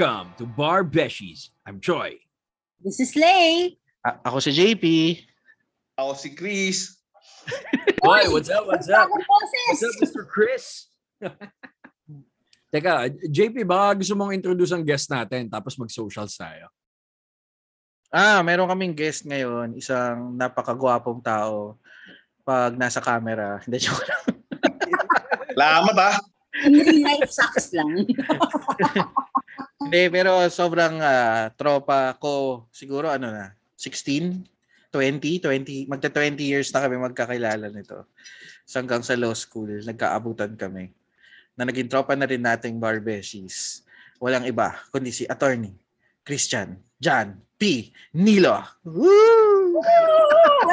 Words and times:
Welcome 0.00 0.32
to 0.40 0.48
Bar 0.48 0.80
Beshies. 0.80 1.52
I'm 1.68 1.76
Joy. 1.76 2.16
This 2.80 3.04
is 3.04 3.12
Lay. 3.20 3.76
A- 4.00 4.16
ako 4.24 4.40
si 4.40 4.56
JP. 4.56 4.84
Ako 6.00 6.16
si 6.16 6.32
Chris. 6.32 7.04
Boy, 8.00 8.24
what's 8.32 8.48
up? 8.48 8.64
What's 8.64 8.88
up? 8.88 9.12
What's 9.12 9.84
up, 9.84 9.94
Mr. 10.00 10.24
Chris? 10.24 10.88
Teka, 12.72 13.12
JP, 13.28 13.68
baka 13.68 14.00
gusto 14.00 14.16
mong 14.16 14.32
introduce 14.32 14.72
ang 14.72 14.88
guest 14.88 15.12
natin 15.12 15.52
tapos 15.52 15.76
mag-socials 15.76 16.32
tayo. 16.32 16.72
Ah, 18.08 18.40
meron 18.40 18.72
kaming 18.72 18.96
guest 18.96 19.28
ngayon, 19.28 19.76
isang 19.76 20.32
napakagwapong 20.32 21.20
tao 21.20 21.76
pag 22.40 22.72
nasa 22.72 23.04
camera. 23.04 23.60
Hindi, 23.68 23.84
joke 23.84 24.08
lang. 24.08 24.24
Lamat 25.60 25.96
ah. 26.00 26.16
In 26.64 26.72
real 26.72 27.04
life 27.04 27.28
sucks 27.28 27.68
lang. 27.76 28.08
Hindi, 29.80 30.12
pero 30.12 30.44
sobrang 30.52 31.00
ah, 31.00 31.48
tropa 31.56 32.12
ko, 32.20 32.68
siguro 32.68 33.08
ano 33.08 33.32
na, 33.32 33.56
16, 33.80 34.44
20, 34.92 35.40
20, 35.40 35.88
magta 35.88 36.12
20 36.12 36.36
years 36.36 36.68
na 36.68 36.84
kami 36.84 37.00
magkakilala 37.00 37.72
nito. 37.72 38.04
So 38.68 38.84
hanggang 38.84 39.00
sa 39.00 39.16
law 39.16 39.32
school, 39.32 39.80
nagkaabutan 39.80 40.60
kami. 40.60 40.92
Na 41.56 41.64
naging 41.64 41.88
tropa 41.88 42.12
na 42.12 42.28
rin 42.28 42.44
nating 42.44 42.76
barbeshies. 42.76 43.80
Walang 44.20 44.44
iba, 44.44 44.76
kundi 44.92 45.16
si 45.16 45.24
attorney, 45.24 45.72
Christian, 46.28 46.76
John, 47.00 47.40
P. 47.56 47.88
Nilo. 48.12 48.60
Woo! 48.84 49.80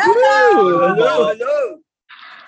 Hello, 0.03 1.31
hello. 1.31 1.55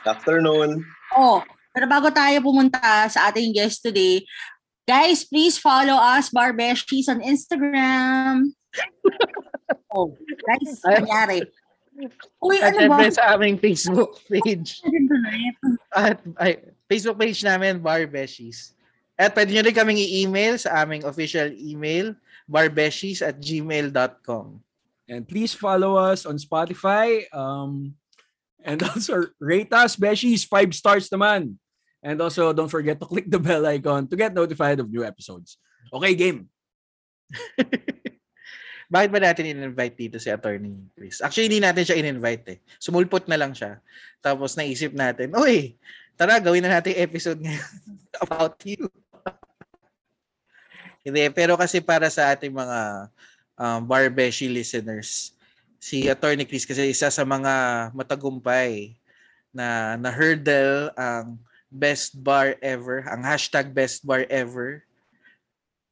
Afternoon. 0.04 0.84
oh, 1.16 1.40
pero 1.72 1.88
bago 1.88 2.12
tayo 2.12 2.44
pumunta 2.44 3.08
sa 3.08 3.32
ating 3.32 3.56
guest 3.56 3.80
today, 3.80 4.28
guys, 4.90 5.22
please 5.22 5.62
follow 5.62 5.94
us, 5.94 6.34
Barbeshies, 6.34 7.06
on 7.06 7.22
Instagram. 7.22 8.50
oh, 9.94 10.18
guys, 10.50 10.82
nangyari. 10.82 11.46
Uy, 12.42 12.58
At 12.58 12.74
ano 12.74 12.90
ba? 12.90 13.06
sa 13.14 13.38
aming 13.38 13.62
Facebook 13.62 14.18
page. 14.26 14.82
At 15.94 16.18
ay, 16.42 16.74
Facebook 16.90 17.22
page 17.22 17.46
namin, 17.46 17.78
Barbeshies. 17.78 18.74
At 19.14 19.38
pwede 19.38 19.54
nyo 19.54 19.62
rin 19.62 19.76
kaming 19.78 20.00
i-email 20.02 20.58
sa 20.58 20.82
aming 20.82 21.06
official 21.06 21.54
email, 21.54 22.16
barbeshies 22.50 23.22
at 23.22 23.38
gmail.com. 23.38 24.64
And 25.12 25.22
please 25.28 25.52
follow 25.52 26.00
us 26.00 26.24
on 26.26 26.40
Spotify. 26.40 27.28
Um, 27.36 28.00
and 28.64 28.80
also 28.90 29.28
rate 29.38 29.70
us, 29.76 30.00
Beshies, 30.00 30.48
five 30.48 30.72
stars 30.72 31.12
naman. 31.12 31.60
And 32.00 32.16
also 32.24 32.56
don't 32.56 32.72
forget 32.72 33.00
to 33.00 33.08
click 33.08 33.28
the 33.28 33.40
bell 33.40 33.66
icon 33.68 34.08
to 34.08 34.16
get 34.16 34.32
notified 34.32 34.80
of 34.80 34.88
new 34.88 35.04
episodes. 35.04 35.60
Okay, 35.92 36.16
game. 36.16 36.48
Bakit 38.94 39.10
ba 39.14 39.22
natin 39.22 39.46
in-invite 39.46 39.94
dito 40.00 40.18
si 40.18 40.34
Attorney 40.34 40.74
Chris? 40.98 41.22
Actually, 41.22 41.52
hindi 41.52 41.62
natin 41.62 41.86
siya 41.86 42.00
in-invite 42.02 42.46
eh. 42.50 42.58
Sumulpot 42.82 43.22
na 43.30 43.38
lang 43.38 43.54
siya. 43.54 43.78
Tapos 44.18 44.58
naisip 44.58 44.98
natin, 44.98 45.30
Uy, 45.38 45.78
tara, 46.18 46.42
gawin 46.42 46.66
na 46.66 46.82
natin 46.82 46.98
episode 46.98 47.38
ngayon 47.38 47.70
about 48.26 48.58
you. 48.66 48.90
hindi, 51.06 51.30
pero 51.30 51.54
kasi 51.54 51.84
para 51.86 52.10
sa 52.10 52.34
ating 52.34 52.50
mga 52.50 53.12
um, 53.62 53.86
Barbeshi 53.86 54.50
listeners, 54.50 55.38
si 55.78 56.10
Attorney 56.10 56.50
Chris 56.50 56.66
kasi 56.66 56.90
isa 56.90 57.14
sa 57.14 57.24
mga 57.24 57.88
matagumpay 57.94 58.98
na 59.54 59.96
na-hurdle 60.02 60.92
ang 60.98 61.38
best 61.70 62.18
bar 62.18 62.58
ever, 62.60 63.06
ang 63.06 63.22
hashtag 63.22 63.72
best 63.74 64.06
bar 64.06 64.26
ever 64.30 64.84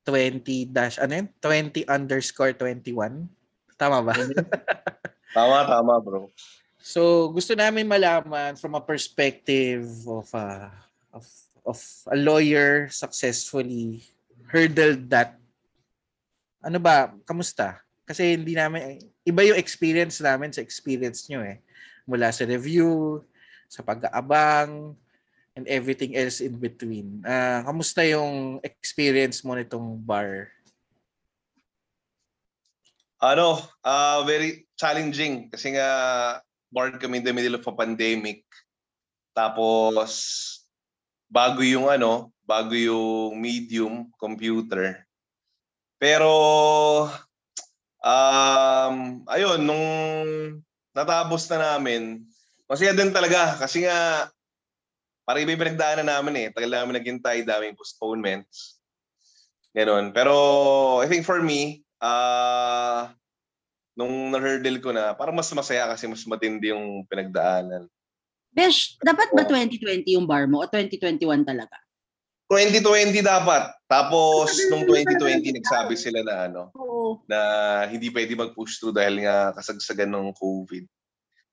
20 0.08 0.72
dash 0.72 0.98
ano 0.98 1.24
yun? 1.24 1.28
20 1.44 1.86
underscore 1.86 2.56
21. 2.56 3.28
Tama 3.78 4.02
ba? 4.02 4.14
Tama, 5.38 5.70
tama 5.70 6.02
bro. 6.02 6.34
so 6.82 7.30
gusto 7.30 7.54
namin 7.54 7.86
malaman 7.86 8.58
from 8.58 8.74
a 8.74 8.82
perspective 8.82 9.86
of 10.08 10.26
a 10.34 10.72
of, 11.14 11.26
of 11.68 11.78
a 12.10 12.18
lawyer 12.18 12.90
successfully 12.90 14.02
hurdled 14.50 15.12
that. 15.12 15.38
Ano 16.64 16.82
ba? 16.82 17.14
Kamusta? 17.28 17.84
Kasi 18.08 18.34
hindi 18.40 18.56
namin 18.56 18.98
iba 19.28 19.46
yung 19.46 19.60
experience 19.60 20.24
namin 20.24 20.56
sa 20.56 20.64
experience 20.64 21.28
nyo 21.28 21.44
eh. 21.44 21.60
Mula 22.08 22.32
sa 22.32 22.48
review, 22.48 23.22
sa 23.68 23.84
pag-aabang, 23.84 24.96
and 25.58 25.66
everything 25.66 26.14
else 26.14 26.38
in 26.38 26.54
between. 26.62 27.26
Ah, 27.26 27.66
kamusta 27.66 28.06
yung 28.06 28.62
experience 28.62 29.42
mo 29.42 29.58
nitong 29.58 29.98
bar? 30.06 30.54
Ano, 33.18 33.58
ah 33.82 34.22
very 34.22 34.70
challenging 34.78 35.50
kasi 35.50 35.74
nga 35.74 35.90
born 36.70 37.02
kami 37.02 37.18
in 37.18 37.26
the 37.26 37.34
middle 37.34 37.58
of 37.58 37.66
a 37.66 37.74
pandemic. 37.74 38.46
Tapos 39.34 40.14
bago 41.26 41.66
yung 41.66 41.90
ano, 41.90 42.30
bago 42.46 42.78
yung 42.78 43.42
medium 43.42 44.14
computer. 44.22 45.02
Pero 45.98 46.30
um 48.06 49.26
ayun 49.26 49.66
nung 49.66 49.90
natapos 50.94 51.50
na 51.50 51.74
namin, 51.74 52.22
masaya 52.70 52.94
din 52.94 53.10
talaga 53.10 53.58
kasi 53.58 53.90
nga 53.90 54.30
parang 55.28 55.44
iba 55.44 55.60
pinagdaanan 55.60 56.08
namin 56.08 56.36
eh. 56.40 56.48
Tagal 56.56 56.72
namin 56.72 56.96
naghintay, 56.96 57.44
daming 57.44 57.76
postponements. 57.76 58.80
Ganon. 59.76 60.16
Pero 60.16 60.34
I 61.04 61.12
think 61.12 61.28
for 61.28 61.44
me, 61.44 61.84
ah 62.00 63.12
nung 63.98 64.30
na-hurdle 64.30 64.80
ko 64.80 64.94
na, 64.94 65.18
parang 65.18 65.36
mas 65.36 65.50
masaya 65.52 65.90
kasi 65.90 66.06
mas 66.06 66.22
matindi 66.24 66.70
yung 66.70 67.04
pinagdaanan. 67.10 67.90
Besh, 68.54 68.96
dapat 69.02 69.34
ba 69.34 69.44
2020 69.44 70.06
yung 70.16 70.30
bar 70.30 70.46
mo 70.46 70.62
o 70.62 70.70
2021 70.70 71.44
talaga? 71.44 71.76
2020 72.48 73.20
dapat. 73.20 73.76
Tapos 73.90 74.56
nung 74.72 74.88
2020 74.88 75.60
nagsabi 75.60 75.98
sila 76.00 76.24
na 76.24 76.36
ano, 76.48 76.62
Oo. 76.78 77.20
na 77.28 77.40
hindi 77.92 78.08
pwede 78.14 78.38
mag-push 78.38 78.80
through 78.80 78.96
dahil 78.96 79.26
nga 79.26 79.52
kasagsagan 79.58 80.08
ng 80.14 80.32
COVID. 80.38 80.86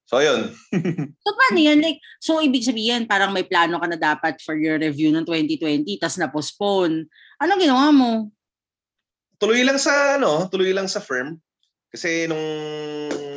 So 0.04 0.20
yun. 0.20 0.52
So 1.24 1.32
paano 1.32 1.58
yan? 1.58 1.80
Like, 1.80 2.00
so 2.20 2.44
ibig 2.44 2.64
sabihin, 2.68 3.08
parang 3.08 3.32
may 3.32 3.48
plano 3.48 3.80
ka 3.80 3.88
na 3.88 3.96
dapat 3.96 4.36
for 4.44 4.52
your 4.54 4.76
review 4.76 5.08
ng 5.08 5.24
2020, 5.24 5.96
tas 5.96 6.20
na-postpone. 6.20 7.08
Anong 7.40 7.60
ginawa 7.64 7.88
mo? 7.88 8.28
tuloy 9.44 9.60
lang 9.60 9.76
sa 9.76 10.16
ano, 10.16 10.48
tuloy 10.48 10.72
lang 10.72 10.88
sa 10.88 11.04
firm. 11.04 11.38
Kasi 11.92 12.26
nung 12.26 12.42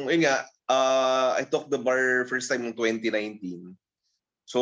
yun 0.07 0.23
nga, 0.23 0.47
uh, 0.72 1.38
I 1.38 1.45
took 1.45 1.69
the 1.69 1.77
bar 1.77 2.25
first 2.31 2.50
time 2.50 2.66
ng 2.66 2.75
2019. 2.79 3.75
So 4.47 4.61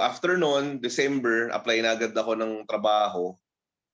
after 0.00 0.40
noon, 0.40 0.80
December, 0.80 1.52
apply 1.52 1.84
na 1.84 1.94
agad 1.94 2.16
ako 2.16 2.34
ng 2.40 2.64
trabaho. 2.64 3.36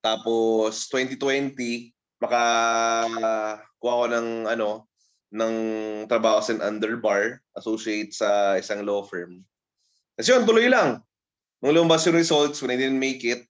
Tapos 0.00 0.86
2020, 0.88 1.90
makakuha 2.22 4.00
ko 4.00 4.06
ng 4.08 4.28
ano, 4.48 4.86
ng 5.34 5.54
trabaho 6.06 6.38
sa 6.38 6.54
underbar, 6.62 7.42
associate 7.58 8.14
sa 8.14 8.54
isang 8.54 8.86
law 8.86 9.02
firm. 9.02 9.42
Kasi 10.14 10.30
yun, 10.30 10.46
tuloy 10.46 10.70
lang. 10.70 11.02
Nung 11.58 11.74
lumabas 11.74 12.06
yung 12.06 12.14
results, 12.14 12.62
when 12.62 12.70
I 12.70 12.78
didn't 12.78 13.02
make 13.02 13.26
it, 13.26 13.42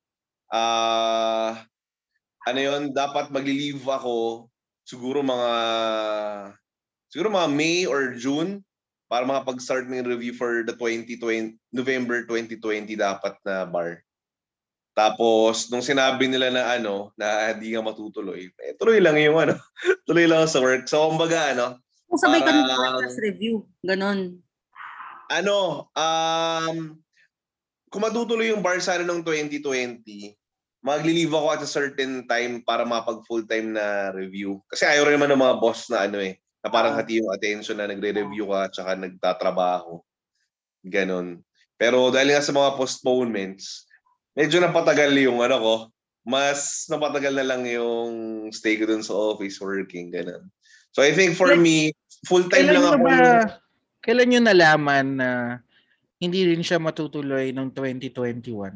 ah 0.48 1.60
ano 2.44 2.60
yun, 2.60 2.82
dapat 2.96 3.28
magli-leave 3.28 3.84
ako 3.84 4.48
siguro 4.84 5.24
mga 5.24 5.52
siguro 7.08 7.32
mga 7.32 7.48
May 7.52 7.88
or 7.88 8.16
June 8.16 8.60
para 9.08 9.24
makapag-start 9.24 9.88
ng 9.88 10.08
review 10.08 10.36
for 10.36 10.64
the 10.64 10.76
2020 10.76 11.56
November 11.72 12.24
2020 12.28 12.96
dapat 12.96 13.36
na 13.44 13.64
bar. 13.68 14.00
Tapos 14.94 15.68
nung 15.74 15.82
sinabi 15.82 16.30
nila 16.30 16.54
na 16.54 16.62
ano 16.78 17.10
na 17.18 17.50
hindi 17.50 17.74
nga 17.74 17.82
matutuloy, 17.82 18.46
eh, 18.62 18.78
tuloy 18.78 19.02
lang 19.02 19.18
yung 19.18 19.36
ano, 19.40 19.58
tuloy 20.08 20.24
lang 20.30 20.46
sa 20.46 20.62
work. 20.62 20.86
So 20.86 21.10
kumbaga 21.10 21.50
ano, 21.50 21.82
Kung 22.14 22.30
sabay 22.30 22.46
ka 22.46 22.54
ng 22.54 22.70
podcast 22.70 23.18
review. 23.18 23.66
Ganon. 23.82 24.38
ano, 25.34 25.90
um, 25.98 26.94
kung 27.90 28.06
matutuloy 28.06 28.54
yung 28.54 28.62
bar 28.62 28.78
sana 28.78 29.02
ng 29.02 29.26
2020, 29.26 29.98
magli-leave 30.78 31.34
ako 31.34 31.46
at 31.50 31.66
a 31.66 31.66
certain 31.66 32.22
time 32.30 32.62
para 32.62 32.86
mapag 32.86 33.26
full-time 33.26 33.74
na 33.74 34.14
review. 34.14 34.62
Kasi 34.70 34.86
ayaw 34.86 35.10
rin 35.10 35.18
naman 35.18 35.34
ng 35.34 35.42
mga 35.42 35.58
boss 35.58 35.90
na 35.90 36.06
ano 36.06 36.22
eh, 36.22 36.38
na 36.62 36.70
parang 36.70 36.94
Ah. 36.94 37.02
hati 37.02 37.18
yung 37.18 37.34
attention 37.34 37.82
na 37.82 37.90
nagre-review 37.90 38.46
ka 38.46 38.70
at 38.70 38.72
saka 38.78 38.94
nagtatrabaho. 38.94 39.98
Ganon. 40.86 41.42
Pero 41.74 42.14
dahil 42.14 42.30
nga 42.30 42.46
sa 42.46 42.54
mga 42.54 42.78
postponements, 42.78 43.90
medyo 44.38 44.62
napatagal 44.62 45.10
yung 45.18 45.42
ano 45.42 45.58
ko, 45.58 45.74
mas 46.22 46.86
napatagal 46.86 47.42
na 47.42 47.42
lang 47.42 47.66
yung 47.66 48.12
stay 48.54 48.78
ko 48.78 48.86
dun 48.86 49.02
sa 49.02 49.18
office 49.18 49.58
working, 49.58 50.14
ganon. 50.14 50.46
So 50.94 51.02
I 51.02 51.10
think 51.10 51.34
for 51.34 51.50
me, 51.58 51.90
full-time 52.22 52.70
Kailan 52.70 52.74
lang 52.74 52.86
ako. 52.86 52.98
ba, 53.02 53.16
kailan 54.00 54.26
nyo 54.28 54.40
nalaman 54.42 55.06
na 55.18 55.28
hindi 56.18 56.46
rin 56.46 56.62
siya 56.62 56.78
matutuloy 56.78 57.50
ng 57.50 57.72
2021? 57.72 58.72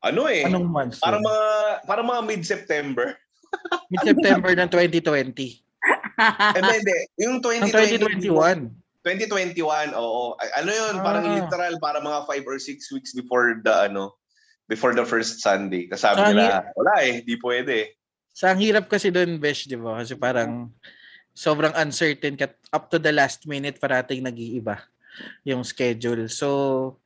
Ano 0.00 0.22
eh, 0.26 0.48
Anong 0.48 0.66
month? 0.66 0.96
Para 0.98 1.20
mga 1.20 1.44
para 1.84 2.00
mga 2.00 2.20
mid-September. 2.24 3.14
Mid-September 3.92 4.52
ng 4.56 4.68
2020. 4.68 5.60
Hindi, 6.60 6.74
hindi. 6.84 6.96
Yung 7.16 7.40
Ng 7.40 7.72
2021. 7.72 8.68
2021. 9.00 9.56
2021, 9.56 9.96
oo. 9.96 10.36
Ano 10.36 10.68
yun, 10.70 10.94
parang 11.00 11.24
Ah. 11.24 11.32
literal, 11.40 11.72
para 11.80 11.96
mga 11.98 12.28
5 12.28 12.44
or 12.44 12.60
6 12.60 12.92
weeks 12.92 13.16
before 13.16 13.56
the, 13.64 13.72
ano, 13.88 14.12
before 14.68 14.92
the 14.92 15.00
first 15.02 15.40
Sunday. 15.40 15.88
Kasabi 15.88 16.20
Ah, 16.20 16.28
nila, 16.28 16.46
wala 16.76 16.94
eh, 17.00 17.24
di 17.24 17.40
pwede. 17.40 17.96
Sa 18.30 18.52
ang 18.52 18.60
hirap 18.60 18.92
kasi 18.92 19.08
doon, 19.08 19.40
Besh, 19.40 19.64
di 19.64 19.80
ba? 19.80 19.96
Kasi 19.96 20.12
parang 20.14 20.68
sobrang 21.40 21.72
uncertain 21.72 22.36
ka. 22.36 22.52
Up 22.68 22.92
to 22.92 23.00
the 23.00 23.16
last 23.16 23.48
minute, 23.48 23.80
parating 23.80 24.20
nag-iiba 24.20 24.84
yung 25.48 25.64
schedule. 25.64 26.28
So, 26.28 27.00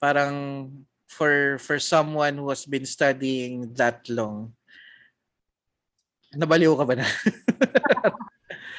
parang 0.00 0.68
for 1.04 1.60
for 1.60 1.76
someone 1.76 2.40
who 2.40 2.48
has 2.48 2.64
been 2.64 2.88
studying 2.88 3.68
that 3.76 4.00
long, 4.08 4.56
nabaliw 6.32 6.72
ka 6.72 6.84
ba 6.88 6.94
na? 6.96 7.06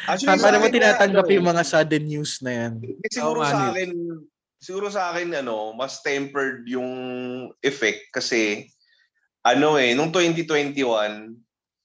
Actually, 0.08 0.40
Paano 0.40 0.64
mo 0.64 0.68
tinatanggap 0.72 1.26
ano, 1.28 1.36
yung 1.36 1.48
mga 1.52 1.64
sudden 1.68 2.04
news 2.08 2.40
na 2.40 2.52
yan? 2.56 2.74
siguro 3.12 3.44
sa 3.44 3.76
akin, 3.76 3.92
siguro 4.56 4.88
sa 4.88 5.12
akin, 5.12 5.44
ano, 5.44 5.76
mas 5.76 6.00
tempered 6.00 6.64
yung 6.64 6.88
effect 7.60 8.08
kasi, 8.16 8.72
ano 9.44 9.76
eh, 9.76 9.92
nung 9.92 10.08
2021, 10.16 11.36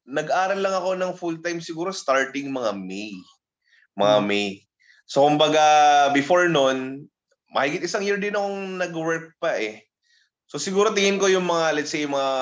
nag-aral 0.09 0.59
lang 0.59 0.75
ako 0.75 0.91
ng 0.99 1.13
full-time 1.15 1.61
siguro 1.63 1.95
starting 1.95 2.51
mga 2.51 2.75
May. 2.75 3.15
Mga 3.99 4.17
Hmm. 4.19 4.27
May. 4.27 4.49
So, 5.07 5.27
kumbaga, 5.29 5.63
before 6.17 6.49
nun, 6.49 7.07
mahigit 7.53 7.85
isang 7.85 8.03
year 8.07 8.17
din 8.17 8.35
akong 8.35 8.81
nag-work 8.81 9.37
pa 9.39 9.59
eh. 9.61 9.85
So, 10.49 10.57
siguro 10.61 10.93
tingin 10.93 11.21
ko 11.21 11.29
yung 11.29 11.49
mga, 11.49 11.77
let's 11.77 11.93
say, 11.93 12.05
mga, 12.05 12.33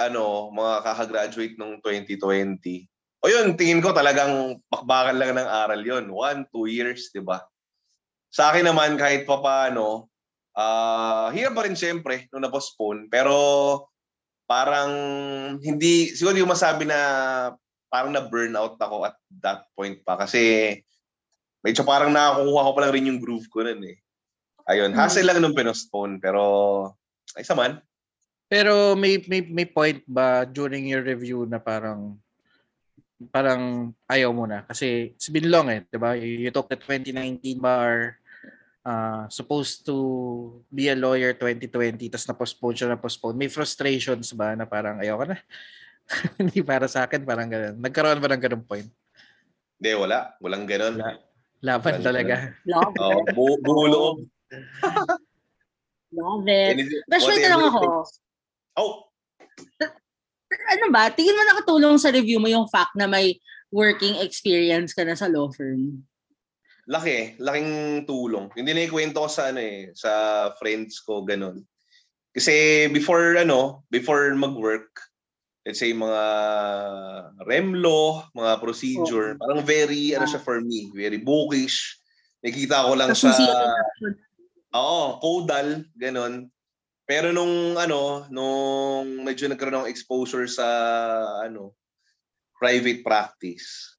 ano, 0.00 0.52
mga 0.52 0.74
kakagraduate 0.84 1.54
nung 1.56 1.80
2020. 1.84 2.88
O 3.20 3.28
yun, 3.28 3.52
tingin 3.56 3.84
ko 3.84 3.92
talagang 3.92 4.60
bakbakan 4.72 5.16
lang 5.20 5.36
ng 5.36 5.48
aral 5.48 5.82
yon 5.84 6.08
One, 6.08 6.48
two 6.48 6.64
years, 6.68 7.12
di 7.12 7.20
ba? 7.20 7.40
Sa 8.32 8.48
akin 8.52 8.64
naman, 8.68 8.96
kahit 8.96 9.28
pa 9.28 9.42
paano, 9.42 10.08
ah 10.58 11.30
hirap 11.30 11.54
pa 11.56 11.62
rin 11.66 11.78
siyempre 11.78 12.26
nung 12.30 12.42
na-postpone. 12.46 13.10
Pero 13.10 13.34
parang 14.50 14.90
hindi, 15.62 16.10
siguro 16.10 16.34
yung 16.34 16.50
masabi 16.50 16.82
na 16.82 16.98
parang 17.86 18.10
na-burnout 18.10 18.74
ako 18.82 19.06
at 19.06 19.14
that 19.38 19.70
point 19.78 20.02
pa. 20.02 20.18
Kasi 20.18 20.74
medyo 21.62 21.86
parang 21.86 22.10
nakakuha 22.10 22.66
ko 22.66 22.70
pa 22.74 22.80
lang 22.82 22.94
rin 22.98 23.08
yung 23.14 23.22
groove 23.22 23.46
ko 23.46 23.62
nun 23.62 23.78
eh. 23.86 24.02
Ayun, 24.66 24.90
hassle 24.90 25.22
lang 25.22 25.38
nung 25.38 25.54
pinostpone. 25.54 26.18
Pero, 26.18 26.42
ay 27.38 27.46
man. 27.54 27.78
Pero 28.50 28.98
may 28.98 29.22
may 29.30 29.46
may 29.46 29.66
point 29.66 30.02
ba 30.10 30.42
during 30.42 30.90
your 30.90 31.06
review 31.06 31.46
na 31.46 31.62
parang 31.62 32.18
parang 33.30 33.94
ayaw 34.10 34.34
mo 34.34 34.42
na 34.48 34.66
kasi 34.66 35.14
it's 35.14 35.30
been 35.30 35.46
long 35.46 35.70
eh, 35.70 35.86
'di 35.86 35.98
ba? 36.02 36.18
You 36.18 36.50
took 36.50 36.66
the 36.66 36.74
2019 36.74 37.62
bar 37.62 38.18
uh, 38.84 39.24
supposed 39.28 39.84
to 39.84 39.96
be 40.68 40.88
a 40.88 40.96
lawyer 40.96 41.32
2020 41.36 42.08
tapos 42.08 42.26
na-postpone 42.28 42.76
siya 42.76 42.88
na-postpone. 42.94 43.36
May 43.36 43.50
frustrations 43.52 44.32
ba 44.32 44.56
na 44.56 44.64
parang 44.64 45.00
ayaw 45.00 45.20
ka 45.20 45.26
na? 45.32 45.36
Hindi 46.40 46.60
para 46.64 46.86
sa 46.90 47.06
akin 47.06 47.22
parang 47.22 47.48
ganun. 47.48 47.76
Nagkaroon 47.78 48.18
ba 48.18 48.28
ng 48.32 48.42
ganung 48.42 48.66
point? 48.66 48.88
Hindi, 49.80 49.90
wala. 49.96 50.34
Walang 50.42 50.64
ganun. 50.66 50.94
Wala. 50.98 51.16
Laban 51.60 52.00
Wala. 52.00 52.04
talaga. 52.04 52.34
Love 52.64 52.94
Oh, 52.98 53.20
it. 53.20 53.34
bu- 53.36 53.60
buo 53.60 53.84
loob. 53.86 54.16
Love 56.10 56.44
it. 56.48 56.70
Anything- 56.74 57.04
Best 57.06 57.28
wait 57.28 57.44
lang 57.46 57.60
it 57.60 57.68
ako. 57.68 58.04
Oh, 58.80 58.92
Ano 60.50 60.90
ba? 60.90 61.06
Tingin 61.14 61.36
mo 61.38 61.42
nakatulong 61.46 61.94
sa 61.94 62.10
review 62.10 62.42
mo 62.42 62.50
yung 62.50 62.66
fact 62.66 62.98
na 62.98 63.06
may 63.06 63.38
working 63.70 64.18
experience 64.18 64.90
ka 64.90 65.06
na 65.06 65.14
sa 65.14 65.30
law 65.30 65.46
firm? 65.54 66.02
Laki, 66.90 67.38
laking 67.38 68.02
tulong. 68.04 68.50
Hindi 68.58 68.74
na 68.74 68.86
ikwento 68.90 69.22
ko 69.22 69.30
sa 69.30 69.54
ano 69.54 69.62
eh, 69.62 69.94
sa 69.94 70.10
friends 70.58 70.98
ko 71.06 71.22
ganun. 71.22 71.62
Kasi 72.34 72.86
before 72.90 73.38
ano, 73.38 73.86
before 73.94 74.34
mag-work, 74.34 74.90
let's 75.62 75.78
say 75.78 75.94
mga 75.94 76.22
remlo, 77.46 78.26
mga 78.34 78.58
procedure, 78.58 79.38
parang 79.38 79.62
very 79.62 80.18
ano 80.18 80.26
siya 80.26 80.42
for 80.42 80.58
me, 80.58 80.90
very 80.90 81.22
bookish. 81.22 82.02
Nakita 82.42 82.90
ko 82.90 82.92
lang 82.98 83.14
sa 83.14 83.34
Oo, 84.70 85.18
caudal, 85.18 85.82
ganun. 85.98 86.46
Pero 87.06 87.34
nung 87.34 87.74
ano, 87.74 88.26
nung 88.30 89.26
medyo 89.26 89.50
nagkaroon 89.50 89.82
ng 89.82 89.90
exposure 89.90 90.46
sa 90.46 90.66
ano, 91.42 91.74
private 92.54 93.02
practice. 93.02 93.98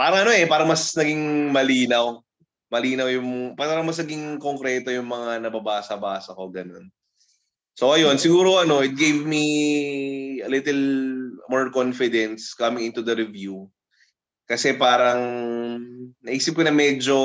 Parang 0.00 0.24
ano 0.24 0.32
eh, 0.32 0.48
parang 0.48 0.64
mas 0.64 0.96
naging 0.96 1.52
malinaw. 1.52 2.24
Malinaw 2.72 3.12
yung, 3.12 3.52
parang 3.52 3.84
mas 3.84 4.00
naging 4.00 4.40
konkreto 4.40 4.88
yung 4.88 5.04
mga 5.04 5.44
nababasa-basa 5.44 6.32
ko, 6.32 6.48
ganun. 6.48 6.88
So 7.76 7.92
ayun, 7.92 8.16
siguro 8.16 8.64
ano, 8.64 8.80
it 8.80 8.96
gave 8.96 9.28
me 9.28 9.44
a 10.40 10.48
little 10.48 10.80
more 11.52 11.68
confidence 11.68 12.56
coming 12.56 12.88
into 12.88 13.04
the 13.04 13.12
review. 13.12 13.68
Kasi 14.48 14.72
parang 14.72 15.20
naisip 16.24 16.56
ko 16.56 16.64
na 16.64 16.72
medyo, 16.72 17.16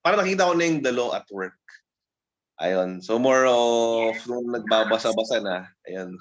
parang 0.00 0.24
nakita 0.24 0.48
ko 0.48 0.56
na 0.56 0.64
yung 0.64 0.80
the 0.80 0.96
law 0.96 1.12
at 1.12 1.28
work. 1.28 1.60
Ayun. 2.56 3.04
So 3.04 3.20
more 3.20 3.44
of 3.44 4.16
nung 4.24 4.48
nagbabasa-basa 4.48 5.44
na. 5.44 5.68
Ayun. 5.84 6.16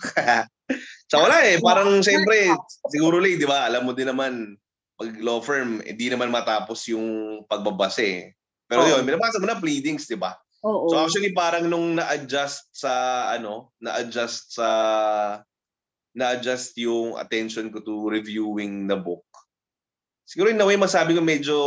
so 1.11 1.23
wala 1.23 1.47
eh. 1.47 1.63
Parang 1.63 2.03
siyempre, 2.03 2.51
siguro 2.91 3.23
lang, 3.23 3.39
di 3.39 3.47
ba? 3.47 3.71
Alam 3.71 3.87
mo 3.87 3.95
din 3.95 4.11
naman, 4.11 4.59
pag 5.03 5.19
law 5.19 5.43
firm, 5.43 5.83
hindi 5.83 6.07
naman 6.07 6.31
matapos 6.31 6.87
yung 6.87 7.43
pagbabasa 7.43 8.03
eh. 8.03 8.31
Pero 8.71 8.87
Oo. 8.87 8.89
yun, 8.95 9.03
binabasa 9.03 9.43
mo 9.43 9.47
na 9.51 9.59
pleadings, 9.59 10.07
di 10.07 10.15
ba? 10.15 10.31
Oo. 10.63 10.87
So 10.87 10.95
actually 10.95 11.35
parang 11.35 11.67
nung 11.67 11.99
na-adjust 11.99 12.71
sa 12.71 12.91
ano, 13.35 13.75
na-adjust 13.83 14.55
sa 14.55 14.67
na-adjust 16.15 16.77
yung 16.79 17.19
attention 17.19 17.67
ko 17.67 17.83
to 17.83 18.07
reviewing 18.07 18.87
the 18.87 18.95
book. 18.95 19.27
Siguro 20.23 20.47
in 20.47 20.61
a 20.61 20.63
way 20.63 20.79
masabi 20.79 21.19
ko 21.19 21.19
medyo 21.19 21.57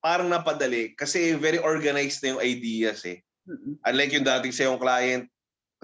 parang 0.00 0.32
napadali 0.32 0.96
kasi 0.96 1.36
very 1.36 1.60
organized 1.60 2.24
na 2.24 2.32
yung 2.32 2.40
ideas 2.40 3.04
eh. 3.04 3.20
Mm-mm. 3.44 3.76
Unlike 3.84 4.12
yung 4.16 4.24
dating 4.26 4.54
sa 4.54 4.64
yung 4.64 4.80
client, 4.80 5.28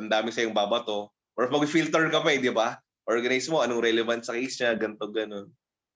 ang 0.01 0.09
dami 0.09 0.33
sa 0.33 0.41
yung 0.41 0.57
babato. 0.57 1.13
Or 1.37 1.53
mag-filter 1.53 2.09
ka 2.09 2.25
pa 2.25 2.33
eh, 2.33 2.41
di 2.41 2.49
ba? 2.49 2.81
Organize 3.05 3.51
mo 3.53 3.61
anong 3.61 3.85
relevant 3.85 4.25
sa 4.25 4.33
case 4.33 4.57
niya, 4.57 4.79
ganito, 4.79 5.05
ganun. 5.11 5.53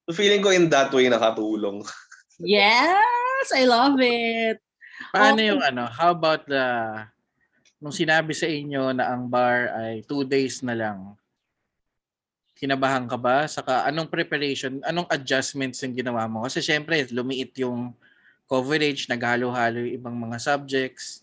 So 0.08 0.16
feeling 0.16 0.42
ko 0.42 0.50
in 0.50 0.66
that 0.72 0.90
way 0.90 1.06
nakatulong. 1.06 1.86
Yes! 2.42 3.54
I 3.54 3.62
love 3.66 3.98
it. 4.02 4.58
Paano 5.14 5.38
Okay. 5.38 5.50
yung 5.50 5.62
ano, 5.62 5.86
how 5.86 6.10
about 6.10 6.46
the, 6.46 6.62
nung 7.78 7.94
sinabi 7.94 8.34
sa 8.34 8.46
inyo 8.50 8.94
na 8.94 9.14
ang 9.14 9.30
bar 9.30 9.70
ay 9.74 10.02
two 10.06 10.26
days 10.26 10.62
na 10.62 10.74
lang, 10.74 11.14
kinabahan 12.58 13.06
ka 13.06 13.18
ba? 13.18 13.46
Saka 13.46 13.86
anong 13.86 14.10
preparation, 14.10 14.82
anong 14.86 15.06
adjustments 15.10 15.82
yung 15.82 15.94
ginawa 15.94 16.26
mo? 16.30 16.46
Kasi 16.46 16.62
syempre, 16.62 17.02
lumiit 17.10 17.54
yung 17.62 17.94
coverage, 18.50 19.06
naghalo-halo 19.10 19.86
yung 19.86 19.94
ibang 19.98 20.16
mga 20.18 20.38
subjects. 20.38 21.22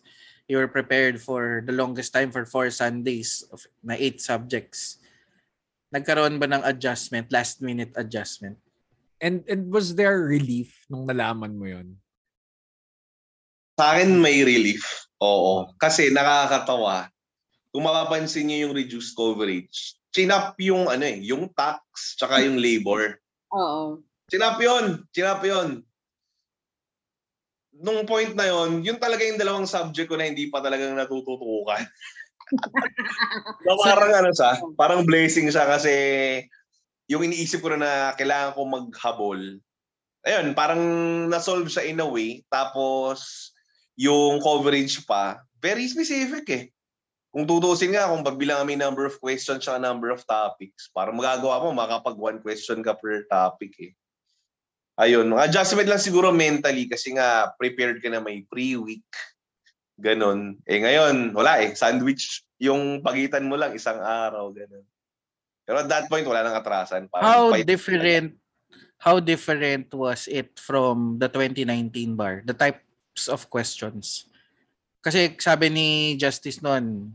You 0.50 0.60
were 0.60 0.72
prepared 0.72 1.20
for 1.20 1.64
the 1.64 1.76
longest 1.76 2.12
time 2.12 2.32
for 2.32 2.44
four 2.44 2.72
Sundays 2.72 3.44
of, 3.52 3.64
na 3.84 3.96
eight 3.96 4.20
subjects. 4.20 5.00
Nagkaroon 5.96 6.40
ba 6.40 6.48
ng 6.48 6.64
adjustment, 6.68 7.32
last 7.32 7.64
minute 7.64 7.94
adjustment? 7.96 8.60
And 9.20 9.44
and 9.52 9.68
was 9.68 10.00
there 10.00 10.16
relief 10.24 10.72
nung 10.88 11.08
nalaman 11.08 11.60
mo 11.60 11.68
yon? 11.68 12.00
Sa 13.76 13.96
akin 13.96 14.20
may 14.20 14.44
relief. 14.44 14.84
Oo. 15.20 15.76
Kasi 15.76 16.12
nakakatawa. 16.12 17.12
Kung 17.72 17.86
mapapansin 17.86 18.48
niyo 18.50 18.68
yung 18.68 18.76
reduced 18.76 19.14
coverage, 19.14 20.00
chinap 20.16 20.58
yung 20.60 20.90
ano 20.90 21.06
eh, 21.06 21.20
yung 21.22 21.52
tax 21.54 22.16
tsaka 22.16 22.44
yung 22.44 22.60
labor. 22.60 23.20
Oo. 23.56 24.04
Chinap 24.32 24.58
yun. 24.60 25.04
Chinap 25.12 25.44
yun. 25.44 25.84
Nung 27.80 28.04
point 28.04 28.36
na 28.36 28.48
yon, 28.48 28.84
yun 28.84 29.00
talaga 29.00 29.24
yung 29.24 29.40
dalawang 29.40 29.68
subject 29.70 30.12
ko 30.12 30.20
na 30.20 30.28
hindi 30.28 30.52
pa 30.52 30.60
talagang 30.60 31.00
natututukan. 31.00 31.88
so, 33.64 33.72
parang 33.80 34.12
ano 34.12 34.30
siya, 34.36 34.52
parang 34.76 35.02
blessing 35.08 35.48
siya 35.48 35.64
kasi 35.70 35.94
yung 37.10 37.26
iniisip 37.26 37.66
ko 37.66 37.74
na 37.74 37.80
na 37.82 37.92
kailangan 38.14 38.54
ko 38.54 38.62
maghabol. 38.70 39.42
Ayun, 40.22 40.54
parang 40.54 40.82
na-solve 41.26 41.66
siya 41.66 41.90
in 41.90 42.00
a 42.00 42.06
way. 42.06 42.46
Tapos, 42.54 43.50
yung 43.98 44.38
coverage 44.40 45.02
pa, 45.10 45.42
very 45.58 45.90
specific 45.90 46.46
eh. 46.54 46.64
Kung 47.34 47.50
tutusin 47.50 47.98
nga, 47.98 48.10
kung 48.10 48.22
pagbilang 48.22 48.62
kami 48.62 48.78
number 48.78 49.10
of 49.10 49.18
questions 49.18 49.66
at 49.66 49.82
number 49.82 50.14
of 50.14 50.22
topics, 50.26 50.90
para 50.94 51.10
magagawa 51.10 51.66
mo, 51.66 51.74
makapag 51.74 52.18
one 52.18 52.40
question 52.46 52.86
ka 52.86 52.94
per 52.94 53.26
topic 53.26 53.74
eh. 53.82 53.94
Ayun, 55.00 55.32
adjustment 55.40 55.88
lang 55.88 56.02
siguro 56.02 56.30
mentally 56.30 56.86
kasi 56.86 57.16
nga 57.16 57.56
prepared 57.56 58.04
ka 58.04 58.12
na 58.12 58.20
may 58.20 58.44
pre-week. 58.46 59.08
Ganon. 59.96 60.60
Eh 60.68 60.84
ngayon, 60.84 61.32
wala 61.32 61.64
eh. 61.64 61.72
Sandwich 61.72 62.44
yung 62.60 63.00
pagitan 63.00 63.48
mo 63.48 63.56
lang 63.56 63.72
isang 63.72 64.00
araw. 64.00 64.52
Ganon. 64.52 64.84
Pero 65.70 65.86
at 65.86 65.90
that 65.94 66.10
point, 66.10 66.26
wala 66.26 66.42
nang 66.42 66.58
atrasan. 66.58 67.06
Parang 67.06 67.30
How 67.30 67.42
five- 67.54 67.70
different 67.70 68.34
how 69.00 69.22
different 69.22 69.88
was 69.94 70.26
it 70.26 70.58
from 70.58 71.22
the 71.22 71.30
2019 71.30 72.18
bar? 72.18 72.42
The 72.42 72.58
types 72.58 73.30
of 73.30 73.46
questions. 73.54 74.26
Kasi 75.00 75.38
sabi 75.38 75.70
ni 75.70 75.88
Justice 76.18 76.60
noon, 76.66 77.14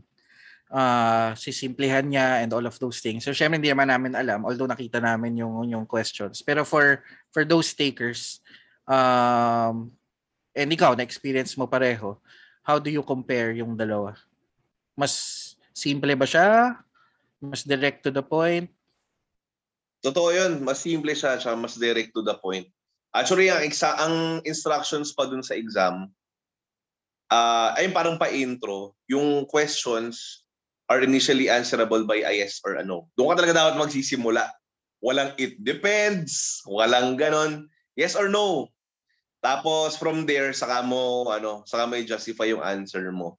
ah 0.73 1.35
sisimplihan 1.37 2.07
niya 2.09 2.41
and 2.41 2.49
all 2.55 2.63
of 2.63 2.79
those 2.79 3.03
things. 3.03 3.27
So 3.27 3.35
syempre 3.35 3.59
hindi 3.59 3.69
naman 3.69 3.91
namin 3.91 4.17
alam 4.17 4.47
although 4.47 4.71
nakita 4.71 5.03
namin 5.03 5.35
yung 5.37 5.67
yung 5.67 5.85
questions. 5.85 6.39
Pero 6.41 6.63
for 6.63 7.05
for 7.29 7.43
those 7.45 7.75
takers 7.75 8.39
um 8.87 9.91
and 10.55 10.71
ikaw 10.71 10.95
na 10.95 11.05
experience 11.05 11.53
mo 11.59 11.67
pareho, 11.67 12.17
how 12.65 12.79
do 12.79 12.89
you 12.89 13.03
compare 13.03 13.53
yung 13.53 13.77
dalawa? 13.77 14.17
Mas 14.97 15.53
simple 15.75 16.15
ba 16.17 16.25
siya? 16.25 16.79
Mas 17.43 17.67
direct 17.67 18.03
to 18.05 18.11
the 18.11 18.23
point? 18.23 18.71
Totoo 20.05 20.31
yun. 20.31 20.61
Mas 20.61 20.85
simple 20.85 21.11
siya, 21.17 21.41
siya 21.41 21.57
mas 21.57 21.75
direct 21.75 22.13
to 22.13 22.21
the 22.21 22.37
point. 22.37 22.69
Actually, 23.15 23.47
ang, 23.47 23.63
exa- 23.63 23.95
ang 23.95 24.43
instructions 24.43 25.15
pa 25.15 25.25
dun 25.25 25.41
sa 25.41 25.55
exam, 25.55 26.11
ah 27.31 27.73
ay 27.79 27.89
parang 27.89 28.19
pa-intro, 28.19 28.93
yung 29.09 29.47
questions 29.49 30.45
are 30.91 31.01
initially 31.01 31.49
answerable 31.49 32.05
by 32.05 32.21
a 32.21 32.31
yes 32.35 32.61
or 32.61 32.77
a 32.77 32.83
no. 32.85 33.09
Doon 33.17 33.33
ka 33.33 33.41
talaga 33.41 33.57
dapat 33.57 33.75
magsisimula. 33.81 34.45
Walang 35.01 35.33
it 35.41 35.57
depends, 35.63 36.61
walang 36.69 37.17
ganon. 37.17 37.65
Yes 37.97 38.13
or 38.13 38.29
no. 38.29 38.69
Tapos 39.41 39.97
from 39.97 40.25
there, 40.25 40.53
saka 40.53 40.81
mo, 40.85 41.29
ano, 41.29 41.65
saka 41.65 41.85
may 41.89 42.05
justify 42.05 42.49
yung 42.49 42.65
answer 42.65 43.09
mo. 43.13 43.37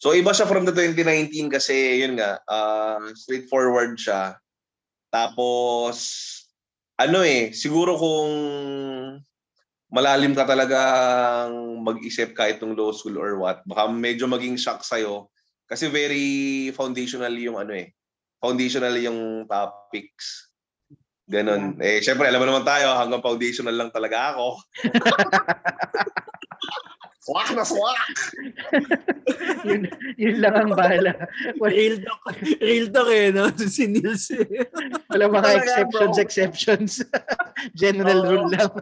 So 0.00 0.16
iba 0.16 0.32
siya 0.32 0.48
from 0.48 0.64
the 0.64 0.72
2019 0.72 1.52
kasi 1.52 2.00
yun 2.00 2.16
nga, 2.16 2.40
ah, 2.48 3.04
straightforward 3.12 4.00
siya. 4.00 4.40
Tapos, 5.12 6.00
ano 6.96 7.20
eh, 7.20 7.52
siguro 7.52 8.00
kung 8.00 8.32
malalim 9.92 10.32
ka 10.32 10.48
talagang 10.48 11.52
mag-isip 11.84 12.32
kahit 12.32 12.64
nung 12.64 12.72
law 12.72 12.96
school 12.96 13.20
or 13.20 13.36
what, 13.36 13.60
baka 13.68 13.92
medyo 13.92 14.24
maging 14.24 14.56
shock 14.56 14.80
sa'yo. 14.80 15.28
Kasi 15.68 15.92
very 15.92 16.72
foundational 16.72 17.36
yung 17.36 17.60
ano 17.60 17.76
eh, 17.76 17.92
foundational 18.40 18.96
yung 18.96 19.44
topics. 19.44 20.48
Ganon. 21.28 21.76
Eh, 21.78 22.00
syempre, 22.00 22.26
alam 22.26 22.40
mo 22.40 22.48
naman 22.48 22.66
tayo, 22.66 22.96
hanggang 22.96 23.22
foundational 23.22 23.76
lang 23.76 23.92
talaga 23.92 24.34
ako. 24.34 24.64
swak 27.20 27.48
na 27.52 27.64
swak! 27.64 28.08
yun, 29.68 29.82
yun 30.16 30.36
lang 30.40 30.56
ang 30.56 30.72
bala. 30.72 31.12
Wala, 31.60 31.72
Real 31.72 32.00
talk, 32.00 32.36
real 32.64 32.86
talk 32.88 33.08
eh, 33.12 33.28
no? 33.28 33.52
Si 33.68 33.84
Nils 33.84 34.32
eh. 34.32 34.48
wala 35.12 35.28
mga 35.28 35.50
exceptions, 35.60 36.16
exceptions. 36.16 36.92
General 37.80 38.24
rule 38.24 38.48
lang. 38.48 38.72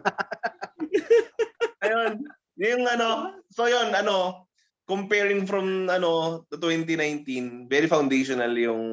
Ayun. 1.83 2.11
Yung 2.59 2.83
ano, 2.87 3.39
so 3.51 3.67
yun, 3.67 3.91
ano, 3.91 4.47
comparing 4.87 5.43
from 5.43 5.91
ano 5.91 6.43
to 6.47 6.55
2019, 6.57 7.67
very 7.67 7.85
foundational 7.85 8.51
yung 8.55 8.83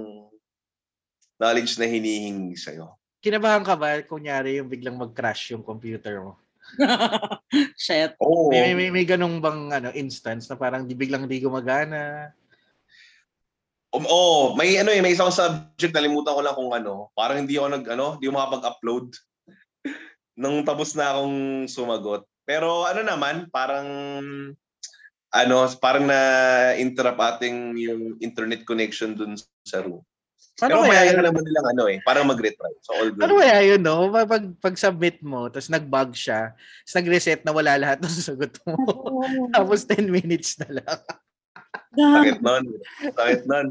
knowledge 1.38 1.78
na 1.78 1.86
hinihingi 1.86 2.58
sa'yo. 2.58 2.98
Kinabahan 3.22 3.66
ka 3.66 3.74
ba, 3.74 3.98
kunyari 4.06 4.58
yung 4.60 4.70
biglang 4.70 4.94
mag-crash 4.98 5.54
yung 5.54 5.66
computer 5.66 6.22
mo? 6.22 6.45
Shit. 7.80 8.18
Oo. 8.20 8.50
May, 8.50 8.72
may, 8.72 8.74
may, 8.74 8.88
may 9.02 9.06
ganong 9.08 9.38
bang 9.40 9.72
ano, 9.72 9.88
instance 9.94 10.50
na 10.50 10.58
parang 10.58 10.84
di 10.84 10.94
biglang 10.98 11.30
di 11.30 11.40
gumagana? 11.40 12.34
Um, 13.94 14.04
oh, 14.10 14.52
may 14.58 14.76
ano 14.76 14.92
eh, 14.92 15.00
may 15.00 15.16
isang 15.16 15.32
subject 15.32 15.94
nalimutan 15.94 16.36
ko 16.36 16.42
lang 16.44 16.56
kung 16.58 16.72
ano. 16.74 17.08
Parang 17.16 17.40
hindi 17.40 17.56
ako 17.56 17.68
nag 17.72 17.84
ano, 17.88 18.06
hindi 18.18 18.28
ako 18.28 18.34
makapag-upload 18.36 19.06
nung 20.42 20.66
tapos 20.66 20.92
na 20.92 21.16
akong 21.16 21.64
sumagot. 21.70 22.28
Pero 22.44 22.84
ano 22.84 23.00
naman, 23.00 23.48
parang 23.48 23.88
ano, 25.32 25.56
parang 25.80 26.04
na 26.06 26.20
interrupt 26.76 27.18
ating 27.18 27.76
yung 27.76 28.02
internet 28.20 28.68
connection 28.68 29.16
dun 29.16 29.34
sa 29.64 29.80
room. 29.80 30.04
Paano 30.56 30.80
Pero 30.80 30.88
kaya 30.88 31.12
yun? 31.12 31.20
naman 31.20 31.42
nilang 31.44 31.68
ano 31.76 31.82
eh, 31.84 31.98
parang 32.00 32.24
mag-retry. 32.24 32.72
So 32.80 32.96
all 32.96 33.12
good. 33.12 33.28
Ano 33.28 33.36
kaya 33.36 33.58
yun, 33.60 33.80
no? 33.84 34.08
Pag, 34.08 34.24
pag, 34.24 34.44
pag 34.56 34.76
submit 34.80 35.20
mo, 35.20 35.52
tapos 35.52 35.68
nag-bug 35.68 36.16
siya, 36.16 36.56
tapos 36.56 36.96
nag-reset 36.96 37.40
na 37.44 37.52
wala 37.52 37.76
lahat 37.76 38.00
ng 38.00 38.08
sagot 38.08 38.56
mo. 38.64 38.72
tapos 39.56 39.84
10 39.84 40.08
minutes 40.08 40.56
na 40.64 40.80
lang. 40.80 41.00
Sakit 41.92 42.40
nun. 42.40 42.64
Sakit 43.12 43.42
nun. 43.44 43.66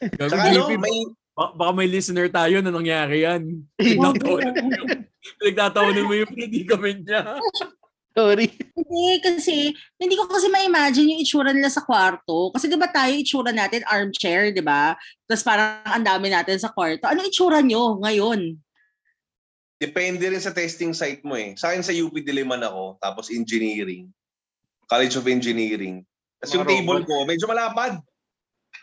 Tsaka 0.00 0.44
ano, 0.52 0.68
may, 0.76 0.96
ba- 1.32 1.52
baka 1.56 1.72
may 1.72 1.88
listener 1.88 2.28
tayo 2.28 2.60
na 2.60 2.68
nangyari 2.68 3.24
yan. 3.24 3.64
Pinagtatawanan 3.80 4.60
mo 4.60 4.72
yung, 4.76 4.88
pinagtatawanan 5.40 6.04
mo 6.04 6.14
yung 6.20 6.30
predicament 6.36 7.00
niya. 7.00 7.22
Sorry. 8.10 8.50
Hindi, 8.80 9.22
kasi, 9.22 9.70
hindi 10.02 10.18
ko 10.18 10.26
kasi 10.26 10.50
ma-imagine 10.50 11.14
yung 11.14 11.22
itsura 11.22 11.54
nila 11.54 11.70
sa 11.70 11.86
kwarto. 11.86 12.50
Kasi 12.50 12.66
di 12.66 12.74
ba 12.74 12.90
tayo, 12.90 13.14
itsura 13.14 13.54
natin, 13.54 13.86
armchair, 13.86 14.50
di 14.50 14.58
ba? 14.58 14.98
Tapos 15.30 15.46
parang 15.46 15.78
ang 15.86 16.02
dami 16.02 16.26
natin 16.26 16.58
sa 16.58 16.74
kwarto. 16.74 17.06
Ano 17.06 17.22
itsura 17.22 17.62
nyo 17.62 18.02
ngayon? 18.02 18.58
depende 19.80 20.28
rin 20.28 20.44
sa 20.44 20.52
testing 20.52 20.92
site 20.92 21.24
mo 21.24 21.34
eh. 21.40 21.56
Sa 21.56 21.72
akin 21.72 21.80
sa 21.80 21.96
UP 21.96 22.12
Diliman 22.12 22.60
ako, 22.60 23.00
tapos 23.00 23.32
engineering. 23.32 24.12
College 24.84 25.16
of 25.16 25.24
Engineering. 25.24 26.04
Tapos 26.36 26.52
yung 26.52 26.68
table 26.68 27.00
ko, 27.08 27.24
medyo 27.24 27.48
malapad. 27.48 27.96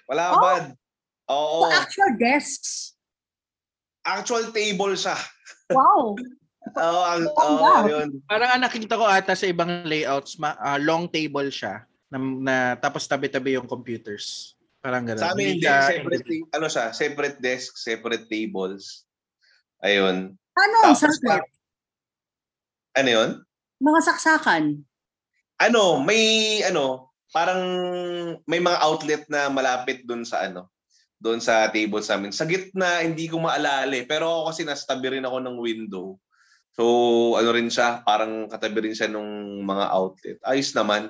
Malapad. 0.09 0.73
Oo. 1.29 1.67
So, 1.67 1.69
actual 1.69 2.11
desks. 2.17 2.97
Actual 4.07 4.49
table 4.49 4.97
siya. 4.97 5.19
Wow. 5.69 6.17
Oo, 6.75 7.01
ang, 7.03 7.23
Oh, 7.31 7.39
oo, 7.39 7.55
wow. 7.61 7.83
yun. 7.85 8.19
Parang 8.25 8.49
ang 8.51 8.63
nakikita 8.63 8.97
ko 8.97 9.05
ata 9.05 9.31
sa 9.31 9.45
ibang 9.45 9.85
layouts, 9.85 10.35
ma- 10.35 10.57
ah, 10.57 10.75
long 10.75 11.07
table 11.07 11.47
siya. 11.47 11.87
Na, 12.07 12.17
na, 12.17 12.55
tapos 12.75 13.05
tabi-tabi 13.05 13.55
yung 13.55 13.67
computers. 13.67 14.55
Parang 14.79 15.03
gano'n. 15.03 15.19
Sa 15.19 15.31
amin 15.31 15.57
hindi. 15.57 15.67
Separate, 15.67 16.23
ta- 16.23 16.51
ano 16.55 16.67
siya, 16.67 16.85
separate 16.91 17.37
desk, 17.39 17.75
separate 17.75 18.25
tables. 18.27 19.03
Ayun. 19.79 20.33
Ano 20.57 20.75
ang 20.83 20.97
sakit? 20.97 21.43
Ano 22.97 23.09
yun? 23.09 23.29
Mga 23.77 23.99
saksakan. 24.03 24.81
Ano, 25.57 26.01
may 26.01 26.21
ano, 26.63 27.13
parang 27.29 27.61
may 28.45 28.57
mga 28.57 28.79
outlet 28.79 29.23
na 29.27 29.49
malapit 29.49 30.01
doon 30.05 30.25
sa 30.25 30.47
ano, 30.47 30.69
doon 31.17 31.37
sa 31.37 31.69
table 31.69 32.01
sa 32.01 32.17
amin. 32.17 32.29
Sa 32.29 32.45
gitna, 32.45 33.01
hindi 33.01 33.25
ko 33.25 33.37
maalala 33.37 33.89
eh. 33.91 34.05
Pero 34.05 34.29
ako 34.29 34.41
kasi 34.49 34.61
nasa 34.63 34.85
tabi 34.87 35.17
rin 35.17 35.25
ako 35.25 35.37
ng 35.41 35.57
window. 35.57 36.17
So, 36.77 36.85
ano 37.33 37.49
rin 37.57 37.73
siya, 37.73 38.05
parang 38.05 38.45
katabi 38.45 38.85
rin 38.85 38.93
siya 38.93 39.09
nung 39.09 39.65
mga 39.65 39.85
outlet. 39.89 40.37
Ayos 40.45 40.77
naman. 40.77 41.09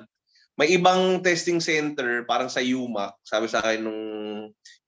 May 0.56 0.74
ibang 0.74 1.20
testing 1.20 1.60
center, 1.60 2.24
parang 2.24 2.48
sa 2.48 2.64
UMAC, 2.64 3.14
sabi 3.22 3.46
sa 3.52 3.60
akin 3.60 3.84
nung 3.84 4.02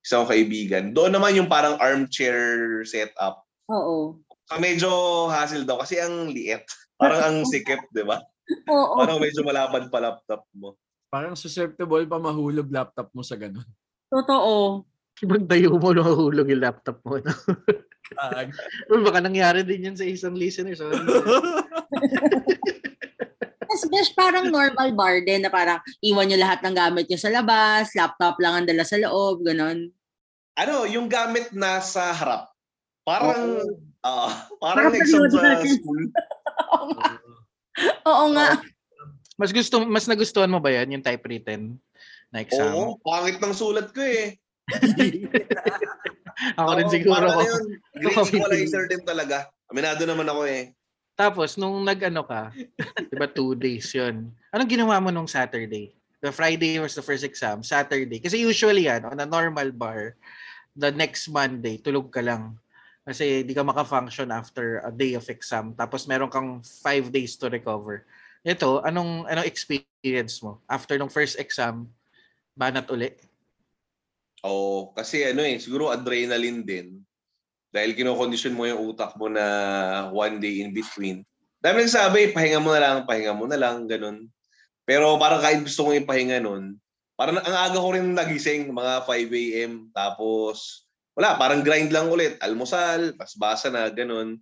isang 0.00 0.24
kaibigan. 0.24 0.96
Doon 0.96 1.12
naman 1.12 1.36
yung 1.36 1.52
parang 1.52 1.76
armchair 1.76 2.80
setup. 2.88 3.44
Oo. 3.68 4.24
So, 4.48 4.56
medyo 4.56 4.90
hassle 5.28 5.68
daw 5.68 5.84
kasi 5.84 6.00
ang 6.00 6.32
liit. 6.32 6.64
Parang 6.96 7.20
ang 7.22 7.36
sikip, 7.52 7.84
di 7.92 8.02
ba? 8.02 8.16
Oo. 8.72 9.04
Parang 9.04 9.20
medyo 9.20 9.44
malapad 9.44 9.86
pa 9.92 10.00
laptop 10.00 10.48
mo. 10.56 10.80
Parang 11.12 11.36
susceptible 11.36 12.08
pa 12.08 12.16
mahulog 12.16 12.72
laptop 12.72 13.12
mo 13.12 13.20
sa 13.20 13.36
ganun. 13.36 13.68
Totoo. 14.08 14.88
Ibang 15.20 15.44
tayo 15.44 15.76
mo 15.76 15.92
nahulog 15.92 16.48
yung 16.48 16.64
laptop 16.64 17.04
mo. 17.04 17.20
No? 17.20 17.30
Ag- 18.18 18.56
Uy, 18.90 19.00
baka 19.06 19.22
nangyari 19.22 19.62
din 19.62 19.86
yan 19.92 19.96
sa 19.98 20.06
isang 20.06 20.34
listener. 20.34 20.74
Sorry. 20.74 20.98
Mas 23.70 23.86
besh, 23.86 24.10
parang 24.18 24.50
normal 24.50 24.90
bar 24.98 25.22
din 25.22 25.46
na 25.46 25.50
parang 25.52 25.78
iwan 26.02 26.26
nyo 26.26 26.42
lahat 26.42 26.58
ng 26.66 26.74
gamit 26.74 27.06
nyo 27.06 27.18
sa 27.22 27.30
labas, 27.30 27.94
laptop 27.94 28.34
lang 28.42 28.58
ang 28.58 28.66
dala 28.66 28.82
sa 28.82 28.98
loob, 28.98 29.46
ganon. 29.46 29.94
ano, 30.58 30.84
yung 30.90 31.06
gamit 31.06 31.54
nasa 31.54 32.10
harap. 32.10 32.50
Parang, 33.06 33.62
ah, 34.02 34.50
parang 34.58 34.90
Parang 34.90 34.98
exam 34.98 35.22
sa 35.30 35.62
school. 35.62 36.02
Oo 38.10 38.24
nga. 38.34 38.58
Mas 39.40 39.54
gusto 39.56 39.86
mas 39.88 40.04
nagustuhan 40.04 40.50
mo 40.52 40.60
ba 40.60 40.68
yan 40.74 40.98
yung 40.98 41.06
typewritten 41.06 41.80
na 42.28 42.44
exam? 42.44 42.74
Oo, 42.74 43.00
pangit 43.00 43.40
ng 43.40 43.54
sulat 43.56 43.88
ko 43.94 44.02
eh. 44.04 44.36
Ako 46.56 46.70
rin 46.76 46.88
siguro. 46.88 47.14
Parang 47.20 47.36
Ako. 47.36 47.40
ano 47.40 47.50
yun, 47.50 47.64
grade 48.00 48.16
Ako- 48.16 48.30
equalizer 48.32 48.84
din 48.88 49.02
talaga. 49.04 49.36
Aminado 49.70 50.02
naman 50.08 50.26
ako 50.26 50.42
eh. 50.48 50.72
Tapos, 51.14 51.60
nung 51.60 51.84
nag-ano 51.84 52.24
ka, 52.24 52.48
di 53.12 53.16
ba 53.20 53.28
two 53.28 53.52
days 53.52 53.92
yun, 53.92 54.32
anong 54.50 54.72
ginawa 54.72 54.96
mo 55.04 55.12
nung 55.12 55.28
Saturday? 55.28 55.92
The 56.20 56.32
Friday 56.32 56.80
was 56.80 56.96
the 56.96 57.04
first 57.04 57.24
exam, 57.24 57.60
Saturday. 57.60 58.20
Kasi 58.20 58.40
usually 58.40 58.88
yan, 58.88 59.04
on 59.04 59.20
a 59.20 59.28
normal 59.28 59.68
bar, 59.72 60.16
the 60.72 60.88
next 60.92 61.28
Monday, 61.28 61.76
tulog 61.76 62.08
ka 62.08 62.24
lang. 62.24 62.56
Kasi 63.04 63.44
di 63.44 63.52
ka 63.52 63.64
maka-function 63.64 64.28
after 64.32 64.84
a 64.84 64.92
day 64.92 65.16
of 65.16 65.24
exam. 65.28 65.72
Tapos 65.76 66.04
meron 66.04 66.28
kang 66.32 66.60
five 66.84 67.08
days 67.08 67.36
to 67.36 67.48
recover. 67.48 68.04
Ito, 68.40 68.80
anong 68.84 69.28
anong 69.28 69.48
experience 69.48 70.40
mo? 70.40 70.60
After 70.68 70.96
nung 70.96 71.12
first 71.12 71.36
exam, 71.36 71.88
banat 72.56 72.88
uli? 72.92 73.12
Oo, 74.44 74.96
kasi 74.96 75.24
ano 75.28 75.44
eh, 75.44 75.60
siguro 75.60 75.92
adrenaline 75.92 76.64
din. 76.64 76.88
Dahil 77.70 77.94
kinokondisyon 77.94 78.56
mo 78.56 78.66
yung 78.66 78.82
utak 78.92 79.14
mo 79.14 79.30
na 79.30 79.44
one 80.10 80.42
day 80.42 80.64
in 80.64 80.74
between. 80.74 81.22
Dami 81.60 81.84
nagsabi, 81.84 82.32
pahinga 82.32 82.58
mo 82.58 82.72
na 82.72 82.80
lang, 82.80 82.96
pahinga 83.04 83.36
mo 83.36 83.44
na 83.44 83.60
lang, 83.60 83.84
ganun. 83.84 84.26
Pero 84.88 85.20
parang 85.20 85.44
kahit 85.44 85.62
gusto 85.62 85.86
kong 85.86 86.02
ipahinga 86.02 86.40
nun, 86.40 86.80
parang 87.14 87.36
ang 87.38 87.56
aga 87.68 87.78
ko 87.78 87.92
rin 87.92 88.16
nagising, 88.16 88.72
mga 88.72 89.04
5 89.04 89.28
a.m. 89.28 89.72
Tapos, 89.92 90.88
wala, 91.14 91.36
parang 91.36 91.60
grind 91.60 91.92
lang 91.92 92.08
ulit. 92.08 92.40
Almusal, 92.40 93.12
tas 93.14 93.36
basa 93.36 93.68
na, 93.68 93.92
ganun. 93.92 94.40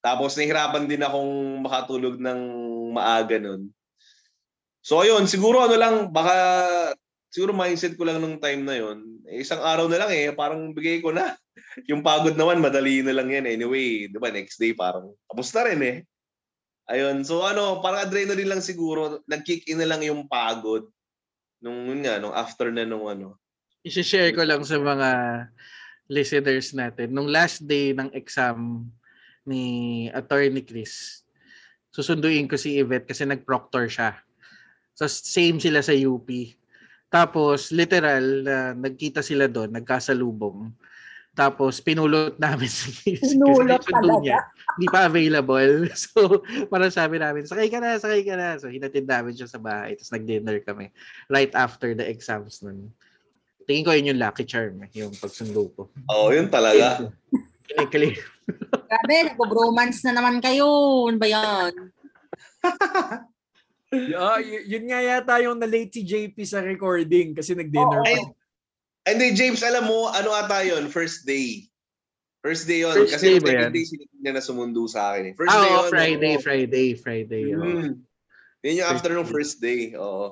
Tapos 0.00 0.38
nahihirapan 0.38 0.86
din 0.86 1.02
akong 1.02 1.60
makatulog 1.66 2.16
ng 2.16 2.40
maaga 2.94 3.36
nun. 3.42 3.68
So 4.80 5.02
ayun, 5.02 5.26
siguro 5.26 5.66
ano 5.66 5.76
lang, 5.76 5.94
baka 6.14 6.34
siguro 7.36 7.52
mindset 7.52 8.00
ko 8.00 8.08
lang 8.08 8.16
nung 8.16 8.40
time 8.40 8.64
na 8.64 8.80
yon. 8.80 9.20
Eh, 9.28 9.44
isang 9.44 9.60
araw 9.60 9.84
na 9.92 10.00
lang 10.00 10.10
eh, 10.16 10.32
parang 10.32 10.72
bigay 10.72 11.04
ko 11.04 11.12
na. 11.12 11.36
yung 11.92 12.00
pagod 12.00 12.32
naman, 12.32 12.64
madali 12.64 13.04
na 13.04 13.12
lang 13.12 13.28
yan. 13.28 13.44
Anyway, 13.44 14.08
di 14.08 14.16
ba, 14.16 14.32
next 14.32 14.56
day 14.56 14.72
parang 14.72 15.12
tapos 15.28 15.52
na 15.52 15.62
rin 15.68 15.80
eh. 15.84 15.96
Ayun, 16.88 17.20
so 17.28 17.44
ano, 17.44 17.84
parang 17.84 18.08
adrenaline 18.08 18.56
lang 18.56 18.64
siguro, 18.64 19.20
nag-kick 19.28 19.68
in 19.68 19.84
na 19.84 19.90
lang 19.92 20.00
yung 20.00 20.24
pagod 20.24 20.88
nung 21.60 21.92
yun 21.92 22.00
nga, 22.00 22.16
nung 22.16 22.32
after 22.32 22.72
na 22.72 22.88
nung 22.88 23.04
ano. 23.04 23.36
I-share 23.84 24.32
ko 24.32 24.40
lang 24.40 24.64
sa 24.64 24.80
mga 24.80 25.10
listeners 26.08 26.72
natin. 26.72 27.12
Nung 27.12 27.28
last 27.28 27.68
day 27.68 27.92
ng 27.92 28.14
exam 28.16 28.88
ni 29.44 30.06
Attorney 30.14 30.64
Chris, 30.64 31.20
susunduin 31.92 32.48
ko 32.48 32.56
si 32.56 32.80
Yvette 32.80 33.12
kasi 33.12 33.28
nag-proctor 33.28 33.92
siya. 33.92 34.16
So 34.96 35.04
same 35.10 35.60
sila 35.60 35.84
sa 35.84 35.92
UP. 35.92 36.24
Tapos 37.06 37.70
literal 37.70 38.42
na 38.42 38.56
nagkita 38.74 39.22
sila 39.22 39.46
doon, 39.46 39.70
nagkasalubong. 39.70 40.74
Tapos 41.36 41.84
pinulot 41.84 42.40
namin 42.40 42.66
si 42.66 43.12
Pinulot 43.20 43.84
kasi 43.84 43.92
talaga. 43.92 44.20
niya. 44.24 44.40
Hindi 44.76 44.86
pa 44.88 45.00
available. 45.04 45.74
So 46.08 46.40
parang 46.72 46.88
sabi 46.88 47.20
namin, 47.20 47.44
sakay 47.44 47.68
ka 47.68 47.78
na, 47.78 48.00
sakay 48.00 48.24
ka 48.24 48.34
na. 48.40 48.56
So 48.56 48.72
hinatid 48.72 49.04
namin 49.04 49.36
siya 49.36 49.44
sa 49.44 49.60
bahay. 49.60 50.00
Tapos 50.00 50.16
nag-dinner 50.16 50.64
kami 50.64 50.88
right 51.28 51.52
after 51.52 51.92
the 51.92 52.08
exams 52.08 52.64
nun. 52.64 52.88
Tingin 53.68 53.84
ko 53.84 53.92
yun 53.92 54.14
yung 54.14 54.22
lucky 54.22 54.46
charm, 54.46 54.80
eh, 54.86 54.90
yung 54.96 55.12
pagsundo 55.12 55.68
ko. 55.74 55.90
Oo, 56.08 56.30
yun 56.30 56.46
talaga. 56.48 57.10
Kinikili. 57.66 58.14
Grabe, 58.86 59.14
nag-bromance 59.34 60.06
na 60.06 60.22
naman 60.22 60.38
kayo. 60.38 60.64
Ano 61.10 61.18
ba 61.18 61.26
yan? 61.28 61.72
Yeah, 63.88 64.42
y- 64.42 64.66
yun 64.66 64.84
nga 64.86 64.98
yata 64.98 65.38
yung 65.40 65.56
na-late 65.56 65.92
si 65.92 66.02
JP 66.02 66.34
sa 66.42 66.58
recording 66.58 67.32
kasi 67.32 67.54
nag-dinner 67.54 68.02
Oo. 68.02 68.04
pa. 68.04 68.18
Ay, 69.06 69.14
hindi, 69.14 69.38
James, 69.38 69.62
alam 69.62 69.86
mo, 69.86 70.10
ano 70.10 70.34
ata 70.34 70.66
yun? 70.66 70.90
First 70.90 71.22
day. 71.22 71.70
First 72.42 72.66
day 72.66 72.82
yun. 72.82 72.94
First 72.96 73.14
Kasi 73.14 73.24
day 73.24 73.34
yung 73.38 73.46
ba 73.46 73.52
yan? 73.54 73.70
day, 73.70 73.84
sinigil 73.86 74.18
niya 74.18 74.32
na 74.34 74.42
sumundo 74.42 74.82
sa 74.90 75.14
akin. 75.14 75.30
eh. 75.30 75.34
First 75.34 75.50
Ah, 75.50 75.56
day 75.56 75.70
oo, 75.70 75.78
yun. 75.78 75.90
Friday, 75.90 76.32
oo. 76.34 76.42
Friday, 76.42 76.86
Friday. 76.94 77.44
oo. 77.54 77.62
Mm. 77.62 77.90
Yun 78.62 78.74
yung 78.74 78.88
First 78.88 78.94
after 78.98 79.12
day. 79.14 79.26
first 79.30 79.56
day. 79.60 79.80
Oo. 79.94 80.26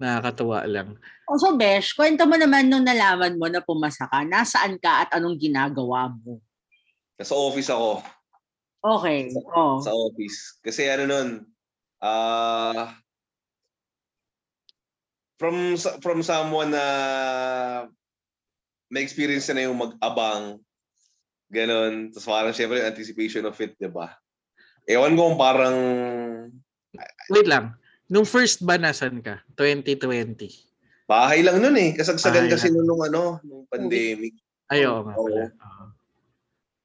Nakakatuwa 0.00 0.64
lang. 0.64 0.88
O 1.28 1.36
so, 1.36 1.54
Besh, 1.54 1.92
kwento 1.92 2.24
mo 2.24 2.34
naman 2.34 2.66
nung 2.66 2.82
nalaman 2.82 3.36
mo 3.36 3.46
na 3.46 3.60
pumasa 3.60 4.08
ka, 4.08 4.24
nasaan 4.24 4.80
ka 4.80 5.06
at 5.06 5.14
anong 5.14 5.36
ginagawa 5.36 6.08
mo? 6.10 6.40
Nasa 7.14 7.36
office 7.36 7.68
ako. 7.68 8.00
Okay. 8.80 9.28
Oh. 9.52 9.76
Sa 9.78 9.92
office. 9.92 10.56
Kasi 10.58 10.88
ano 10.88 11.04
nun, 11.04 11.28
ah 12.00 12.96
from 15.40 15.76
from 16.04 16.20
someone 16.20 16.72
na 16.72 16.84
may 18.92 19.00
experience 19.00 19.48
na 19.48 19.64
yung 19.64 19.78
mag-abang, 19.78 20.58
ganon. 21.48 22.10
Tapos 22.12 22.26
parang 22.26 22.52
syempre 22.52 22.82
anticipation 22.82 23.46
of 23.46 23.56
it, 23.62 23.78
di 23.78 23.86
ba? 23.86 24.12
Ewan 24.84 25.14
ko 25.14 25.32
kung 25.32 25.40
parang 25.40 25.76
Wait 27.30 27.46
lang. 27.46 27.78
Nung 28.10 28.26
first 28.26 28.66
ba 28.66 28.74
nasan 28.74 29.22
ka? 29.22 29.38
2020. 29.54 30.50
bahay 31.06 31.42
lang 31.42 31.62
nun 31.62 31.74
eh. 31.78 31.94
Kasagsagan 31.94 32.46
Bahay 32.46 32.54
kasi 32.54 32.66
nun 32.70 32.86
nung 32.86 33.02
ano, 33.02 33.38
nung 33.46 33.66
pandemic. 33.70 34.34
Ay, 34.70 34.86
oo 34.86 35.02
nga 35.02 35.14
pala. 35.14 35.50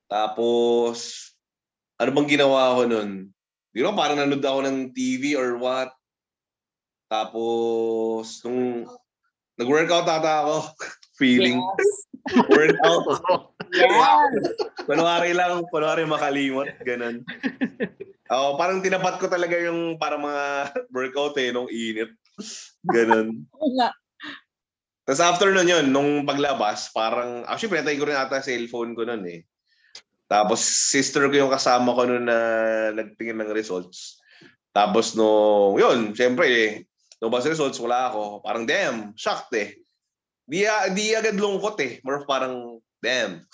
Tapos, 0.09 1.29
ano 1.97 2.09
bang 2.13 2.29
ginawa 2.29 2.77
ko 2.77 2.81
nun? 2.89 3.29
Di 3.75 3.83
ba, 3.83 3.91
parang 3.91 4.15
nanood 4.15 4.39
ako 4.39 4.59
ng 4.63 4.77
TV 4.95 5.35
or 5.35 5.59
what. 5.59 5.91
Tapos, 7.11 8.39
nung 8.47 8.87
nag-workout 9.59 10.07
ata 10.07 10.47
ako, 10.47 10.55
feeling, 11.19 11.59
workout. 12.47 13.05
Yes. 13.75 14.55
Kunwari 14.87 15.35
lang, 15.35 15.67
kunwari 15.67 16.07
makalimot, 16.07 16.69
ganun. 16.85 17.25
Oo, 18.31 18.55
parang 18.55 18.79
tinapat 18.79 19.19
ko 19.19 19.27
talaga 19.27 19.57
yung 19.57 19.99
parang 19.99 20.23
mga 20.23 20.45
workout 20.95 21.35
eh, 21.41 21.51
nung 21.51 21.67
init. 21.67 22.13
Ganun. 22.87 23.43
Tapos 25.03 25.19
after 25.19 25.51
nun 25.51 25.67
yun, 25.67 25.91
nung 25.91 26.23
paglabas, 26.23 26.93
parang, 26.95 27.43
actually, 27.49 27.75
pinatay 27.75 27.99
ko 27.99 28.07
rin 28.07 28.15
ata 28.15 28.39
cellphone 28.39 28.95
ko 28.95 29.03
nun 29.03 29.25
eh. 29.27 29.43
Tapos 30.25 30.61
sister 30.65 31.29
ko 31.29 31.35
yung 31.35 31.53
kasama 31.53 31.93
ko 31.93 32.01
nun 32.09 32.25
na 32.25 32.39
nagtingin 32.93 33.37
ng 33.37 33.53
results. 33.53 34.17
Tapos 34.75 35.13
no, 35.13 35.77
yun, 35.77 36.11
syempre 36.17 36.45
eh, 36.49 36.71
nung 37.21 37.31
bas 37.31 37.45
results, 37.47 37.79
wala 37.79 38.11
ako. 38.11 38.41
Parang 38.41 38.65
damn, 38.65 39.13
shocked 39.15 39.53
eh. 39.55 39.79
Di, 40.45 40.65
di 40.93 41.13
agad 41.13 41.37
lungkot 41.37 41.77
eh. 41.81 42.01
More 42.03 42.25
parang, 42.27 42.81
damn. 43.01 43.45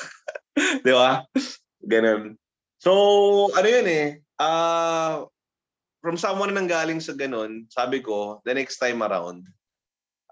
Di 0.85 0.91
ba? 0.91 1.23
Ganun. 1.83 2.35
So, 2.81 2.91
ano 3.53 3.67
yun 3.69 3.87
eh, 3.87 4.07
ah, 4.41 5.23
from 6.01 6.17
someone 6.17 6.49
na 6.51 6.59
nanggaling 6.59 6.97
sa 6.97 7.13
ganun, 7.13 7.69
sabi 7.69 8.01
ko, 8.01 8.41
the 8.41 8.57
next 8.57 8.81
time 8.81 9.05
around, 9.05 9.45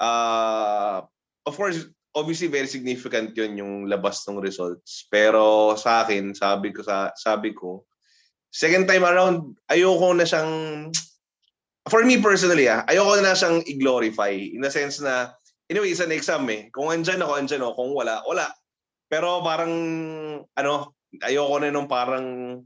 uh, 0.01 1.05
of 1.45 1.53
course, 1.53 1.85
obviously 2.19 2.51
very 2.51 2.67
significant 2.67 3.31
yun 3.33 3.55
yung 3.55 3.73
labas 3.87 4.27
ng 4.27 4.43
results. 4.43 5.07
Pero 5.07 5.73
sa 5.79 6.03
akin, 6.03 6.35
sabi 6.35 6.75
ko 6.75 6.83
sa 6.83 7.15
sabi 7.15 7.55
ko, 7.55 7.87
second 8.51 8.85
time 8.85 9.07
around, 9.07 9.55
ayoko 9.71 10.11
na 10.11 10.27
siyang 10.27 10.51
for 11.87 12.03
me 12.03 12.19
personally, 12.19 12.67
ah, 12.67 12.83
ayoko 12.91 13.23
na 13.23 13.33
siyang 13.33 13.63
i-glorify 13.63 14.35
in 14.35 14.59
the 14.59 14.69
sense 14.69 14.99
na 14.99 15.31
anyway, 15.71 15.95
isa 15.95 16.03
na 16.03 16.17
exam 16.19 16.43
eh. 16.51 16.67
Kung 16.75 16.91
andyan 16.91 17.23
ako, 17.23 17.33
andyan 17.39 17.63
ako. 17.63 17.71
Kung 17.79 17.91
wala, 17.95 18.21
wala. 18.27 18.51
Pero 19.07 19.41
parang 19.41 19.73
ano, 20.43 20.73
ayoko 21.23 21.55
na 21.63 21.71
nung 21.71 21.89
parang 21.89 22.59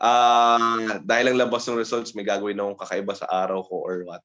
ah 0.00 1.00
dahil 1.04 1.32
ang 1.32 1.40
labas 1.40 1.68
ng 1.68 1.76
results, 1.78 2.16
may 2.16 2.24
gagawin 2.24 2.56
akong 2.58 2.80
kakaiba 2.80 3.14
sa 3.16 3.28
araw 3.28 3.62
ko 3.64 3.84
or 3.84 4.04
what. 4.08 4.24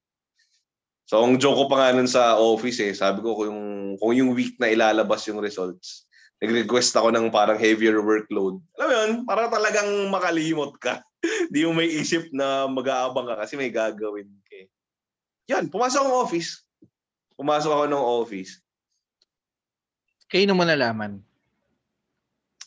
So, 1.06 1.22
ang 1.22 1.38
joke 1.38 1.54
ko 1.54 1.66
pa 1.70 1.78
nga 1.78 1.90
nun 1.94 2.10
sa 2.10 2.42
office 2.42 2.82
eh, 2.82 2.94
sabi 2.98 3.22
ko 3.22 3.38
kung, 3.38 3.60
kung 4.02 4.14
yung 4.18 4.34
week 4.34 4.58
na 4.58 4.74
ilalabas 4.74 5.22
yung 5.30 5.38
results, 5.38 6.10
nag-request 6.42 6.98
ako 6.98 7.14
ng 7.14 7.30
parang 7.30 7.62
heavier 7.62 8.02
workload. 8.02 8.58
Alam 8.76 8.88
mo 8.90 8.94
yun, 8.94 9.12
para 9.24 9.46
talagang 9.48 9.90
makalimot 10.10 10.74
ka. 10.82 11.06
Di 11.54 11.62
mo 11.62 11.78
may 11.78 11.94
isip 11.94 12.34
na 12.34 12.66
mag-aabang 12.66 13.30
ka 13.30 13.36
kasi 13.46 13.54
may 13.54 13.70
gagawin 13.70 14.26
ka. 14.50 14.54
eh. 14.58 14.68
Yan, 15.54 15.70
pumasok 15.70 16.02
ako 16.02 16.08
ng 16.10 16.22
office. 16.26 16.50
Pumasok 17.38 17.72
ako 17.72 17.86
ng 17.86 18.06
office. 18.26 18.52
Kayo 20.26 20.50
naman 20.50 20.74
nalaman. 20.74 21.22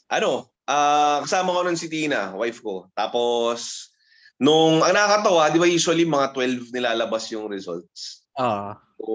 Ano, 0.08 0.54
ah 0.64 1.20
kasama 1.26 1.58
ko 1.58 1.60
nun 1.66 1.80
si 1.80 1.90
Tina, 1.90 2.38
wife 2.38 2.62
ko. 2.62 2.86
Tapos, 2.94 3.90
nung, 4.38 4.78
ang 4.78 4.94
nakakatawa, 4.94 5.50
di 5.50 5.58
ba 5.58 5.66
usually 5.66 6.06
mga 6.06 6.30
12 6.32 6.70
nilalabas 6.70 7.26
yung 7.34 7.50
results. 7.50 8.17
Oo. 8.38 8.70
O 8.98 9.14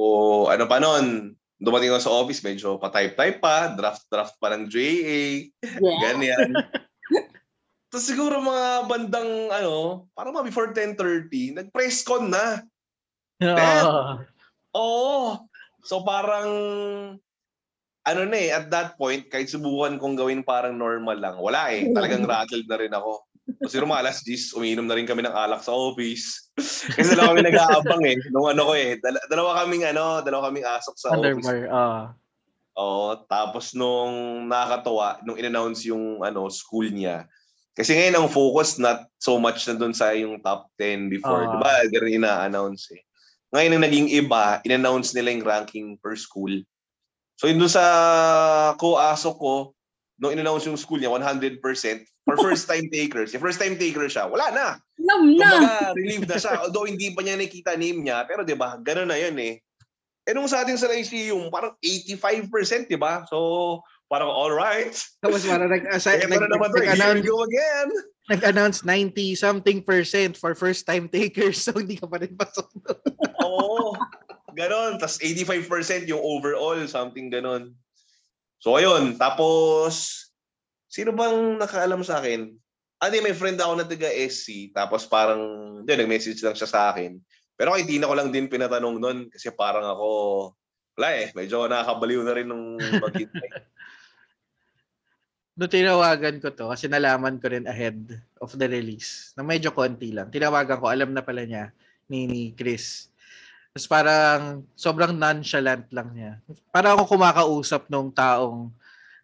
ano 0.51 0.67
pa 0.67 0.79
nun, 0.79 1.35
dumating 1.63 1.91
ako 1.95 2.01
sa 2.03 2.15
office, 2.23 2.43
medyo 2.43 2.75
pa-type-type 2.79 3.39
pa, 3.39 3.71
draft-draft 3.71 4.35
pa 4.39 4.51
ng 4.51 4.67
JA, 4.67 5.47
Yeah. 5.79 5.99
ganyan. 6.11 6.49
Tapos 7.93 8.09
siguro 8.09 8.41
mga 8.41 8.89
bandang, 8.89 9.53
ano, 9.53 10.07
parang 10.17 10.33
mga 10.35 10.47
before 10.49 10.69
10.30, 10.73 11.55
nag-press 11.55 12.03
con 12.03 12.33
na. 12.33 12.63
Oo. 13.43 14.23
Oo. 14.75 15.45
So 15.85 16.01
parang, 16.01 16.49
ano 18.03 18.21
na 18.27 18.37
eh, 18.39 18.51
at 18.51 18.67
that 18.73 18.99
point, 18.99 19.29
kahit 19.31 19.47
subukan 19.47 19.95
kong 20.01 20.19
gawin 20.19 20.43
parang 20.43 20.75
normal 20.75 21.15
lang, 21.15 21.35
wala 21.39 21.71
eh. 21.71 21.87
Talagang 21.95 22.27
rattled 22.31 22.67
na 22.67 22.77
rin 22.81 22.91
ako. 22.91 23.23
Kasi 23.43 23.75
mga 23.83 24.01
alas 24.07 24.23
10, 24.23 24.55
umiinom 24.55 24.87
na 24.87 24.95
rin 24.95 25.07
kami 25.07 25.19
ng 25.23 25.35
alak 25.35 25.59
sa 25.63 25.75
office. 25.75 26.47
Kasi 26.95 27.11
dalawa 27.11 27.35
kami 27.35 27.43
nag-aabang 27.43 28.03
eh. 28.07 28.15
Nung 28.31 28.47
ano 28.47 28.71
ko 28.71 28.73
eh, 28.75 28.95
dal- 29.03 29.27
dalawa 29.27 29.63
kaming 29.63 29.83
ano, 29.83 30.23
dalawa 30.23 30.47
kaming 30.47 30.67
asok 30.67 30.95
sa 30.95 31.11
office. 31.11 31.43
Underbar. 31.43 32.15
Oo. 32.79 33.19
Tapos 33.27 33.75
nung 33.75 34.47
nakakatawa, 34.47 35.19
nung 35.27 35.35
in-announce 35.35 35.83
yung 35.91 36.23
ano, 36.23 36.47
school 36.47 36.87
niya. 36.87 37.27
Kasi 37.73 37.97
ngayon 37.97 38.15
ang 38.15 38.29
focus 38.29 38.77
not 38.77 39.09
so 39.17 39.35
much 39.41 39.65
na 39.65 39.75
doon 39.75 39.91
sa 39.97 40.13
yung 40.13 40.39
top 40.39 40.69
10 40.79 41.09
before. 41.11 41.43
Ah. 41.43 41.51
Di 41.51 41.57
ba? 41.59 41.71
Ganun 41.89 42.15
ina-announce 42.21 42.95
eh. 42.95 43.01
Ngayon 43.53 43.75
ang 43.75 43.83
naging 43.85 44.07
iba, 44.13 44.63
in-announce 44.63 45.11
nila 45.13 45.29
yung 45.35 45.45
ranking 45.45 45.87
per 45.99 46.15
school. 46.15 46.53
So 47.37 47.49
yun 47.49 47.59
doon 47.59 47.73
sa 47.73 47.83
ko-aso 48.79 49.35
ko, 49.35 49.75
nung 50.15 50.31
in-announce 50.31 50.69
yung 50.69 50.79
school 50.79 51.01
niya, 51.01 51.11
100% 51.11 51.59
for 52.23 52.39
first 52.39 52.65
time 52.71 52.87
takers. 52.87 53.35
Yung 53.35 53.43
first 53.43 53.59
time 53.59 53.75
taker 53.75 54.07
siya, 54.07 54.27
wala 54.31 54.47
na. 54.55 54.67
Alam 54.99 55.21
na. 55.35 55.47
Kumbaga, 55.47 55.95
relieved 55.95 56.29
na 56.31 56.39
siya. 56.39 56.63
Although 56.63 56.87
hindi 56.87 57.11
pa 57.11 57.21
niya 57.21 57.35
nakita 57.35 57.75
name 57.75 58.03
niya, 58.03 58.23
pero 58.23 58.47
'di 58.47 58.55
ba, 58.55 58.79
gano'n 58.79 59.11
na 59.11 59.19
'yun 59.19 59.35
eh. 59.39 59.59
Eh 60.23 60.31
nung 60.31 60.47
sa 60.47 60.63
atin 60.63 60.79
sa 60.79 60.87
Lyceum, 60.87 61.51
parang 61.51 61.75
85%, 61.83 62.87
'di 62.87 62.95
ba? 62.95 63.27
So, 63.27 63.83
parang 64.07 64.31
all 64.31 64.55
right. 64.55 64.95
Tapos 65.19 65.43
parang 65.43 65.67
nag-assign, 65.67 66.23
Kaya 66.23 66.39
na 66.39 66.47
naman 66.47 66.71
to, 66.71 66.79
here 66.79 66.95
we 66.95 66.95
nag-announce, 66.95 67.27
go 67.27 67.43
again. 67.43 67.89
nag-announce 68.31 68.79
90 68.87 69.35
something 69.35 69.83
percent 69.83 70.39
for 70.39 70.55
first 70.55 70.87
time 70.87 71.11
takers. 71.11 71.59
So 71.67 71.75
hindi 71.75 71.99
ka 71.99 72.07
pa 72.07 72.23
rin 72.23 72.39
pasok. 72.39 72.71
Oo. 73.43 73.99
Ganon. 74.55 74.95
Tapos 75.01 75.19
85% 75.19 76.07
yung 76.07 76.23
overall, 76.23 76.79
something 76.87 77.27
ganon. 77.27 77.75
So 78.63 78.79
ayun, 78.79 79.19
tapos 79.19 80.23
sino 80.93 81.09
bang 81.09 81.57
nakaalam 81.57 82.05
sa 82.05 82.21
akin? 82.21 82.53
Ano 83.01 83.13
may 83.25 83.33
friend 83.33 83.57
ako 83.57 83.73
na 83.73 83.89
taga 83.89 84.13
SC, 84.13 84.69
tapos 84.69 85.09
parang, 85.09 85.41
yun, 85.81 85.97
nag-message 85.97 86.37
lang 86.45 86.53
siya 86.53 86.69
sa 86.69 86.93
akin. 86.93 87.17
Pero 87.57 87.73
kay 87.73 87.89
Tina 87.89 88.05
ko 88.05 88.13
lang 88.13 88.29
din 88.29 88.45
pinatanong 88.45 89.01
nun 89.01 89.19
kasi 89.33 89.49
parang 89.49 89.89
ako, 89.89 90.07
wala 90.93 91.09
eh, 91.17 91.33
medyo 91.33 91.65
nakakabaliw 91.65 92.21
na 92.21 92.33
rin 92.37 92.45
nung 92.45 92.77
maghintay. 93.03 93.49
Tinawagan 95.57 96.37
ko 96.37 96.53
to, 96.53 96.69
kasi 96.69 96.85
nalaman 96.85 97.41
ko 97.41 97.49
rin 97.49 97.65
ahead 97.65 97.97
of 98.37 98.53
the 98.53 98.69
release, 98.69 99.33
na 99.33 99.41
medyo 99.41 99.73
konti 99.73 100.13
lang. 100.13 100.29
Tinawagan 100.29 100.77
ko, 100.77 100.93
alam 100.93 101.09
na 101.09 101.25
pala 101.25 101.43
niya 101.43 101.73
ni, 102.05 102.29
ni 102.29 102.41
Chris. 102.53 103.09
Tapos 103.73 103.89
parang 103.89 104.61
sobrang 104.77 105.17
nonchalant 105.17 105.89
lang 105.89 106.13
niya. 106.13 106.31
Parang 106.69 106.93
ako 106.93 107.17
kumakausap 107.17 107.89
nung 107.89 108.13
taong 108.13 108.69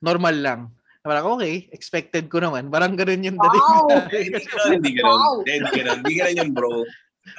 normal 0.01 0.35
lang. 0.35 0.61
Parang 0.99 1.39
okay, 1.39 1.71
expected 1.71 2.27
ko 2.27 2.43
naman. 2.43 2.67
Parang 2.67 2.99
ganun 2.99 3.23
yung 3.23 3.39
dating. 3.39 3.63
Wow. 3.63 3.87
hindi 4.11 4.43
ganon, 4.43 4.71
hindi 4.75 4.91
ganon. 4.99 5.15
Wow. 5.15 5.35
Hindi 5.41 5.51
hindi 5.55 5.71
ganon. 5.79 5.97
Hindi 6.03 6.13
ganon 6.19 6.39
yun, 6.43 6.51
bro. 6.51 6.83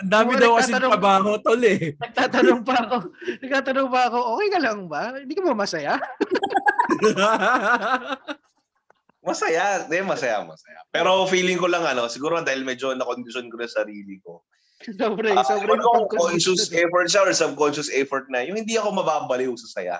Ang 0.00 0.10
dami 0.12 0.32
daw 0.38 0.54
kasi 0.56 0.72
trabaho, 0.76 1.34
tol 1.42 1.60
eh. 1.66 1.98
Nagtatanong 1.98 2.62
pa 2.62 2.74
ako. 2.86 2.96
Nagtatanong 3.42 3.88
pa 3.90 4.00
ako, 4.08 4.18
okay 4.38 4.48
ka 4.48 4.58
lang 4.62 4.78
ba? 4.86 5.02
Hindi 5.18 5.34
ka 5.34 5.42
ba 5.44 5.52
masaya? 5.52 5.98
Masaya. 9.20 9.84
Hindi, 9.84 10.00
masaya, 10.00 10.40
masaya. 10.48 10.80
Pero 10.88 11.28
feeling 11.28 11.60
ko 11.60 11.68
lang, 11.68 11.84
ano, 11.84 12.08
siguro 12.08 12.40
dahil 12.40 12.64
medyo 12.64 12.96
na-condition 12.96 13.52
ko 13.52 13.60
na 13.60 13.68
sarili 13.68 14.16
ko. 14.24 14.40
Sobrang, 14.80 15.36
Ah, 15.36 15.44
sobrang 15.44 15.76
ano, 15.76 16.08
conscious 16.08 16.72
effort 16.72 17.12
siya 17.12 17.28
or 17.28 17.36
subconscious 17.36 17.92
effort 17.92 18.32
na, 18.32 18.40
yung 18.40 18.56
hindi 18.56 18.80
ako 18.80 18.96
mababaliw 18.96 19.52
sa 19.60 19.68
saya. 19.76 19.96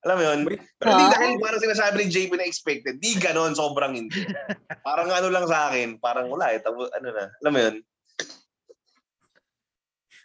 Alam 0.00 0.16
mo 0.16 0.22
yun? 0.24 0.40
Wait, 0.48 0.60
Pero 0.80 0.96
hindi 0.96 1.06
dahil 1.12 1.36
parang 1.36 1.60
sinasabi 1.60 1.94
ni 2.00 2.06
JP 2.08 2.30
na 2.40 2.48
expected. 2.48 2.96
Di 2.96 3.20
ganon, 3.20 3.52
sobrang 3.52 3.92
hindi. 3.92 4.16
parang 4.88 5.12
ano 5.12 5.28
lang 5.28 5.44
sa 5.44 5.68
akin, 5.68 6.00
parang 6.00 6.32
wala 6.32 6.56
eh. 6.56 6.60
Tapos, 6.64 6.88
ano 6.96 7.12
na, 7.12 7.28
alam 7.28 7.52
mo 7.52 7.60
yun? 7.60 7.76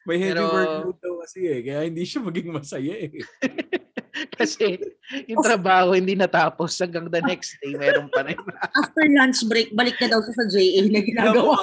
May 0.06 0.22
heavy 0.22 0.38
Pero- 0.38 0.54
workload 0.54 0.98
daw 1.02 1.14
kasi 1.26 1.40
eh. 1.50 1.60
Kaya 1.66 1.80
hindi 1.90 2.04
siya 2.06 2.22
maging 2.24 2.50
masaya 2.56 2.94
eh. 2.94 3.12
Kasi 4.40 4.80
yung 5.28 5.44
trabaho 5.44 5.92
hindi 5.92 6.16
natapos 6.16 6.80
hanggang 6.80 7.12
the 7.12 7.20
next 7.24 7.60
day 7.60 7.76
meron 7.76 8.08
pa 8.08 8.24
rin. 8.24 8.40
After 8.80 9.04
lunch 9.04 9.44
break, 9.48 9.76
balik 9.76 10.00
na 10.00 10.16
daw 10.16 10.24
sa 10.24 10.48
JA 10.48 10.82
na 10.88 11.02
ginagawa. 11.04 11.56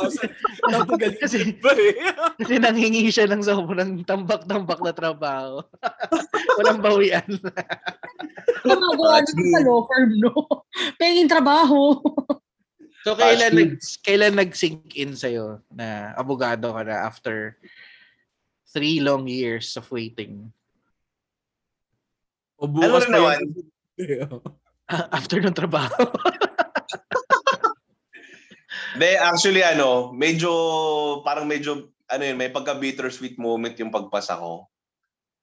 Kasi, 1.20 1.56
kasi 2.40 2.54
nanghingi 2.60 3.08
siya 3.08 3.28
ng 3.28 3.42
sobrang 3.44 4.04
tambak-tambak 4.04 4.80
na 4.84 4.92
trabaho. 4.92 5.64
Walang 6.60 6.84
bawian. 6.84 7.28
Gumagawa 8.62 9.24
na 9.24 9.30
sa 9.32 9.60
law 9.64 9.80
firm, 9.88 10.10
no? 10.20 10.32
Penging 11.00 11.30
trabaho. 11.30 11.98
So 13.02 13.18
kailan 13.18 13.58
nag 13.58 13.72
kailan 14.06 14.38
nag-sink 14.38 14.94
in 14.94 15.18
sa'yo 15.18 15.58
na 15.74 16.14
abogado 16.14 16.70
ka 16.70 16.86
na 16.86 17.02
after 17.02 17.58
three 18.70 19.02
long 19.02 19.26
years 19.26 19.74
of 19.74 19.90
waiting? 19.90 20.54
O 22.62 22.70
Ano 22.70 22.78
bukas 22.78 23.10
rin 23.10 23.10
pa 23.10 23.18
naman? 23.18 23.38
yun. 23.98 24.38
After 25.18 25.42
ng 25.42 25.56
trabaho. 25.56 25.98
Hindi, 28.92 29.10
actually, 29.18 29.64
ano, 29.66 30.12
medyo, 30.14 30.52
parang 31.26 31.48
medyo, 31.48 31.90
ano 32.06 32.22
yun, 32.22 32.38
may 32.38 32.52
pagka 32.52 32.76
bittersweet 32.78 33.40
moment 33.40 33.74
yung 33.80 33.90
pagpasa 33.90 34.36
ko. 34.38 34.68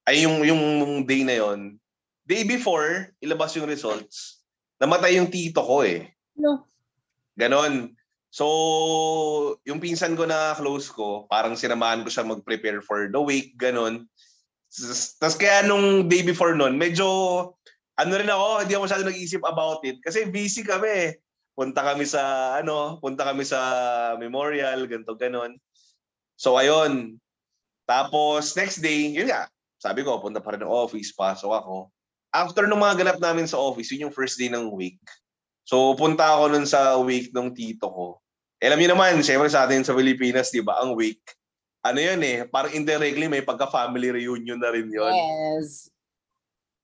Ay, 0.06 0.24
yung, 0.24 0.40
yung 0.46 0.62
day 1.04 1.26
na 1.26 1.36
yon 1.36 1.76
Day 2.24 2.46
before, 2.46 3.10
ilabas 3.18 3.58
yung 3.58 3.66
results, 3.66 4.40
namatay 4.78 5.18
yung 5.18 5.28
tito 5.28 5.60
ko 5.66 5.82
eh. 5.82 6.14
No. 6.38 6.62
Ganon. 7.34 7.98
So, 8.30 8.46
yung 9.66 9.82
pinsan 9.82 10.14
ko 10.14 10.30
na 10.30 10.54
close 10.54 10.86
ko, 10.86 11.26
parang 11.26 11.58
sinamahan 11.58 12.06
ko 12.06 12.08
siya 12.08 12.22
mag-prepare 12.22 12.80
for 12.86 13.10
the 13.10 13.18
week, 13.18 13.58
ganon. 13.58 14.06
Tapos 15.18 15.34
kaya 15.34 15.66
nung 15.66 16.06
day 16.06 16.22
before 16.22 16.54
nun, 16.54 16.78
medyo, 16.78 17.06
ano 17.98 18.12
rin 18.14 18.30
ako, 18.30 18.46
hindi 18.62 18.72
ako 18.78 18.82
masyado 18.86 19.04
nag-isip 19.04 19.42
about 19.42 19.82
it. 19.82 19.98
Kasi 19.98 20.30
busy 20.30 20.62
kami. 20.62 21.18
Punta 21.58 21.82
kami 21.82 22.06
sa, 22.06 22.54
ano, 22.62 23.02
punta 23.02 23.26
kami 23.26 23.42
sa 23.44 23.58
memorial, 24.16 24.86
ganito, 24.86 25.12
ganon. 25.18 25.58
So, 26.38 26.56
ayun. 26.56 27.20
Tapos, 27.84 28.54
next 28.54 28.80
day, 28.80 29.12
yun 29.12 29.28
nga, 29.28 29.50
sabi 29.76 30.06
ko, 30.06 30.22
punta 30.22 30.38
pa 30.40 30.54
rin 30.54 30.62
ng 30.62 30.70
office, 30.70 31.12
pasok 31.12 31.52
ako. 31.52 31.76
After 32.30 32.64
nung 32.64 32.80
mga 32.80 33.02
ganap 33.02 33.18
namin 33.18 33.50
sa 33.50 33.58
office, 33.58 33.90
yun 33.90 34.08
yung 34.08 34.14
first 34.14 34.38
day 34.38 34.48
ng 34.48 34.70
week. 34.72 35.02
So, 35.66 35.92
punta 35.98 36.24
ako 36.38 36.54
nun 36.54 36.64
sa 36.64 36.96
week 37.02 37.34
ng 37.34 37.52
tito 37.52 37.90
ko. 37.90 38.06
Eh, 38.62 38.70
Alam 38.70 38.80
niyo 38.80 38.94
naman, 38.94 39.20
syempre 39.20 39.50
sa 39.50 39.66
atin 39.66 39.82
sa 39.82 39.92
Pilipinas, 39.92 40.54
di 40.54 40.62
ba, 40.62 40.78
ang 40.80 40.94
week, 40.94 41.20
ano 41.80 41.98
yun 41.98 42.20
eh, 42.20 42.44
parang 42.44 42.72
indirectly 42.76 43.26
may 43.28 43.40
pagka-family 43.40 44.20
reunion 44.20 44.60
na 44.60 44.70
rin 44.72 44.88
yun. 44.88 45.12
Yes. 45.12 45.88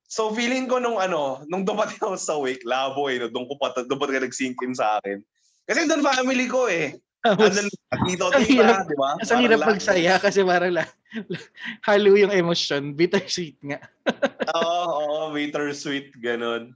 So, 0.07 0.31
feeling 0.33 0.71
ko 0.71 0.79
nung 0.79 0.97
ano, 1.03 1.43
nung 1.51 1.67
dumating 1.67 1.99
ako 1.99 2.17
sa 2.17 2.39
week, 2.39 2.63
labo 2.63 3.11
eh, 3.11 3.21
no, 3.21 3.29
doon 3.29 3.51
ko 3.51 3.55
pa, 3.59 3.75
doon 3.75 3.99
pa 3.99 4.07
nag-sink 4.07 4.57
in 4.63 4.73
sa 4.73 5.03
akin. 5.03 5.21
Kasi 5.67 5.85
doon 5.91 6.07
family 6.07 6.47
ko 6.47 6.71
eh. 6.71 6.95
Andun, 7.27 7.67
tita, 8.07 8.39
hirap. 8.47 8.87
di 8.87 8.95
ba? 8.95 9.19
Ang 9.19 9.43
hirap 9.43 9.61
magsaya 9.67 10.15
kasi 10.23 10.47
parang 10.47 10.79
la, 10.79 10.87
halo 11.89 12.15
yung 12.15 12.31
emotion. 12.31 12.95
Bittersweet 12.95 13.59
nga. 13.67 13.83
Oo, 14.57 14.87
oo, 15.03 15.19
bittersweet, 15.35 16.15
ganun. 16.23 16.71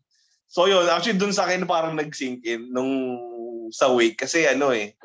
So 0.50 0.66
yun, 0.66 0.90
actually 0.90 1.22
dun 1.22 1.30
sa 1.30 1.46
akin 1.46 1.62
parang 1.70 1.94
nag-sink 1.94 2.42
in 2.42 2.74
nung 2.74 2.90
sa 3.70 3.94
wake 3.94 4.26
kasi 4.26 4.50
ano 4.50 4.74
eh, 4.74 4.98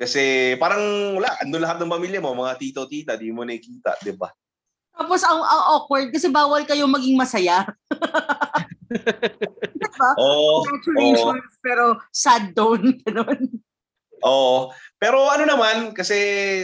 kasi 0.00 0.56
parang 0.56 0.80
wala, 1.20 1.28
ando 1.44 1.60
lahat 1.60 1.76
ng 1.76 1.92
pamilya 1.92 2.24
mo, 2.24 2.32
mga 2.32 2.56
tito, 2.56 2.88
tita, 2.88 3.20
di 3.20 3.28
mo 3.28 3.44
nakikita, 3.44 4.00
di 4.00 4.16
ba? 4.16 4.32
Tapos 4.96 5.20
ang, 5.28 5.44
ang 5.44 5.62
awkward 5.76 6.08
kasi 6.08 6.32
bawal 6.32 6.64
kayo 6.64 6.88
maging 6.88 7.20
masaya. 7.20 7.68
diba? 9.76 10.10
Oo, 10.16 10.64
Congratulations, 10.64 11.52
pero 11.60 12.00
sad 12.16 12.56
tone. 12.56 12.96
Ganun. 13.04 13.60
oo. 14.24 14.72
Pero 14.96 15.28
ano 15.28 15.44
naman, 15.44 15.92
kasi 15.92 16.16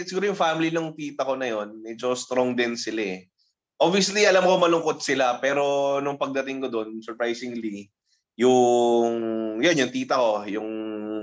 siguro 0.09 0.33
yung 0.33 0.41
family 0.41 0.73
ng 0.73 0.97
tita 0.97 1.29
ko 1.29 1.37
na 1.37 1.53
yon 1.53 1.77
medyo 1.85 2.17
strong 2.17 2.57
din 2.57 2.73
sila 2.73 3.21
eh. 3.21 3.29
Obviously, 3.77 4.25
alam 4.25 4.49
ko 4.49 4.57
malungkot 4.57 5.05
sila, 5.05 5.37
pero 5.45 6.01
nung 6.01 6.17
pagdating 6.17 6.65
ko 6.65 6.69
doon, 6.73 7.05
surprisingly, 7.05 7.93
yung, 8.41 9.13
yan, 9.61 9.77
yung 9.77 9.93
tita 9.93 10.17
ko, 10.17 10.49
yung 10.49 10.69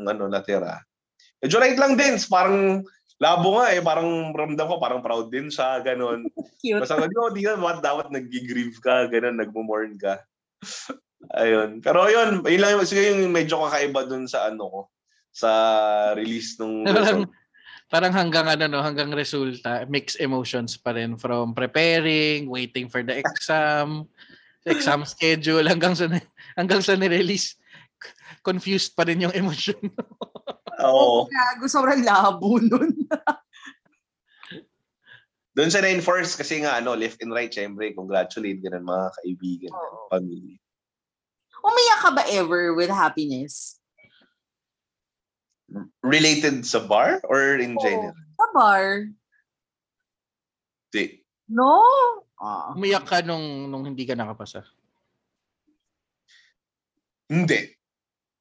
ano, 0.06 0.30
natira. 0.30 0.78
Medyo 1.44 1.60
right 1.60 1.76
lang 1.76 2.00
din, 2.00 2.16
parang 2.32 2.88
labo 3.20 3.60
nga 3.60 3.76
eh, 3.76 3.84
parang 3.84 4.32
ramdam 4.32 4.64
ko, 4.64 4.76
parang 4.80 5.04
proud 5.04 5.28
din 5.28 5.52
siya, 5.52 5.84
ganun. 5.84 6.24
Cute. 6.64 6.80
Basta 6.80 6.96
ko, 6.96 7.32
di 7.36 7.44
na 7.44 7.60
dapat, 7.60 7.84
dapat 7.84 8.08
nag-grieve 8.16 8.80
ka, 8.80 9.12
ganun, 9.12 9.36
nagmo-mourn 9.36 10.00
ka. 10.00 10.24
Ayun. 11.40 11.84
Pero 11.84 12.08
yun, 12.08 12.44
yun 12.48 12.62
lang 12.64 12.72
yung, 12.80 12.88
siguro 12.88 13.12
yung 13.12 13.32
medyo 13.32 13.60
kakaiba 13.68 14.08
dun 14.08 14.28
sa 14.28 14.48
ano 14.48 14.64
ko, 14.68 14.82
sa 15.32 15.52
release 16.16 16.56
nung 16.60 16.84
Parang, 16.88 17.28
result. 17.28 17.32
parang 17.92 18.14
hanggang 18.16 18.48
ano 18.48 18.64
no, 18.68 18.80
hanggang 18.80 19.12
resulta, 19.12 19.84
mixed 19.92 20.20
emotions 20.24 20.80
pa 20.80 20.96
rin 20.96 21.20
from 21.20 21.52
preparing, 21.52 22.48
waiting 22.48 22.88
for 22.88 23.04
the 23.04 23.20
exam, 23.20 24.08
exam 24.64 25.04
schedule 25.04 25.64
hanggang 25.68 25.96
sa 25.96 26.08
hanggang 26.56 26.80
sa 26.80 26.96
ni-release. 26.96 27.60
Confused 28.42 28.96
pa 28.96 29.08
rin 29.08 29.24
yung 29.24 29.36
emotion. 29.36 29.80
Oo. 30.88 31.30
Gago, 31.30 31.66
sobrang 31.70 32.04
labo 32.04 32.60
nun. 32.60 32.92
Doon 35.54 35.70
sa 35.70 35.86
na-enforce 35.86 36.34
kasi 36.34 36.66
nga 36.66 36.82
ano, 36.82 36.98
left 36.98 37.22
and 37.22 37.30
right, 37.30 37.54
syempre, 37.54 37.94
congratulate 37.94 38.58
ganun 38.58 38.90
mga 38.90 39.08
kaibigan, 39.22 39.74
family. 40.10 40.58
Umiyak 41.62 42.00
ka 42.02 42.10
ba 42.12 42.24
ever 42.34 42.74
with 42.74 42.90
happiness? 42.90 43.78
Related 46.02 46.66
sa 46.66 46.82
bar 46.82 47.22
or 47.30 47.62
in 47.62 47.78
Oo. 47.78 47.82
general? 47.86 48.18
Sa 48.36 48.48
bar? 48.52 48.86
Di. 50.90 51.22
No? 51.48 51.82
Ah. 52.42 52.74
Umiyak 52.74 53.06
ka 53.06 53.22
nung 53.22 53.70
nung 53.70 53.86
hindi 53.86 54.10
ka 54.10 54.18
nakapasa. 54.18 54.66
Hindi. 57.30 57.78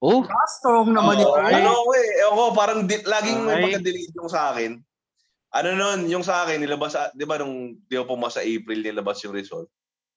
Oh, 0.03 0.27
Ah, 0.27 0.49
strong 0.51 0.91
naman 0.91 1.15
ito. 1.15 1.31
ano 1.31 1.71
ko 1.79 1.93
eh. 1.95 2.09
Ewan 2.27 2.35
ko, 2.35 2.45
parang 2.53 2.79
di, 2.83 2.99
laging 2.99 3.39
may 3.47 3.55
Ay. 3.55 3.63
pagka-delete 3.71 4.15
yung 4.19 4.27
sa 4.27 4.51
akin. 4.51 4.83
Ano 5.53 5.69
nun, 5.73 6.11
yung 6.11 6.25
sa 6.27 6.43
akin, 6.43 6.59
nilabas, 6.59 6.91
sa- 6.91 7.15
di 7.15 7.23
ba 7.23 7.39
nung 7.39 7.79
di 7.87 7.95
ako 7.95 8.19
pumasa 8.19 8.43
sa 8.43 8.47
April, 8.47 8.83
nilabas 8.83 9.23
yung 9.23 9.31
result. 9.31 9.71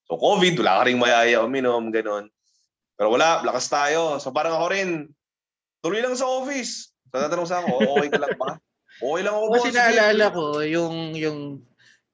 So 0.10 0.17
COVID, 0.17 0.58
wala 0.58 0.82
ka 0.82 0.84
rin 0.89 0.98
mayaya 0.98 1.45
uminom, 1.45 1.93
ganun. 1.93 2.26
Pero 2.98 3.13
wala, 3.13 3.45
lakas 3.45 3.69
tayo. 3.69 4.17
So 4.17 4.34
parang 4.34 4.58
ako 4.58 4.65
rin, 4.74 4.89
tuloy 5.86 6.02
lang 6.02 6.17
sa 6.17 6.26
office. 6.26 6.89
So 7.12 7.21
tatanong 7.21 7.45
sa 7.45 7.62
ako, 7.62 7.71
okay 7.95 8.10
ka 8.10 8.19
lang 8.26 8.36
ba? 8.36 8.58
Okay 8.95 9.28
lang 9.28 9.36
ako. 9.36 9.45
kasi 9.52 9.69
naalala 9.76 10.26
ko, 10.32 10.63
yung, 10.63 11.19
yung, 11.19 11.60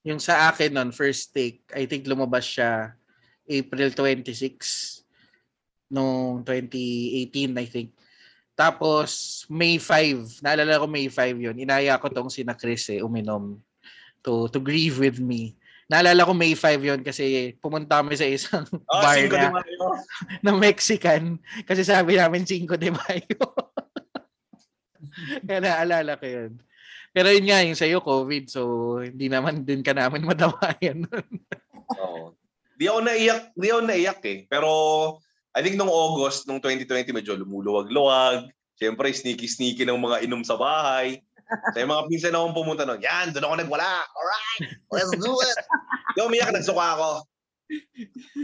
yung 0.01 0.17
sa 0.17 0.49
akin 0.49 0.73
nun, 0.73 0.89
first 0.89 1.29
take, 1.29 1.61
I 1.77 1.85
think 1.85 2.09
lumabas 2.09 2.41
siya 2.41 2.97
April 3.45 3.93
26 3.93 5.05
noong 5.91 6.47
2018, 6.47 7.51
I 7.59 7.67
think. 7.67 7.89
Tapos, 8.55 9.43
May 9.51 9.77
5, 9.77 10.43
naalala 10.43 10.81
ko 10.81 10.87
May 10.87 11.07
5 11.11 11.37
yun. 11.39 11.55
Inaya 11.59 11.99
ko 11.99 12.07
tong 12.07 12.31
sina 12.31 12.55
Chris 12.55 12.87
eh, 12.91 13.03
uminom 13.03 13.59
to, 14.23 14.47
to 14.49 14.59
grieve 14.61 14.97
with 15.01 15.19
me. 15.19 15.57
Naalala 15.91 16.23
ko 16.23 16.31
May 16.31 16.55
5 16.55 16.79
yun 16.79 17.01
kasi 17.03 17.51
pumunta 17.59 17.99
kami 17.99 18.15
sa 18.15 18.23
isang 18.23 18.63
Ah, 18.91 19.11
bar 19.11 19.15
Cinco 19.19 19.35
na, 19.35 19.59
na 20.47 20.51
Mexican 20.55 21.35
kasi 21.67 21.83
sabi 21.83 22.15
namin 22.15 22.47
5 22.47 22.79
de 22.79 22.95
Mayo. 22.95 23.45
Kaya 25.47 25.59
naalala 25.59 26.15
ko 26.15 26.25
yun. 26.27 26.51
Pero 27.11 27.27
yun 27.27 27.43
nga, 27.43 27.59
yung 27.59 27.75
sa'yo, 27.75 27.99
COVID, 27.99 28.47
so 28.47 28.61
hindi 29.03 29.27
naman 29.27 29.67
din 29.67 29.83
ka 29.83 29.91
namin 29.91 30.23
madawayan 30.23 31.03
nun. 31.03 31.27
Oo. 31.99 32.39
Di 32.79 32.87
ako 32.87 32.99
naiyak, 33.03 33.51
di 33.51 33.67
ako 33.67 33.81
naiyak 33.83 34.21
eh. 34.31 34.39
Pero 34.47 34.71
I 35.51 35.59
think 35.59 35.75
nung 35.75 35.91
August, 35.91 36.47
nung 36.47 36.63
2020, 36.63 37.11
medyo 37.11 37.35
lumuluwag-luwag. 37.35 38.47
Siyempre, 38.79 39.11
sneaky-sneaky 39.11 39.83
ng 39.83 39.99
mga 39.99 40.23
inom 40.25 40.41
sa 40.47 40.55
bahay. 40.55 41.19
Sa 41.75 41.83
mga 41.83 42.07
pinsan 42.07 42.31
akong 42.31 42.55
pumunta 42.55 42.87
nun, 42.87 43.03
yan, 43.03 43.35
doon 43.35 43.43
ako 43.51 43.55
nagwala. 43.59 43.89
Alright, 44.15 44.79
let's 44.95 45.11
do 45.19 45.35
it. 45.35 45.57
Di 46.15 46.23
umiyak, 46.23 46.55
nagsuka 46.55 46.95
ako. 46.95 47.27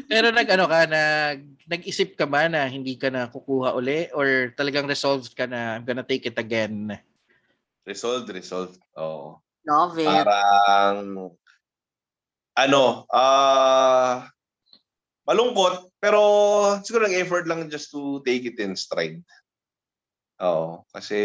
Pero 0.08 0.32
nag 0.32 0.48
ano 0.48 0.66
ka 0.72 0.88
nag 0.88 1.40
nag-isip 1.68 2.16
ka 2.16 2.24
ba 2.24 2.48
na 2.48 2.64
hindi 2.64 2.96
ka 2.96 3.12
na 3.12 3.28
kukuha 3.28 3.76
uli 3.76 4.08
or 4.16 4.56
talagang 4.56 4.88
resolved 4.88 5.36
ka 5.36 5.44
na 5.44 5.76
I'm 5.76 5.84
gonna 5.84 6.04
take 6.04 6.24
it 6.24 6.40
again? 6.40 6.96
Resolved, 7.84 8.32
resolved. 8.32 8.80
Oo. 8.96 9.40
Love 9.68 10.00
it. 10.00 10.08
Parang, 10.08 11.36
ano, 12.56 12.84
ah, 13.12 14.32
malungkot, 15.28 15.92
pero 16.00 16.20
siguro 16.82 17.06
ng 17.06 17.20
effort 17.20 17.44
lang 17.46 17.68
just 17.68 17.92
to 17.92 18.24
take 18.24 18.48
it 18.48 18.56
in 18.64 18.80
stride. 18.80 19.20
Oo, 20.40 20.88
kasi, 20.96 21.20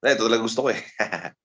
eh, 0.00 0.08
ito 0.08 0.24
talaga 0.24 0.40
gusto 0.40 0.64
ko 0.64 0.68
eh. 0.72 0.80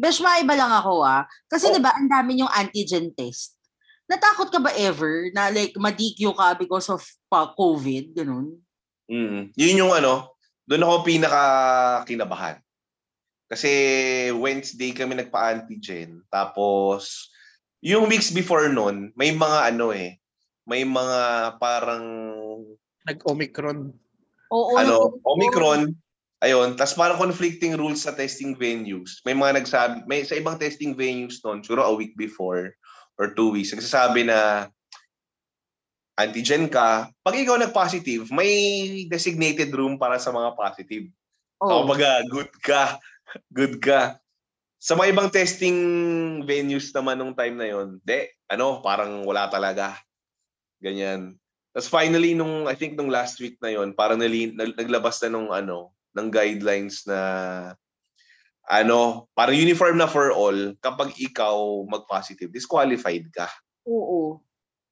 Besh, 0.00 0.18
maiba 0.24 0.56
lang 0.58 0.72
ako 0.74 1.04
ah. 1.06 1.22
Kasi 1.46 1.70
Oh. 1.70 1.74
di 1.76 1.80
ba 1.84 1.94
ang 1.94 2.10
dami 2.10 2.40
yung 2.40 2.50
antigen 2.50 3.14
test. 3.14 3.54
Natakot 4.10 4.50
ka 4.50 4.58
ba 4.58 4.74
ever 4.74 5.30
na 5.32 5.48
like 5.54 5.72
ma-DQ 5.78 6.34
ka 6.34 6.58
because 6.58 6.90
of 6.90 7.00
pa 7.30 7.54
COVID? 7.54 8.16
Ganun? 8.16 8.58
Mm. 9.06 9.54
Yun 9.54 9.80
yung 9.86 9.92
ano, 9.94 10.34
doon 10.66 10.84
ako 10.84 10.94
pinaka 11.06 11.42
kinabahan. 12.08 12.56
Kasi 13.48 13.70
Wednesday 14.34 14.90
kami 14.96 15.14
nagpa-antigen. 15.14 16.24
Tapos, 16.32 17.30
yung 17.84 18.08
weeks 18.08 18.32
before 18.32 18.72
nun, 18.72 19.12
may 19.12 19.36
mga 19.36 19.76
ano 19.76 19.92
eh, 19.92 20.16
may 20.64 20.88
mga 20.88 21.20
parang 21.60 22.06
Nag-Omicron. 23.04 23.92
Oo. 24.48 24.72
ano. 24.80 25.20
Omicron. 25.28 25.92
Ayun, 26.40 26.76
tas 26.76 26.96
parang 26.96 27.20
conflicting 27.20 27.76
rules 27.76 28.04
sa 28.04 28.16
testing 28.16 28.56
venues. 28.56 29.20
May 29.28 29.36
mga 29.36 29.60
nagsabi, 29.60 30.08
may 30.08 30.24
sa 30.24 30.36
ibang 30.36 30.56
testing 30.56 30.96
venues 30.96 31.40
noon, 31.44 31.60
siguro 31.60 31.84
a 31.84 31.92
week 31.92 32.16
before 32.16 32.72
or 33.20 33.36
two 33.36 33.52
weeks, 33.52 33.72
nagsasabi 33.72 34.28
na 34.28 34.68
antigen 36.16 36.72
ka. 36.72 37.08
Pag 37.20 37.36
ikaw 37.36 37.60
nag-positive, 37.60 38.32
may 38.32 39.04
designated 39.08 39.72
room 39.76 40.00
para 40.00 40.16
sa 40.16 40.32
mga 40.32 40.56
positive. 40.56 41.04
So, 41.60 41.68
Oo. 41.68 41.78
kumbaga, 41.84 42.24
good 42.32 42.52
ka. 42.64 42.96
Good 43.50 43.82
ka. 43.82 44.22
Sa 44.84 44.92
mga 44.92 45.16
ibang 45.16 45.32
testing 45.32 45.78
venues 46.44 46.92
naman 46.92 47.16
nung 47.16 47.32
time 47.32 47.56
na 47.56 47.64
yon, 47.72 47.96
de, 48.04 48.28
ano, 48.52 48.84
parang 48.84 49.24
wala 49.24 49.48
talaga. 49.48 49.96
Ganyan. 50.76 51.40
Tapos 51.72 51.88
finally, 51.88 52.36
nung, 52.36 52.68
I 52.68 52.76
think 52.76 52.92
nung 52.92 53.08
last 53.08 53.40
week 53.40 53.56
na 53.64 53.72
yon, 53.72 53.96
parang 53.96 54.20
nali, 54.20 54.52
nag- 54.52 54.76
naglabas 54.76 55.24
na 55.24 55.32
nung 55.32 55.48
ano, 55.48 55.96
ng 56.12 56.28
guidelines 56.28 57.08
na 57.08 57.18
ano, 58.68 59.24
parang 59.32 59.56
uniform 59.56 59.96
na 59.96 60.04
for 60.04 60.36
all, 60.36 60.76
kapag 60.84 61.16
ikaw 61.16 61.56
mag-positive, 61.88 62.52
disqualified 62.52 63.24
ka. 63.32 63.48
Oo. 63.88 64.44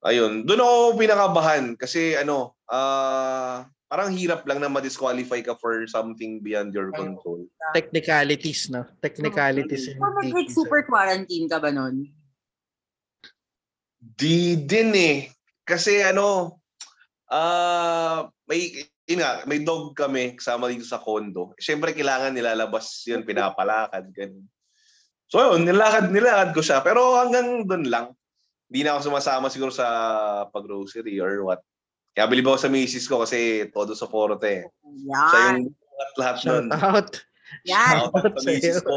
Ayun, 0.08 0.48
doon 0.48 0.64
ako 0.64 0.76
pinakabahan 0.96 1.76
kasi 1.76 2.16
ano, 2.16 2.56
ah 2.64 3.68
parang 3.92 4.08
hirap 4.16 4.48
lang 4.48 4.56
na 4.56 4.72
ma-disqualify 4.72 5.44
ka 5.44 5.52
for 5.60 5.84
something 5.84 6.40
beyond 6.40 6.72
your 6.72 6.88
control. 6.96 7.44
Technicalities, 7.76 8.72
no? 8.72 8.88
Technicalities. 9.04 9.92
So, 9.92 10.00
nag-like 10.00 10.48
super 10.48 10.80
quarantine 10.88 11.44
ka 11.44 11.60
ba 11.60 11.68
nun? 11.68 12.08
Di 14.00 14.56
din 14.56 14.96
eh. 14.96 15.28
Kasi 15.68 16.00
ano, 16.00 16.56
ah 17.28 18.32
may 18.48 18.88
yun 19.04 19.20
nga, 19.20 19.44
may 19.44 19.60
dog 19.60 19.92
kami 19.92 20.40
kasama 20.40 20.72
dito 20.72 20.88
sa 20.88 20.96
condo. 20.96 21.52
Siyempre 21.60 21.92
kailangan 21.92 22.32
nilalabas 22.32 23.04
yun, 23.04 23.20
pinapalakad, 23.28 24.08
ganun. 24.16 24.48
So 25.28 25.52
yun, 25.52 25.68
nilakad, 25.68 26.08
nilakad 26.08 26.56
ko 26.56 26.64
siya. 26.64 26.80
Pero 26.80 27.20
hanggang 27.20 27.68
doon 27.68 27.92
lang. 27.92 28.06
Hindi 28.72 28.88
na 28.88 28.96
ako 28.96 29.12
sumasama 29.12 29.52
siguro 29.52 29.68
sa 29.68 29.84
pag-grocery 30.48 31.20
or 31.20 31.44
what. 31.44 31.60
Kaya 32.12 32.28
bilib 32.28 32.44
ako 32.44 32.58
sa 32.60 32.68
misis 32.68 33.08
ko 33.08 33.24
kasi 33.24 33.72
todo 33.72 33.96
suporte 33.96 34.44
eh. 34.44 34.64
Siya 34.84 35.56
Yan. 35.56 35.64
yung 35.64 35.72
lahat-lahat 35.96 36.36
nun. 36.44 36.64
Shout 36.68 36.84
out. 36.84 37.10
Yan. 37.64 37.92
Shout 37.96 38.12
out 38.12 38.34
sa 38.36 38.42
misis 38.44 38.78
ko. 38.84 38.96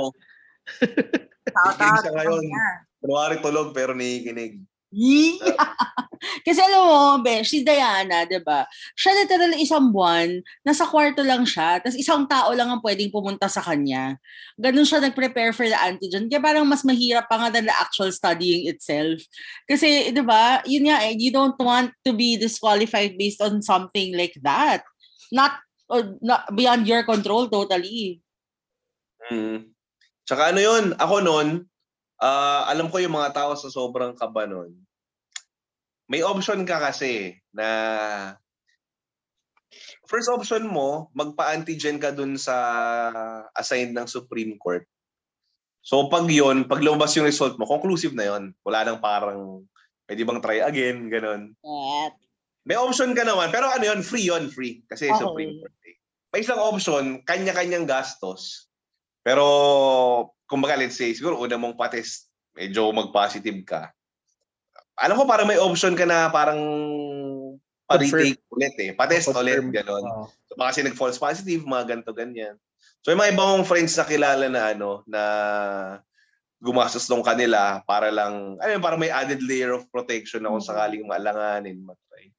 Shout 1.47 1.80
out. 1.80 2.01
siya 2.04 2.12
ngayon. 2.12 2.43
Kunwari 2.99 3.36
tulog 3.39 3.71
pero 3.71 3.95
nakikinig. 3.95 4.60
Kasi 6.47 6.60
alam 6.63 6.81
mo, 6.88 6.99
Besh, 7.21 7.51
si 7.51 7.60
Diana, 7.62 8.23
di 8.23 8.39
ba? 8.39 8.63
Siya 8.95 9.12
literal 9.13 9.53
isang 9.60 9.91
buwan, 9.91 10.39
nasa 10.63 10.88
kwarto 10.88 11.21
lang 11.21 11.43
siya, 11.43 11.84
tapos 11.84 11.99
isang 11.99 12.23
tao 12.25 12.55
lang 12.55 12.71
ang 12.71 12.81
pwedeng 12.81 13.12
pumunta 13.12 13.51
sa 13.51 13.60
kanya. 13.60 14.15
Ganun 14.55 14.88
siya 14.88 15.03
nag-prepare 15.03 15.51
for 15.51 15.67
the 15.67 15.75
antigen. 15.75 16.31
Kaya 16.31 16.41
parang 16.41 16.65
mas 16.65 16.88
mahirap 16.88 17.27
pa 17.27 17.38
nga 17.38 17.49
than 17.51 17.67
the 17.67 17.75
actual 17.75 18.10
studying 18.10 18.71
itself. 18.71 19.19
Kasi, 19.67 20.15
di 20.15 20.23
ba, 20.23 20.63
yun 20.63 20.88
nga, 20.88 21.03
eh, 21.03 21.13
you 21.13 21.29
don't 21.29 21.60
want 21.60 21.91
to 22.08 22.15
be 22.15 22.39
disqualified 22.39 23.19
based 23.19 23.43
on 23.43 23.60
something 23.60 24.15
like 24.15 24.34
that. 24.41 24.81
Not, 25.29 25.60
or, 25.91 26.15
not 26.23 26.47
beyond 26.55 26.88
your 26.88 27.03
control 27.03 27.51
totally. 27.51 28.23
Mm. 29.29 29.75
Tsaka 30.25 30.55
ano 30.55 30.60
yun, 30.63 30.84
ako 30.97 31.15
noon, 31.21 31.69
ah, 32.21 32.67
alam 32.69 32.88
ko 32.88 32.99
yung 32.99 33.15
mga 33.15 33.34
tao 33.36 33.51
sa 33.56 33.67
sobrang 33.67 34.15
kaba 34.15 34.47
nun. 34.47 34.71
May 36.06 36.21
option 36.21 36.63
ka 36.63 36.78
kasi 36.78 37.34
na 37.49 37.67
first 40.06 40.30
option 40.30 40.69
mo, 40.69 41.10
magpa-antigen 41.17 41.97
ka 41.97 42.13
dun 42.13 42.38
sa 42.38 42.56
assigned 43.58 43.97
ng 43.97 44.06
Supreme 44.06 44.56
Court. 44.62 44.86
So 45.82 46.10
pag 46.10 46.25
yon, 46.30 46.65
pag 46.65 46.82
lumabas 46.82 47.13
yung 47.17 47.30
result 47.30 47.58
mo, 47.58 47.65
conclusive 47.65 48.13
na 48.13 48.30
yon. 48.30 48.54
Wala 48.62 48.86
nang 48.86 49.01
parang 49.01 49.65
pwede 50.06 50.21
bang 50.21 50.41
try 50.41 50.62
again, 50.62 51.10
ganun. 51.10 51.54
At, 51.65 52.13
May 52.65 52.73
option 52.73 53.13
ka 53.13 53.21
naman, 53.21 53.54
pero 53.54 53.69
ano 53.69 53.86
yun, 53.86 54.01
free 54.01 54.25
yon 54.25 54.49
free. 54.49 54.82
Kasi 54.89 55.10
Okay. 55.10 55.21
Supreme 55.21 55.54
Court. 55.62 55.78
eh. 55.86 55.97
May 56.34 56.41
isang 56.41 56.58
option, 56.58 57.21
kanya-kanyang 57.23 57.86
gastos. 57.86 58.65
Pero, 59.21 59.45
kumbaga, 60.45 60.77
let's 60.77 60.97
say, 60.97 61.13
siguro 61.13 61.41
una 61.41 61.58
mong 61.58 61.77
patest, 61.77 62.29
medyo 62.55 62.89
mag-positive 62.93 63.62
ka. 63.65 63.91
Alam 64.95 65.19
ko 65.19 65.23
parang 65.27 65.49
may 65.49 65.60
option 65.60 65.91
ka 65.97 66.08
na 66.08 66.31
parang 66.31 66.58
pa-retake 67.86 68.39
ulit 68.49 68.75
eh. 68.79 68.91
Patest 68.95 69.29
ulit, 69.36 69.60
gano'n. 69.60 70.05
Oo. 70.05 70.25
So, 70.47 70.55
baka 70.55 70.73
kasi 70.73 70.81
nag-false 70.88 71.19
positive, 71.19 71.67
mga 71.67 71.86
ganito, 71.91 72.15
ganyan. 72.15 72.55
So, 73.03 73.12
yung 73.13 73.21
mga 73.21 73.36
ibang 73.36 73.67
friends 73.67 73.93
na 73.99 74.08
kilala 74.08 74.45
na 74.49 74.62
ano, 74.73 75.03
na 75.05 75.21
gumastos 76.63 77.05
nung 77.12 77.21
kanila 77.21 77.84
para 77.86 78.10
lang, 78.10 78.58
ayun, 78.63 78.81
para 78.81 78.97
may 78.97 79.12
added 79.13 79.43
layer 79.45 79.75
of 79.75 79.86
protection 79.93 80.41
na 80.41 80.49
kung 80.49 80.63
Mhm. 80.63 80.69
sakaling 80.71 81.05
maalanganin, 81.05 81.77
matry. 81.86 82.34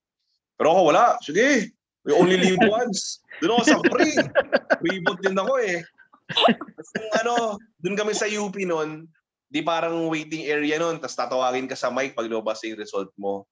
Pero 0.57 0.73
ako 0.73 0.81
wala. 0.90 1.05
Sige, 1.23 1.71
we 2.03 2.11
only 2.16 2.40
live 2.40 2.59
once. 2.66 3.21
Doon 3.38 3.61
ako 3.61 3.62
sa 3.69 3.79
free. 3.92 4.16
Reboot 4.83 5.21
din 5.21 5.37
ako 5.37 5.61
eh. 5.61 5.85
Yung 6.97 7.12
ano, 7.23 7.35
doon 7.81 7.97
kami 7.97 8.12
sa 8.15 8.27
UP 8.27 8.55
noon, 8.67 9.07
di 9.47 9.62
parang 9.62 10.11
waiting 10.11 10.47
area 10.47 10.79
noon, 10.79 10.99
tapos 10.99 11.15
tatawagin 11.15 11.71
ka 11.71 11.79
sa 11.79 11.91
mic 11.93 12.19
pag 12.19 12.27
lumabas 12.27 12.62
yung 12.67 12.79
result 12.79 13.11
mo. 13.15 13.47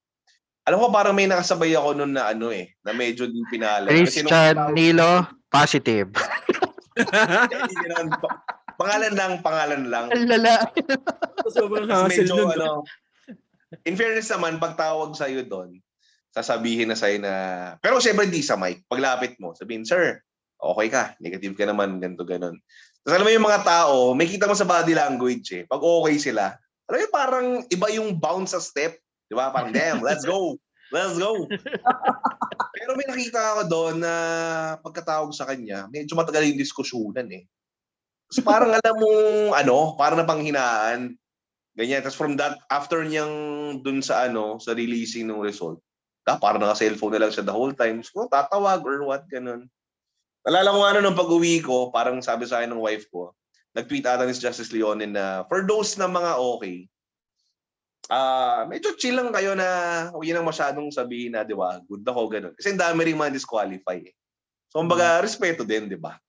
alam 0.65 0.81
ko 0.81 0.89
parang 0.89 1.13
may 1.13 1.29
nakasabay 1.29 1.77
ako 1.77 1.93
noon 1.93 2.17
na 2.17 2.33
ano 2.33 2.49
eh, 2.49 2.73
na 2.81 2.97
medyo 2.97 3.29
din 3.29 3.45
pinala. 3.53 3.85
Nung- 3.85 4.09
Christian 4.09 4.57
Nilo, 4.73 5.29
positive. 5.53 6.09
Pangalan 8.75 9.15
lang, 9.15 9.33
pangalan 9.45 9.83
lang. 9.87 10.07
Ang 10.11 10.27
lala. 10.27 10.67
Sobrang 11.55 11.87
hassle 11.87 12.27
medyo 12.27 12.49
nun. 12.49 12.51
ano, 12.59 12.71
in 13.87 13.95
fairness 13.95 14.33
naman, 14.33 14.59
pag 14.59 14.75
tawag 14.75 15.15
sa'yo 15.15 15.47
doon, 15.47 15.79
sasabihin 16.35 16.91
na 16.91 16.99
sa'yo 16.99 17.23
na, 17.23 17.35
pero 17.79 18.03
syempre 18.03 18.27
hindi 18.27 18.43
sa 18.43 18.59
mic. 18.59 18.83
Paglapit 18.91 19.39
mo, 19.39 19.55
sabihin, 19.55 19.87
sir, 19.87 20.19
okay 20.73 20.89
ka, 20.89 21.03
negative 21.21 21.53
ka 21.53 21.65
naman, 21.69 22.01
ganito, 22.01 22.25
ganon. 22.25 22.57
Tapos 23.05 23.15
alam 23.21 23.27
mo 23.29 23.33
yung 23.37 23.47
mga 23.47 23.63
tao, 23.63 23.95
may 24.17 24.25
kita 24.25 24.49
mo 24.49 24.57
sa 24.57 24.65
body 24.65 24.97
language 24.97 25.49
eh. 25.53 25.63
Pag 25.69 25.85
okay 25.85 26.17
sila, 26.17 26.57
alam 26.89 26.99
mo 27.05 27.09
parang 27.13 27.47
iba 27.69 27.87
yung 27.93 28.17
bounce 28.17 28.57
sa 28.57 28.61
step. 28.65 28.97
Di 29.29 29.37
ba? 29.37 29.53
Parang, 29.53 29.73
damn, 29.73 30.01
let's 30.01 30.25
go. 30.25 30.57
Let's 30.89 31.21
go. 31.21 31.45
Pero 32.75 32.97
may 32.97 33.07
nakita 33.09 33.41
ako 33.57 33.63
doon 33.69 33.95
na 34.01 34.15
pagkatawag 34.81 35.33
sa 35.33 35.49
kanya, 35.49 35.89
medyo 35.89 36.17
matagal 36.17 36.45
yung 36.49 36.61
diskusyonan 36.61 37.29
eh. 37.33 37.45
Tapos 38.29 38.41
parang 38.45 38.73
alam 38.73 38.97
mo, 38.99 39.11
ano, 39.53 39.95
parang 40.01 40.21
napanghinaan. 40.21 41.15
Ganyan. 41.75 42.01
Tapos 42.03 42.19
from 42.19 42.35
that, 42.39 42.59
after 42.71 43.03
niyang 43.03 43.35
dun 43.83 44.01
sa 44.01 44.27
ano, 44.27 44.59
sa 44.59 44.73
releasing 44.73 45.27
ng 45.29 45.43
result, 45.43 45.83
ah, 46.27 46.41
parang 46.41 46.63
naka-cellphone 46.63 47.19
na 47.19 47.27
lang 47.27 47.33
siya 47.33 47.45
the 47.45 47.55
whole 47.55 47.75
time. 47.75 48.01
So, 48.01 48.27
tatawag 48.31 48.81
or 48.87 49.05
what, 49.05 49.29
ganun. 49.29 49.69
Nalala 50.45 50.73
ko 50.73 50.79
nga 50.85 50.91
ano, 50.93 51.01
nung 51.01 51.17
pag-uwi 51.17 51.65
ko, 51.65 51.89
parang 51.89 52.21
sabi 52.21 52.45
sa 52.45 52.61
akin 52.61 52.77
ng 52.77 52.85
wife 52.85 53.09
ko, 53.09 53.33
nag-tweet 53.73 54.05
ata 54.05 54.29
ni 54.29 54.37
Justice 54.37 54.71
Leonin 54.71 55.17
na 55.17 55.43
for 55.49 55.65
those 55.65 55.97
na 55.97 56.07
mga 56.07 56.37
okay, 56.37 56.87
ah 58.13 58.69
medyo 58.69 58.93
chill 59.01 59.17
lang 59.17 59.33
kayo 59.33 59.57
na 59.57 59.67
huwag 60.13 60.29
yun 60.29 60.37
ang 60.37 60.45
masyadong 60.45 60.93
sabihin 60.93 61.33
na, 61.33 61.43
di 61.49 61.57
ba, 61.57 61.81
good 61.89 62.05
ako, 62.05 62.29
ganun. 62.29 62.53
Kasi 62.53 62.77
ang 62.77 62.81
dami 62.85 63.09
rin 63.09 63.17
mga 63.17 63.33
disqualify 63.33 63.97
eh. 63.97 64.13
So, 64.69 64.85
kumbaga, 64.85 65.25
respeto 65.25 65.65
din, 65.65 65.89
di 65.89 65.97
ba? 65.97 66.21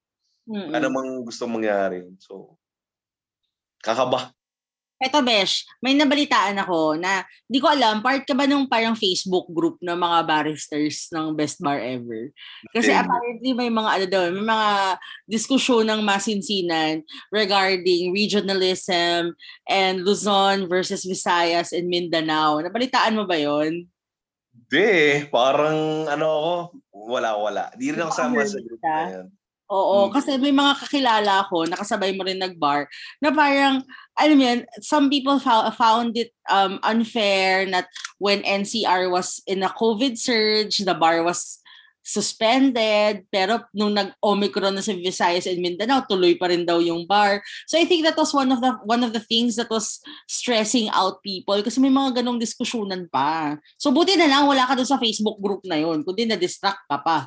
Mm-mm. 0.48 0.72
Ano 0.72 0.88
mang 0.94 1.10
gusto 1.26 1.50
mangyari. 1.50 2.06
So, 2.22 2.56
kakaba. 3.84 4.32
Eto, 4.96 5.20
Besh, 5.20 5.68
may 5.84 5.92
nabalitaan 5.92 6.56
ako 6.56 6.96
na 6.96 7.28
di 7.52 7.60
ko 7.60 7.68
alam, 7.68 8.00
part 8.00 8.24
ka 8.24 8.32
ba 8.32 8.48
nung 8.48 8.64
parang 8.64 8.96
Facebook 8.96 9.44
group 9.52 9.76
ng 9.84 9.92
mga 9.92 10.24
barristers 10.24 11.12
ng 11.12 11.36
Best 11.36 11.60
Bar 11.60 11.84
Ever? 11.84 12.32
Kasi 12.72 12.96
Hindi. 12.96 13.04
apparently 13.04 13.52
may 13.52 13.68
mga 13.68 13.90
ano 13.92 14.06
daw, 14.08 14.22
may 14.32 14.48
mga 14.48 14.72
diskusyon 15.28 15.92
ng 15.92 16.00
masinsinan 16.00 17.04
regarding 17.28 18.16
regionalism 18.16 19.36
and 19.68 20.08
Luzon 20.08 20.72
versus 20.72 21.04
Visayas 21.04 21.76
and 21.76 21.92
Mindanao. 21.92 22.64
Nabalitaan 22.64 23.20
mo 23.20 23.28
ba 23.28 23.36
yon? 23.36 23.92
Hindi. 24.56 25.28
Parang 25.28 26.08
ano 26.08 26.26
ako, 26.26 26.54
wala-wala. 26.96 27.68
Di 27.76 27.92
rin 27.92 28.00
ako 28.00 28.14
sama 28.16 28.48
sa 28.48 28.64
group 28.64 28.80
na 28.80 29.12
yan. 29.12 29.28
Oo, 29.66 30.08
Mm. 30.08 30.12
kasi 30.14 30.38
may 30.38 30.54
mga 30.54 30.74
kakilala 30.78 31.50
ko, 31.50 31.66
nakasabay 31.66 32.14
mo 32.14 32.22
rin 32.22 32.38
nag-bar, 32.38 32.86
na 33.18 33.34
parang, 33.34 33.82
alam 34.14 34.36
mo 34.38 34.44
yun, 34.46 34.62
some 34.78 35.10
people 35.10 35.42
fou- 35.42 35.74
found 35.74 36.14
it 36.14 36.30
um, 36.54 36.78
unfair 36.86 37.66
that 37.74 37.90
when 38.22 38.46
NCR 38.46 39.10
was 39.10 39.42
in 39.50 39.66
a 39.66 39.74
COVID 39.74 40.22
surge, 40.22 40.86
the 40.86 40.94
bar 40.94 41.26
was 41.26 41.58
suspended, 42.06 43.26
pero 43.34 43.66
nung 43.74 43.98
nag-Omicron 43.98 44.78
na 44.78 44.86
sa 44.86 44.94
Visayas 44.94 45.50
and 45.50 45.58
Mindanao, 45.58 46.06
tuloy 46.06 46.38
pa 46.38 46.46
rin 46.54 46.62
daw 46.62 46.78
yung 46.78 47.10
bar. 47.10 47.42
So 47.66 47.82
I 47.82 47.90
think 47.90 48.06
that 48.06 48.14
was 48.14 48.30
one 48.30 48.54
of 48.54 48.62
the 48.62 48.78
one 48.86 49.02
of 49.02 49.10
the 49.10 49.26
things 49.26 49.58
that 49.58 49.74
was 49.74 49.98
stressing 50.30 50.94
out 50.94 51.26
people 51.26 51.58
kasi 51.66 51.82
may 51.82 51.90
mga 51.90 52.22
ganong 52.22 52.38
diskusyonan 52.38 53.10
pa. 53.10 53.58
So 53.82 53.90
buti 53.90 54.14
na 54.22 54.30
lang 54.30 54.46
wala 54.46 54.70
ka 54.70 54.78
doon 54.78 54.86
sa 54.86 55.02
Facebook 55.02 55.42
group 55.42 55.66
na 55.66 55.82
yun, 55.82 56.06
kundi 56.06 56.30
na-distract 56.30 56.86
ka 56.86 57.02
pa. 57.02 57.26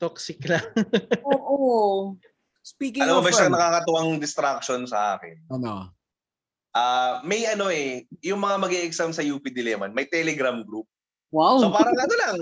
Toxic 0.00 0.40
lang. 0.48 0.64
Oo. 1.28 2.16
Speaking 2.64 3.04
Alam 3.04 3.20
mo 3.20 3.22
of, 3.22 3.26
ba 3.28 3.36
siya 3.36 3.48
ano, 3.48 3.56
nakakatuwang 3.56 4.10
distraction 4.16 4.88
sa 4.88 5.20
akin? 5.20 5.36
ano, 5.52 5.92
Ah, 6.70 7.18
may 7.26 7.50
ano 7.50 7.66
eh, 7.66 8.06
yung 8.22 8.38
mga 8.38 8.56
mag 8.62 8.70
exam 8.70 9.10
sa 9.10 9.26
UP 9.26 9.42
Diliman, 9.42 9.90
may 9.90 10.06
Telegram 10.06 10.62
group. 10.62 10.86
Wow. 11.34 11.58
So 11.58 11.74
parang 11.74 11.98
ano 11.98 12.14
lang. 12.14 12.36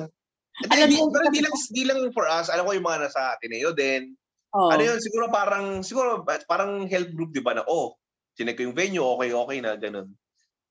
Alam 0.72 0.84
hindi, 0.84 1.00
mo- 1.00 1.08
pero 1.08 1.24
hindi 1.32 1.40
lang, 1.40 1.54
hindi 1.56 1.82
lang 1.88 1.98
for 2.12 2.28
us. 2.28 2.52
Alam 2.52 2.68
ko 2.68 2.76
yung 2.76 2.84
mga 2.84 3.08
nasa 3.08 3.32
Ateneo 3.32 3.72
din. 3.72 4.12
Oo. 4.52 4.68
Ano 4.68 4.82
yun, 4.84 5.00
siguro 5.00 5.32
parang, 5.32 5.80
siguro 5.80 6.28
parang 6.44 6.84
health 6.88 7.12
group, 7.16 7.32
di 7.32 7.40
ba, 7.40 7.56
na, 7.56 7.64
oh, 7.64 7.96
chinek 8.36 8.60
ko 8.60 8.68
yung 8.68 8.76
venue, 8.76 9.00
okay, 9.00 9.32
okay 9.32 9.58
na, 9.64 9.80
ganun. 9.80 10.12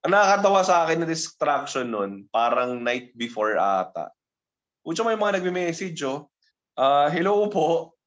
Ang 0.05 0.11
nakakatawa 0.13 0.61
sa 0.61 0.85
akin 0.85 1.01
na 1.01 1.09
distraction 1.09 1.89
nun, 1.89 2.29
parang 2.29 2.77
night 2.85 3.09
before 3.17 3.57
ata. 3.57 4.13
Pucha 4.85 5.01
may 5.01 5.17
mga 5.17 5.41
nagme-message, 5.41 5.97
oh. 6.05 6.29
Ah, 6.77 7.09
hello 7.09 7.49
po. 7.49 7.97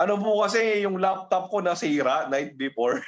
Ano 0.00 0.16
po 0.16 0.40
kasi 0.40 0.80
yung 0.80 0.96
laptop 0.96 1.52
ko 1.52 1.60
nasira 1.60 2.24
night 2.32 2.56
before. 2.56 3.04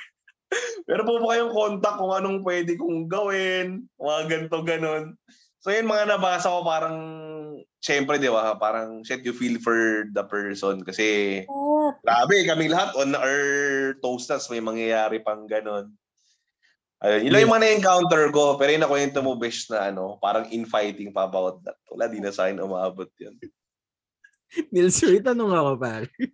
Pero 0.86 1.08
po 1.08 1.24
ba 1.24 1.32
kayong 1.32 1.56
contact 1.56 1.96
kung 1.96 2.12
anong 2.12 2.44
pwede 2.44 2.76
kong 2.76 3.08
gawin? 3.08 3.88
Mga 3.96 4.20
ganito, 4.28 4.60
ganon. 4.60 5.16
So 5.64 5.72
yun 5.72 5.88
mga 5.88 6.12
nabasa 6.12 6.52
ko 6.52 6.60
parang, 6.60 6.98
syempre 7.80 8.20
di 8.20 8.28
ba, 8.28 8.60
parang 8.60 9.00
shit 9.08 9.24
you 9.24 9.32
feel 9.32 9.56
for 9.64 10.04
the 10.12 10.20
person 10.28 10.84
kasi 10.84 11.40
Oh, 11.48 11.96
grabe 12.04 12.44
kami 12.44 12.68
lahat 12.68 12.92
on 13.00 13.16
our 13.16 13.40
toast 14.04 14.28
tas 14.28 14.52
may 14.52 14.60
mangyayari 14.60 15.24
pang 15.24 15.48
ganon. 15.48 15.96
Ayun, 17.00 17.24
yun 17.24 17.32
lang 17.32 17.42
yung 17.48 17.54
mga 17.56 17.64
na-encounter 17.64 18.24
ko, 18.32 18.60
pero 18.60 18.68
yung 18.68 18.84
nakwento 18.84 19.20
mo, 19.24 19.36
Besh, 19.36 19.68
na 19.72 19.92
ano, 19.92 20.20
parang 20.20 20.48
infighting 20.52 21.12
pa 21.12 21.24
about 21.24 21.60
that. 21.64 21.76
Wala, 21.88 22.08
di 22.08 22.20
na 22.20 22.32
sa 22.32 22.48
akin 22.48 22.60
umabot 22.60 23.08
yun. 23.20 23.36
Nils, 24.72 24.98
may 25.02 25.20
tanong 25.20 25.52
ako, 25.52 25.72
pare. 25.78 26.08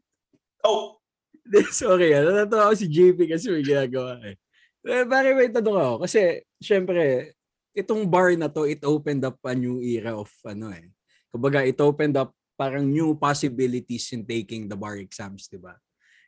Oh, 0.60 1.00
Sorry, 1.72 2.14
ah, 2.14 2.22
natatawa 2.22 2.70
ako 2.70 2.74
si 2.78 2.86
JP 2.86 3.18
kasi 3.26 3.50
may 3.50 3.64
ginagawa 3.64 4.20
eh. 4.22 4.36
Bakit 4.84 5.32
may 5.34 5.50
tanong 5.50 5.78
ako? 5.78 5.94
Kasi, 6.06 6.46
syempre, 6.62 7.34
itong 7.74 8.06
bar 8.06 8.30
na 8.38 8.46
to, 8.46 8.68
it 8.68 8.84
opened 8.86 9.24
up 9.26 9.40
a 9.42 9.54
new 9.56 9.82
era 9.82 10.14
of 10.14 10.30
ano 10.46 10.70
eh. 10.70 10.86
Kumbaga, 11.32 11.66
it 11.66 11.78
opened 11.82 12.14
up 12.14 12.30
parang 12.54 12.86
new 12.86 13.16
possibilities 13.16 14.12
in 14.12 14.22
taking 14.22 14.68
the 14.68 14.76
bar 14.76 15.00
exams, 15.00 15.48
di 15.48 15.56
ba? 15.56 15.74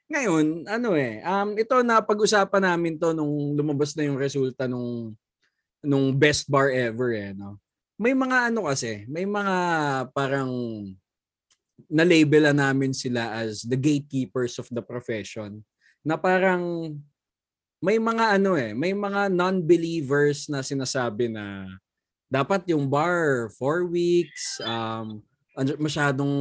Ngayon, 0.09 0.65
ano 0.69 0.97
eh, 0.97 1.21
um, 1.23 1.55
ito 1.57 1.77
na 1.85 2.01
pag-usapan 2.01 2.73
namin 2.73 2.97
to 2.97 3.13
nung 3.13 3.53
lumabas 3.57 3.93
na 3.97 4.09
yung 4.09 4.17
resulta 4.19 4.65
nung 4.65 5.13
nung 5.85 6.15
best 6.15 6.49
bar 6.49 6.73
ever 6.73 7.13
eh, 7.13 7.31
no? 7.37 7.61
May 8.01 8.17
mga 8.17 8.53
ano 8.53 8.67
kasi, 8.67 9.05
may 9.07 9.29
mga 9.29 9.57
parang 10.17 10.51
na-label 11.89 12.51
na 12.51 12.71
namin 12.71 12.93
sila 12.93 13.43
as 13.43 13.65
the 13.65 13.77
gatekeepers 13.77 14.57
of 14.61 14.69
the 14.73 14.81
profession 14.81 15.61
na 16.03 16.17
parang 16.19 16.95
may 17.83 17.99
mga 17.99 18.39
ano 18.39 18.55
eh, 18.55 18.71
may 18.73 18.95
mga 18.95 19.27
non-believers 19.31 20.47
na 20.47 20.63
sinasabi 20.63 21.27
na 21.31 21.67
dapat 22.31 22.65
yung 22.71 22.89
bar 22.89 23.51
four 23.59 23.85
weeks, 23.85 24.57
um, 24.65 25.21
masyadong 25.77 26.33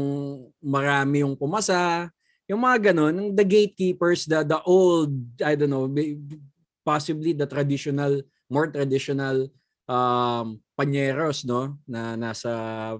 marami 0.63 1.26
yung 1.26 1.36
pumasa, 1.36 2.08
yung 2.48 2.63
mga 2.63 2.91
ganun, 2.91 3.36
the 3.36 3.44
gatekeepers, 3.44 4.24
the, 4.24 4.46
the 4.46 4.60
old, 4.63 5.12
I 5.44 5.60
don't 5.60 5.74
know, 5.74 5.89
possibly 6.88 7.36
the 7.36 7.50
traditional, 7.50 8.24
more 8.48 8.72
traditional 8.72 9.52
um, 9.90 10.63
panyeros, 10.79 11.44
no, 11.44 11.75
na 11.84 12.15
nasa 12.15 12.52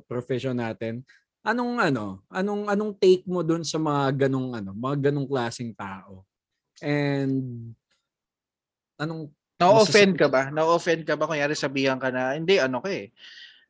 profession 0.10 0.60
natin. 0.60 1.06
Anong 1.42 1.82
ano, 1.82 2.22
anong 2.30 2.70
anong 2.70 2.94
take 3.02 3.26
mo 3.26 3.42
doon 3.42 3.66
sa 3.66 3.82
mga 3.82 4.30
ganong 4.30 4.54
ano, 4.54 4.78
mga 4.78 5.10
ganong 5.10 5.26
klaseng 5.26 5.74
tao? 5.74 6.22
And 6.78 7.74
anong 9.02 9.34
Na-offend 9.62 10.18
ka 10.18 10.26
ba? 10.26 10.50
Na-offend 10.50 11.06
ka 11.06 11.14
ba? 11.14 11.30
Kunyari 11.30 11.54
sabihan 11.54 12.02
ka 12.02 12.10
na, 12.10 12.34
hindi, 12.34 12.58
ano 12.58 12.82
ka 12.82 12.90
eh. 12.90 13.14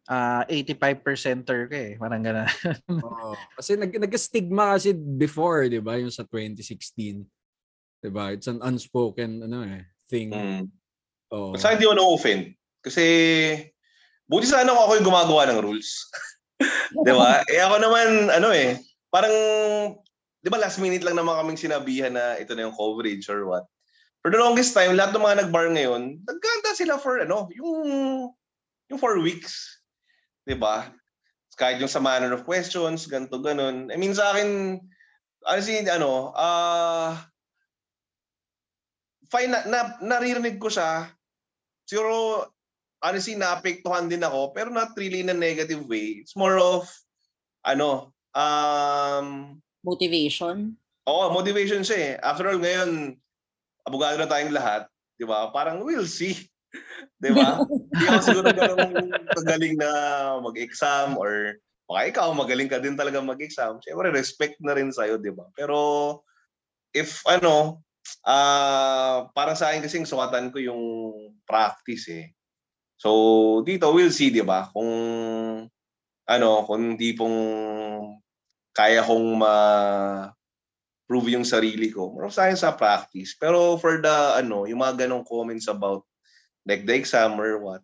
ah 0.08 0.44
85%er 0.48 1.64
ka 1.72 1.78
eh. 1.78 1.92
Parang 1.96 2.24
gano'n. 2.24 2.48
Oo. 3.08 3.36
kasi 3.56 3.76
nag 3.80 3.92
nag-stigma 3.92 4.76
kasi 4.76 4.92
before, 4.96 5.68
'di 5.70 5.80
ba, 5.80 5.96
yung 5.96 6.12
sa 6.12 6.26
2016. 6.28 7.24
'Di 8.02 8.10
ba? 8.12 8.34
It's 8.36 8.50
an 8.52 8.60
unspoken 8.66 9.46
ano 9.48 9.64
eh 9.64 9.88
thing. 10.12 10.32
mm. 10.34 10.64
Oo. 11.32 11.56
Sa 11.56 11.72
hindi 11.72 11.86
ako 11.88 11.96
na-offend. 11.96 12.44
Kasi, 12.82 13.04
buti 14.26 14.50
sana 14.50 14.74
kung 14.74 14.84
ako 14.84 14.94
yung 15.00 15.08
gumagawa 15.08 15.42
ng 15.48 15.60
rules. 15.64 16.10
di 17.06 17.12
ba? 17.14 17.42
Eh 17.50 17.62
ako 17.62 17.76
naman, 17.82 18.08
ano 18.30 18.50
eh, 18.54 18.78
parang, 19.10 19.36
di 20.42 20.50
ba 20.50 20.62
last 20.62 20.78
minute 20.82 21.04
lang 21.04 21.18
naman 21.18 21.38
kaming 21.38 21.60
sinabihan 21.60 22.14
na 22.14 22.38
ito 22.38 22.54
na 22.54 22.70
yung 22.70 22.78
coverage 22.78 23.26
or 23.30 23.46
what. 23.50 23.66
For 24.22 24.30
the 24.30 24.38
longest 24.38 24.78
time, 24.78 24.94
lahat 24.94 25.18
ng 25.18 25.26
mga 25.26 25.40
nag-bar 25.46 25.68
ngayon, 25.74 26.22
nagkanta 26.22 26.78
sila 26.78 27.02
for 27.02 27.22
ano, 27.22 27.50
yung, 27.58 27.80
yung 28.94 29.00
four 29.02 29.18
weeks. 29.18 29.82
Di 30.46 30.54
ba? 30.54 30.94
Kahit 31.58 31.82
yung 31.82 31.90
sa 31.90 32.02
manner 32.02 32.34
of 32.34 32.46
questions, 32.46 33.10
ganto 33.10 33.42
ganon. 33.42 33.90
I 33.90 33.98
mean, 33.98 34.14
sa 34.14 34.34
akin, 34.34 34.78
honestly, 35.46 35.82
ano, 35.90 36.34
ah, 36.38 37.18
fine, 39.34 39.50
na, 39.50 39.66
na, 39.66 39.80
naririnig 40.06 40.62
ko 40.62 40.70
siya, 40.70 41.10
siguro 41.88 42.46
honestly, 43.02 43.36
naapektuhan 43.36 44.08
din 44.08 44.22
ako, 44.22 44.54
pero 44.54 44.70
not 44.70 44.94
really 44.96 45.26
in 45.26 45.34
a 45.34 45.38
negative 45.38 45.86
way. 45.90 46.22
It's 46.22 46.38
more 46.38 46.58
of, 46.62 46.88
ano, 47.66 48.14
um, 48.38 49.58
Motivation. 49.82 50.78
Oo, 51.10 51.34
motivation 51.34 51.82
siya 51.82 51.98
eh. 51.98 52.14
After 52.22 52.46
all, 52.46 52.62
ngayon, 52.62 53.18
abogado 53.90 54.22
na 54.22 54.30
tayong 54.30 54.54
lahat. 54.54 54.86
Di 55.18 55.26
ba? 55.26 55.50
Parang 55.50 55.82
we'll 55.82 56.06
see. 56.06 56.38
Di 57.24 57.34
ba? 57.34 57.66
Hindi 57.66 58.06
ako 58.06 58.22
siguro 58.22 58.48
ganun 58.54 59.10
magaling 59.34 59.76
na 59.82 59.90
mag-exam 60.40 61.18
or 61.18 61.58
baka 61.90 62.02
ikaw 62.14 62.32
magaling 62.32 62.70
ka 62.70 62.78
din 62.80 62.96
talaga 62.96 63.20
mag-exam. 63.20 63.82
Siyempre, 63.82 64.14
respect 64.14 64.62
na 64.62 64.78
rin 64.78 64.94
sa'yo, 64.94 65.20
di 65.20 65.34
ba? 65.34 65.50
Pero 65.58 66.22
if 66.96 67.26
ano, 67.28 67.84
ah 68.26 69.30
para 69.36 69.54
sa 69.54 69.70
akin 69.70 69.84
kasing 69.86 70.08
sukatan 70.08 70.50
ko 70.54 70.58
yung 70.62 70.84
practice 71.44 72.08
eh. 72.10 72.26
So, 73.02 73.10
dito 73.66 73.90
we'll 73.90 74.14
see, 74.14 74.30
di 74.30 74.46
ba? 74.46 74.70
Kung 74.70 74.94
ano, 76.30 76.50
kung 76.70 77.02
di 77.02 77.18
pong 77.18 77.38
kaya 78.78 79.02
kong 79.02 79.42
ma 79.42 79.56
prove 81.10 81.34
yung 81.34 81.44
sarili 81.44 81.90
ko. 81.90 82.14
More 82.14 82.30
of 82.30 82.38
sa 82.38 82.46
akin 82.48 82.56
sa 82.62 82.78
practice. 82.78 83.36
Pero 83.36 83.76
for 83.82 84.00
the, 84.00 84.40
ano, 84.40 84.70
yung 84.70 84.80
mga 84.80 85.10
ganong 85.10 85.28
comments 85.28 85.68
about 85.68 86.06
like 86.64 86.86
the 86.86 86.94
exam 86.96 87.36
or 87.42 87.60
what, 87.60 87.82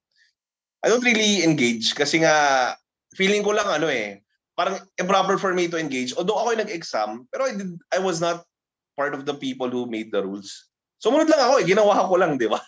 I 0.80 0.88
don't 0.88 1.04
really 1.04 1.44
engage 1.44 1.92
kasi 1.98 2.22
nga, 2.22 2.78
feeling 3.18 3.42
ko 3.42 3.52
lang 3.52 3.68
ano 3.68 3.90
eh, 3.90 4.22
parang 4.54 4.80
improper 5.02 5.42
for 5.42 5.52
me 5.52 5.68
to 5.68 5.76
engage. 5.76 6.14
Although 6.14 6.38
ako 6.38 6.56
yung 6.56 6.64
nag-exam, 6.64 7.10
pero 7.34 7.50
I, 7.50 7.58
did, 7.58 7.74
I 7.90 8.00
was 8.00 8.22
not 8.22 8.46
part 8.94 9.18
of 9.18 9.26
the 9.26 9.34
people 9.34 9.68
who 9.68 9.90
made 9.90 10.14
the 10.14 10.22
rules. 10.22 10.70
Sumunod 11.02 11.28
lang 11.28 11.42
ako 11.42 11.54
eh, 11.60 11.66
ginawa 11.66 12.06
ko 12.06 12.16
lang, 12.16 12.38
di 12.38 12.48
ba? 12.48 12.62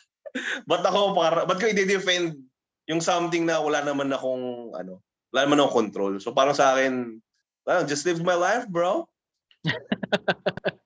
Ba't 0.69 0.84
ako 0.86 1.13
para, 1.17 1.45
ba't 1.45 1.59
ko 1.59 1.67
i-defend 1.69 2.38
yung 2.89 3.01
something 3.01 3.45
na 3.45 3.61
wala 3.61 3.86
naman 3.86 4.09
akong, 4.09 4.73
ano, 4.73 5.01
wala 5.30 5.39
naman 5.45 5.59
akong 5.61 5.88
control. 5.88 6.13
So 6.17 6.34
parang 6.34 6.57
sa 6.57 6.73
akin, 6.73 7.21
well, 7.65 7.86
just 7.86 8.05
live 8.05 8.21
my 8.25 8.38
life, 8.38 8.65
bro. 8.69 9.05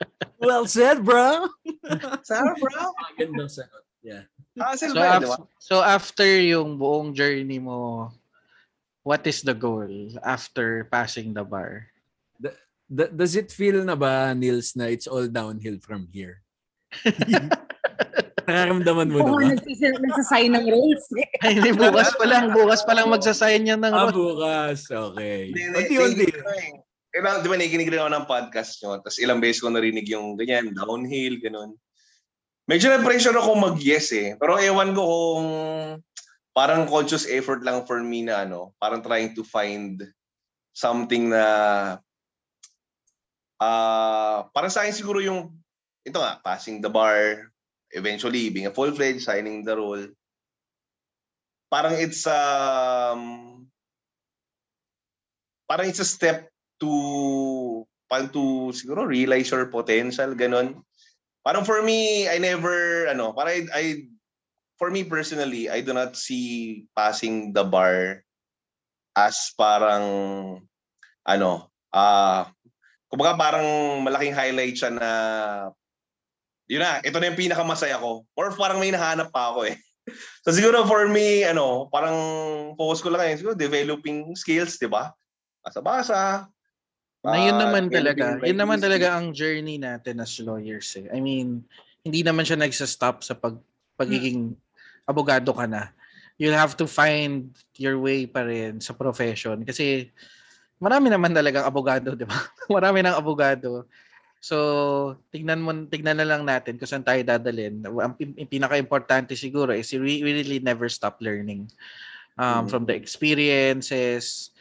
Well 0.44 0.68
said, 0.68 1.00
bro. 1.08 1.48
Sarah, 2.28 2.52
bro. 2.60 2.92
Magandang 3.16 3.48
sagot. 3.48 3.88
Yeah. 4.04 4.28
Hassle 4.60 4.92
So, 4.92 5.00
ba, 5.00 5.16
af- 5.16 5.48
so 5.58 5.76
after 5.80 6.28
yung 6.28 6.76
buong 6.76 7.16
journey 7.16 7.64
mo, 7.64 8.12
what 9.08 9.24
is 9.24 9.40
the 9.40 9.56
goal 9.56 9.88
after 10.20 10.84
passing 10.92 11.32
the 11.32 11.48
bar? 11.48 11.88
D- 12.92 13.16
does 13.16 13.40
it 13.40 13.56
feel 13.56 13.88
na 13.88 13.96
ba, 13.96 14.36
Nils, 14.36 14.76
na 14.76 14.92
it's 14.92 15.08
all 15.08 15.32
downhill 15.32 15.80
from 15.80 16.12
here? 16.12 16.44
Nakaramdaman 18.44 19.08
mo 19.08 19.18
na 19.18 19.24
Oo, 19.24 19.38
ba? 19.40 19.48
nagsisi- 19.50 20.00
nagsasign 20.00 20.52
ng 20.54 20.66
rules. 20.68 21.06
eh. 21.16 21.28
Ay, 21.42 21.52
hindi, 21.58 21.72
bukas 21.72 22.12
pa 22.14 22.26
lang. 22.26 22.44
Bukas 22.58 22.82
pa 22.84 22.94
lang 22.94 23.08
magsasign 23.08 23.64
yan 23.66 23.80
ng 23.80 23.94
Ah, 23.94 24.08
road. 24.08 24.16
bukas. 24.16 24.84
Okay. 24.88 25.52
Hindi, 25.52 25.62
hindi, 25.64 25.78
Unti-unti. 25.80 26.26
eh. 26.28 26.72
Kailangan, 27.14 27.40
di 27.40 27.50
ba, 27.50 27.56
nakikinig 27.56 27.90
rin 27.90 28.02
ako 28.02 28.12
ng 28.12 28.26
podcast 28.26 28.72
nyo. 28.82 28.98
Tapos 29.00 29.18
ilang 29.22 29.38
beses 29.38 29.62
ko 29.62 29.70
narinig 29.70 30.08
yung 30.10 30.34
ganyan, 30.34 30.74
downhill, 30.74 31.38
ganun. 31.40 31.78
Medyo 32.66 32.90
na-pressure 32.90 33.38
ako 33.38 33.50
mag-yes 33.54 34.10
eh. 34.12 34.34
Pero 34.36 34.58
ewan 34.58 34.96
ko 34.96 35.04
kung 35.04 35.48
parang 36.52 36.86
conscious 36.86 37.28
effort 37.28 37.62
lang 37.62 37.84
for 37.84 38.00
me 38.00 38.24
na 38.24 38.44
ano, 38.44 38.74
parang 38.78 39.00
trying 39.00 39.32
to 39.32 39.44
find 39.44 40.02
something 40.72 41.30
na 41.30 41.46
ah 43.62 44.50
para 44.52 44.68
sa 44.68 44.84
akin 44.84 44.94
siguro 44.94 45.22
yung 45.22 45.54
ito 46.04 46.20
nga, 46.20 46.36
passing 46.42 46.84
the 46.84 46.92
bar, 46.92 47.48
eventually 47.94 48.50
being 48.50 48.66
a 48.68 48.74
full-fledged, 48.74 49.22
signing 49.22 49.64
the 49.64 49.78
role. 49.78 50.04
Parang 51.70 51.98
it's 51.98 52.26
um 52.30 53.66
parang 55.66 55.90
it's 55.90 56.02
a 56.02 56.06
step 56.06 56.50
to 56.78 57.86
parang 58.06 58.30
to 58.30 58.70
siguro 58.74 59.06
realize 59.06 59.50
your 59.50 59.66
potential 59.74 60.38
ganun. 60.38 60.86
Parang 61.42 61.66
for 61.66 61.82
me 61.82 62.30
I 62.30 62.38
never 62.38 63.10
ano, 63.10 63.34
parang 63.34 63.70
I, 63.74 63.74
I 63.74 63.84
for 64.78 64.94
me 64.94 65.02
personally 65.06 65.66
I 65.66 65.82
do 65.82 65.98
not 65.98 66.14
see 66.14 66.86
passing 66.94 67.58
the 67.58 67.66
bar 67.66 68.22
as 69.18 69.54
parang 69.58 70.06
ano, 71.26 71.74
ah 71.90 72.54
kumbaga 73.10 73.34
parang 73.38 74.02
malaking 74.06 74.34
highlight 74.38 74.78
siya 74.78 74.94
na 74.94 75.10
yun 76.74 76.82
na, 76.82 76.98
ito 77.06 77.22
na 77.22 77.30
yung 77.30 77.38
pinakamasaya 77.38 78.02
ko. 78.02 78.26
Or 78.34 78.50
parang 78.58 78.82
may 78.82 78.90
nahanap 78.90 79.30
pa 79.30 79.54
ako 79.54 79.70
eh. 79.70 79.78
So 80.44 80.52
siguro 80.52 80.84
for 80.84 81.08
me, 81.08 81.48
ano, 81.48 81.88
parang 81.88 82.18
focus 82.76 83.00
ko 83.00 83.08
lang 83.08 83.24
ngayon, 83.24 83.38
siguro 83.40 83.56
developing 83.56 84.36
skills, 84.36 84.76
di 84.76 84.92
ba? 84.92 85.16
Basa-basa. 85.64 86.52
Na 87.24 87.40
yun 87.40 87.56
naman 87.56 87.88
talaga. 87.88 88.36
Yun 88.44 88.60
naman 88.60 88.84
talaga 88.84 89.16
ang 89.16 89.32
journey 89.32 89.80
natin 89.80 90.20
as 90.20 90.36
lawyers 90.44 90.92
eh. 91.00 91.08
I 91.08 91.24
mean, 91.24 91.64
hindi 92.04 92.20
naman 92.20 92.44
siya 92.44 92.60
nagsa-stop 92.60 93.24
sa 93.24 93.32
pag 93.40 93.56
pagiging 93.96 94.60
abogado 95.08 95.56
ka 95.56 95.64
na. 95.64 95.96
You'll 96.36 96.60
have 96.60 96.76
to 96.84 96.90
find 96.90 97.56
your 97.80 97.96
way 97.96 98.28
pa 98.28 98.44
rin 98.44 98.84
sa 98.84 98.92
profession 98.92 99.64
kasi 99.64 100.12
marami 100.84 101.08
naman 101.08 101.32
talagang 101.32 101.64
abogado, 101.64 102.12
di 102.12 102.28
ba? 102.28 102.36
marami 102.76 103.00
ng 103.00 103.16
abogado. 103.16 103.88
So, 104.44 104.58
tignan 105.32 105.64
mo 105.64 105.72
tignan 105.88 106.20
na 106.20 106.28
lang 106.28 106.44
natin 106.44 106.76
kung 106.76 106.84
saan 106.84 107.08
tayo 107.08 107.24
dadalhin. 107.24 107.80
Ang, 107.80 108.14
pin- 108.20 108.36
ang 108.36 108.52
pinaka-importante 108.52 109.40
siguro 109.40 109.72
is 109.72 109.88
we, 109.96 110.20
really 110.20 110.60
never 110.60 110.92
stop 110.92 111.24
learning. 111.24 111.72
Um, 112.36 112.68
Mhm. 112.68 112.70
From 112.70 112.84
the 112.84 112.92
experiences, 112.92 114.52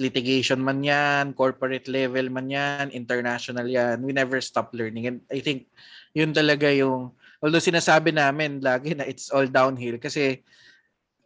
litigation 0.00 0.64
man 0.64 0.80
yan, 0.80 1.36
corporate 1.36 1.84
level 1.92 2.32
man 2.32 2.48
yan, 2.48 2.88
international 2.88 3.68
yan, 3.68 4.00
we 4.00 4.16
never 4.16 4.40
stop 4.40 4.72
learning. 4.72 5.04
And 5.04 5.18
I 5.28 5.44
think 5.44 5.68
yun 6.16 6.32
talaga 6.32 6.72
yung, 6.72 7.12
although 7.44 7.60
sinasabi 7.60 8.16
namin 8.16 8.64
lagi 8.64 8.96
na 8.96 9.04
it's 9.04 9.28
all 9.28 9.44
downhill 9.44 10.00
kasi 10.00 10.40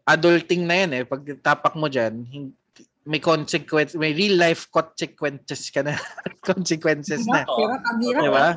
adulting 0.02 0.66
na 0.66 0.74
yan 0.82 0.90
eh. 0.98 1.02
Pag 1.06 1.22
tapak 1.38 1.78
mo 1.78 1.86
dyan, 1.86 2.26
may 3.06 3.22
consequence, 3.22 3.94
may 3.94 4.10
real 4.10 4.34
life 4.34 4.66
consequences 4.74 5.70
ka 5.70 5.86
na. 5.86 5.94
consequences 6.50 7.22
na. 7.30 7.46
Hirap, 7.46 7.82
ang 7.86 7.98
hirap. 8.02 8.22
Di 8.22 8.30
ba? 8.30 8.48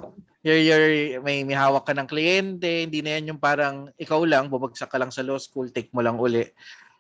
You're, 0.42 0.62
you're, 0.64 0.90
may, 1.22 1.46
may 1.46 1.54
hawak 1.54 1.86
ka 1.86 1.94
ng 1.94 2.10
kliyente, 2.10 2.88
hindi 2.90 3.06
na 3.06 3.20
yan 3.20 3.36
yung 3.36 3.42
parang 3.44 3.94
ikaw 4.00 4.24
lang, 4.26 4.50
bumagsak 4.50 4.90
ka 4.90 4.98
lang 4.98 5.14
sa 5.14 5.22
law 5.22 5.38
school, 5.38 5.70
take 5.70 5.94
mo 5.94 6.02
lang 6.02 6.18
uli. 6.18 6.44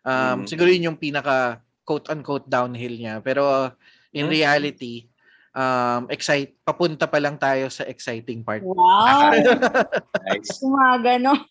Um, 0.05 0.43
Mm. 0.43 0.47
Siguro 0.47 0.69
yun 0.69 0.93
yung 0.93 0.99
pinaka 1.01 1.59
quote-unquote 1.83 2.45
downhill 2.45 2.95
niya. 2.95 3.17
Pero 3.25 3.73
in 4.13 4.29
Mm. 4.29 4.31
reality, 4.31 5.09
um, 5.57 6.05
excite, 6.13 6.53
papunta 6.61 7.09
pa 7.09 7.17
lang 7.17 7.41
tayo 7.41 7.71
sa 7.73 7.87
exciting 7.89 8.45
part. 8.45 8.61
Wow. 8.61 9.33
Nice. 10.29 10.61
Yung 10.61 10.77
mga 10.77 10.95
ganon. 11.01 11.41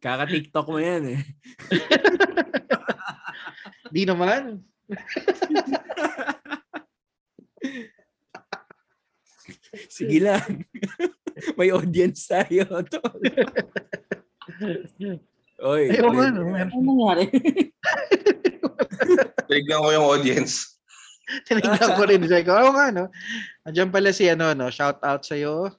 Kaka-TikTok 0.00 0.66
mo 0.66 0.80
yan 0.80 1.14
eh. 1.14 1.20
Di 3.90 4.06
naman. 4.06 4.62
Sige 9.90 10.22
lang. 10.22 10.64
May 11.58 11.70
audience 11.70 12.26
tayo. 12.26 12.66
tol. 12.86 13.20
Oy. 15.60 15.92
Ayaw 15.92 16.08
nga. 16.14 16.26
Ano 16.32 16.80
nangyari? 16.80 17.28
Tinignan 19.50 19.82
ko 19.82 19.88
yung 19.92 20.08
audience. 20.08 20.78
Tinignan 21.46 21.96
ko 21.98 22.02
rin. 22.06 22.22
Sabi 22.26 22.44
ko, 22.46 22.52
oo 22.54 22.72
nga, 22.74 22.90
no? 22.90 23.10
Andiyan 23.66 23.92
pala 23.92 24.12
si, 24.14 24.30
ano, 24.30 24.54
no? 24.56 24.70
Shout 24.72 25.02
out 25.04 25.26
sa'yo. 25.26 25.70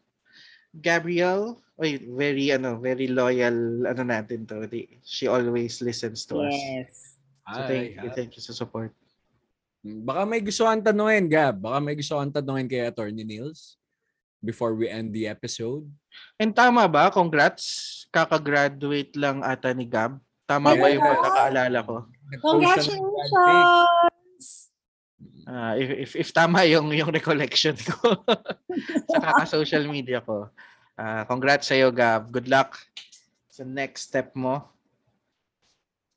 Gabrielle. 0.76 1.58
Oy, 1.82 1.98
very, 2.14 2.54
ano, 2.54 2.78
very 2.78 3.10
loyal, 3.10 3.88
ano 3.90 4.02
natin 4.06 4.46
to. 4.46 4.70
She 5.02 5.26
always 5.26 5.82
listens 5.82 6.30
to 6.30 6.46
us. 6.46 6.54
Yes. 6.54 7.11
So 7.52 7.60
Ay, 7.62 7.68
thank 7.68 7.90
you, 8.00 8.10
thank 8.16 8.32
you 8.40 8.44
sa 8.44 8.56
support. 8.56 8.96
Baka 9.82 10.24
may 10.30 10.40
gusto 10.40 10.64
kang 10.64 10.86
tanungin, 10.86 11.28
Gab. 11.28 11.58
Baka 11.60 11.78
may 11.82 11.98
gusto 11.98 12.16
kang 12.16 12.32
tanungin 12.32 12.70
kay 12.70 12.86
Attorney 12.86 13.26
Nils 13.26 13.76
before 14.40 14.78
we 14.78 14.88
end 14.88 15.12
the 15.12 15.28
episode. 15.28 15.90
And 16.38 16.54
tama 16.54 16.86
ba? 16.88 17.10
Congrats. 17.10 17.90
Kaka-graduate 18.14 19.18
lang 19.18 19.42
ata 19.42 19.74
ni 19.74 19.90
Gab. 19.90 20.22
Tama 20.46 20.78
ba 20.78 20.86
yung 20.92 21.02
Yeah. 21.02 21.12
pagkakaalala 21.18 21.78
ko? 21.82 21.96
Congratulations! 22.40 24.48
Ah, 25.50 25.74
if, 25.76 25.90
if, 25.90 26.12
if 26.16 26.30
tama 26.32 26.64
yung, 26.70 26.94
yung 26.94 27.10
recollection 27.10 27.76
ko 27.76 28.22
sa 29.12 29.18
kaka-social 29.20 29.84
media 29.96 30.22
ko. 30.22 30.48
Ah, 30.94 31.26
congrats 31.26 31.68
sa'yo, 31.68 31.90
Gab. 31.90 32.30
Good 32.30 32.48
luck 32.48 32.78
sa 33.50 33.66
next 33.66 34.14
step 34.14 34.38
mo. 34.38 34.70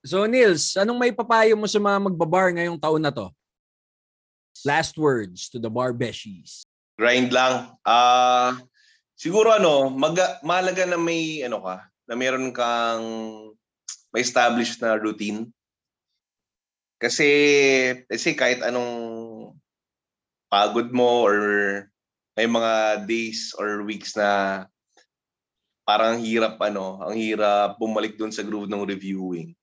So 0.05 0.29
Nils, 0.29 0.77
anong 0.77 1.01
may 1.01 1.17
papayo 1.17 1.57
mo 1.57 1.65
sa 1.65 1.81
mga 1.81 1.97
magbabar 2.13 2.53
ngayong 2.53 2.77
taon 2.77 3.01
na 3.01 3.09
to? 3.09 3.33
Last 4.69 5.01
words 5.01 5.49
to 5.49 5.57
the 5.57 5.73
bar 5.73 5.97
beshies. 5.97 6.69
Grind 7.01 7.33
lang. 7.33 7.73
Ah, 7.89 8.61
siguro 9.17 9.57
ano, 9.57 9.89
mag 9.89 10.13
mahalaga 10.45 10.85
na 10.85 11.01
may 11.01 11.41
ano 11.41 11.65
ka, 11.65 11.89
na 12.05 12.15
meron 12.21 12.53
kang 12.53 13.05
may 14.13 14.21
established 14.21 14.77
na 14.85 15.01
routine. 15.01 15.49
Kasi, 17.01 17.29
say, 18.15 18.37
kahit 18.37 18.61
anong 18.61 18.93
pagod 20.53 20.93
mo 20.93 21.25
or 21.25 21.37
may 22.37 22.45
mga 22.45 23.09
days 23.09 23.57
or 23.57 23.83
weeks 23.89 24.15
na 24.15 24.63
parang 25.89 26.21
ang 26.21 26.23
hirap 26.23 26.61
ano, 26.61 27.01
ang 27.01 27.17
hirap 27.17 27.81
bumalik 27.81 28.21
doon 28.21 28.31
sa 28.31 28.45
groove 28.45 28.69
ng 28.69 28.85
reviewing. 28.85 29.57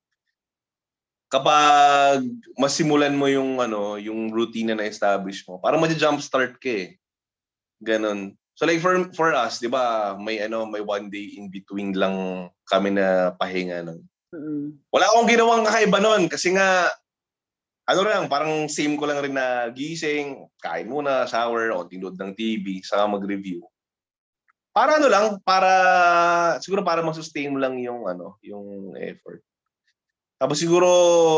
Kapag 1.32 2.28
masimulan 2.60 3.16
mo 3.16 3.24
yung 3.24 3.56
ano, 3.56 3.96
yung 3.96 4.28
routine 4.28 4.76
na 4.76 4.84
na-establish 4.84 5.48
mo, 5.48 5.56
parang 5.56 5.80
ma-jump 5.80 6.20
start 6.20 6.60
ka 6.60 6.68
eh. 6.68 7.00
Ganon. 7.80 8.36
So 8.52 8.68
like 8.68 8.84
for 8.84 9.08
for 9.16 9.32
us, 9.32 9.56
'di 9.56 9.72
ba, 9.72 10.12
may 10.20 10.44
ano, 10.44 10.68
may 10.68 10.84
one 10.84 11.08
day 11.08 11.40
in 11.40 11.48
between 11.48 11.96
lang 11.96 12.46
kami 12.68 12.92
na 12.92 13.32
pahinga 13.32 13.80
nun. 13.80 14.04
Wala 14.92 15.08
akong 15.08 15.28
ginawang 15.32 15.64
kakaiba 15.64 15.98
nun 16.04 16.28
kasi 16.28 16.52
nga 16.52 16.92
ano 17.88 18.00
lang, 18.06 18.30
parang 18.30 18.70
same 18.70 18.94
ko 18.94 19.08
lang 19.08 19.18
rin 19.24 19.34
na 19.34 19.66
gising, 19.74 20.46
kain 20.62 20.86
muna, 20.86 21.26
shower, 21.26 21.74
o 21.74 21.88
tinod 21.88 22.14
ng 22.14 22.30
TV, 22.36 22.78
saka 22.84 23.10
mag-review. 23.10 23.64
Para 24.70 24.96
ano 24.96 25.10
lang, 25.10 25.26
para 25.42 25.70
siguro 26.62 26.86
para 26.86 27.02
ma-sustain 27.02 27.50
mo 27.50 27.58
lang 27.58 27.76
yung 27.82 28.06
ano, 28.06 28.38
yung 28.40 28.94
effort. 28.96 29.42
Tapos 30.42 30.58
siguro 30.58 30.90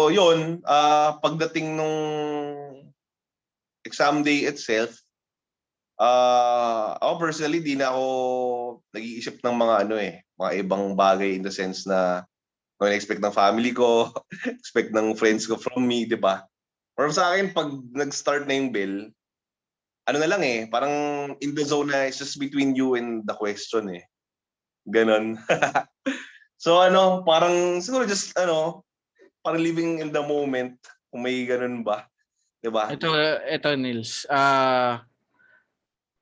yun, 0.08 0.64
ah 0.64 1.20
pagdating 1.20 1.76
nung 1.76 1.98
exam 3.84 4.24
day 4.24 4.48
itself, 4.48 4.96
ah 6.00 6.96
ako 7.04 7.28
personally 7.28 7.60
di 7.60 7.76
na 7.76 7.92
ako 7.92 8.04
nag-iisip 8.96 9.44
ng 9.44 9.56
mga 9.60 9.74
ano 9.84 10.00
eh, 10.00 10.24
mga 10.40 10.52
ibang 10.64 10.96
bagay 10.96 11.36
in 11.36 11.44
the 11.44 11.52
sense 11.52 11.84
na 11.84 12.24
no 12.80 12.88
expect 12.88 13.20
ng 13.20 13.36
family 13.36 13.76
ko, 13.76 14.08
expect 14.56 14.96
ng 14.96 15.12
friends 15.12 15.44
ko 15.44 15.60
from 15.60 15.84
me, 15.84 16.08
di 16.08 16.16
ba? 16.16 16.48
Pero 16.96 17.12
sa 17.12 17.28
akin, 17.28 17.52
pag 17.52 17.76
nag-start 17.92 18.48
na 18.48 18.56
yung 18.56 18.72
bell, 18.72 19.12
ano 20.08 20.16
na 20.16 20.28
lang 20.32 20.40
eh, 20.40 20.64
parang 20.72 21.28
in 21.44 21.52
the 21.52 21.60
zone 21.60 21.92
na 21.92 22.08
it's 22.08 22.24
just 22.24 22.40
between 22.40 22.72
you 22.72 22.96
and 22.96 23.28
the 23.28 23.36
question 23.36 24.00
eh. 24.00 24.04
Ganon. 24.88 25.36
so 26.64 26.80
ano, 26.80 27.20
parang 27.20 27.84
siguro 27.84 28.08
just 28.08 28.32
ano, 28.40 28.83
parang 29.44 29.60
living 29.60 30.00
in 30.00 30.08
the 30.08 30.24
moment, 30.24 30.80
kung 31.12 31.20
may 31.20 31.44
ganun 31.44 31.84
ba. 31.84 32.08
Di 32.64 32.72
ba? 32.72 32.88
Ito, 32.88 33.12
ito 33.44 33.68
Nils. 33.76 34.24
Ah, 34.32 35.04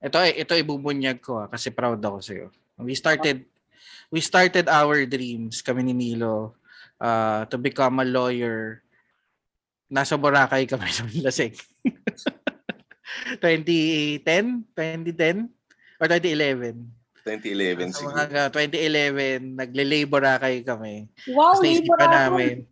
ito, 0.03 0.19
ito 0.19 0.53
ibubunyag 0.59 1.23
ko 1.23 1.47
ah, 1.47 1.47
kasi 1.47 1.71
proud 1.71 2.03
ako 2.03 2.19
sa 2.19 2.35
iyo. 2.35 2.51
We 2.83 2.99
started 2.99 3.47
we 4.11 4.19
started 4.19 4.67
our 4.67 5.07
dreams 5.07 5.63
kami 5.63 5.87
ni 5.87 5.95
Nilo 5.95 6.59
uh, 6.99 7.47
to 7.47 7.63
become 7.63 8.03
a 8.03 8.07
lawyer. 8.07 8.83
Nasa 9.87 10.19
Boracay 10.19 10.67
kami 10.67 10.91
sa 10.99 11.07
Lasig. 11.07 11.55
2010, 13.39 14.19
2010 14.75 15.47
or 16.03 16.07
2011. 16.11 16.75
2011 17.23 17.95
So, 17.95 18.03
siguro. 18.03 18.19
mga 18.19 18.51
2011, 18.51 19.63
nagle-labor 19.63 20.27
kami. 20.67 21.07
Wow, 21.31 21.55
Tapos 21.55 21.63
labor 21.63 21.99
namin 22.03 22.67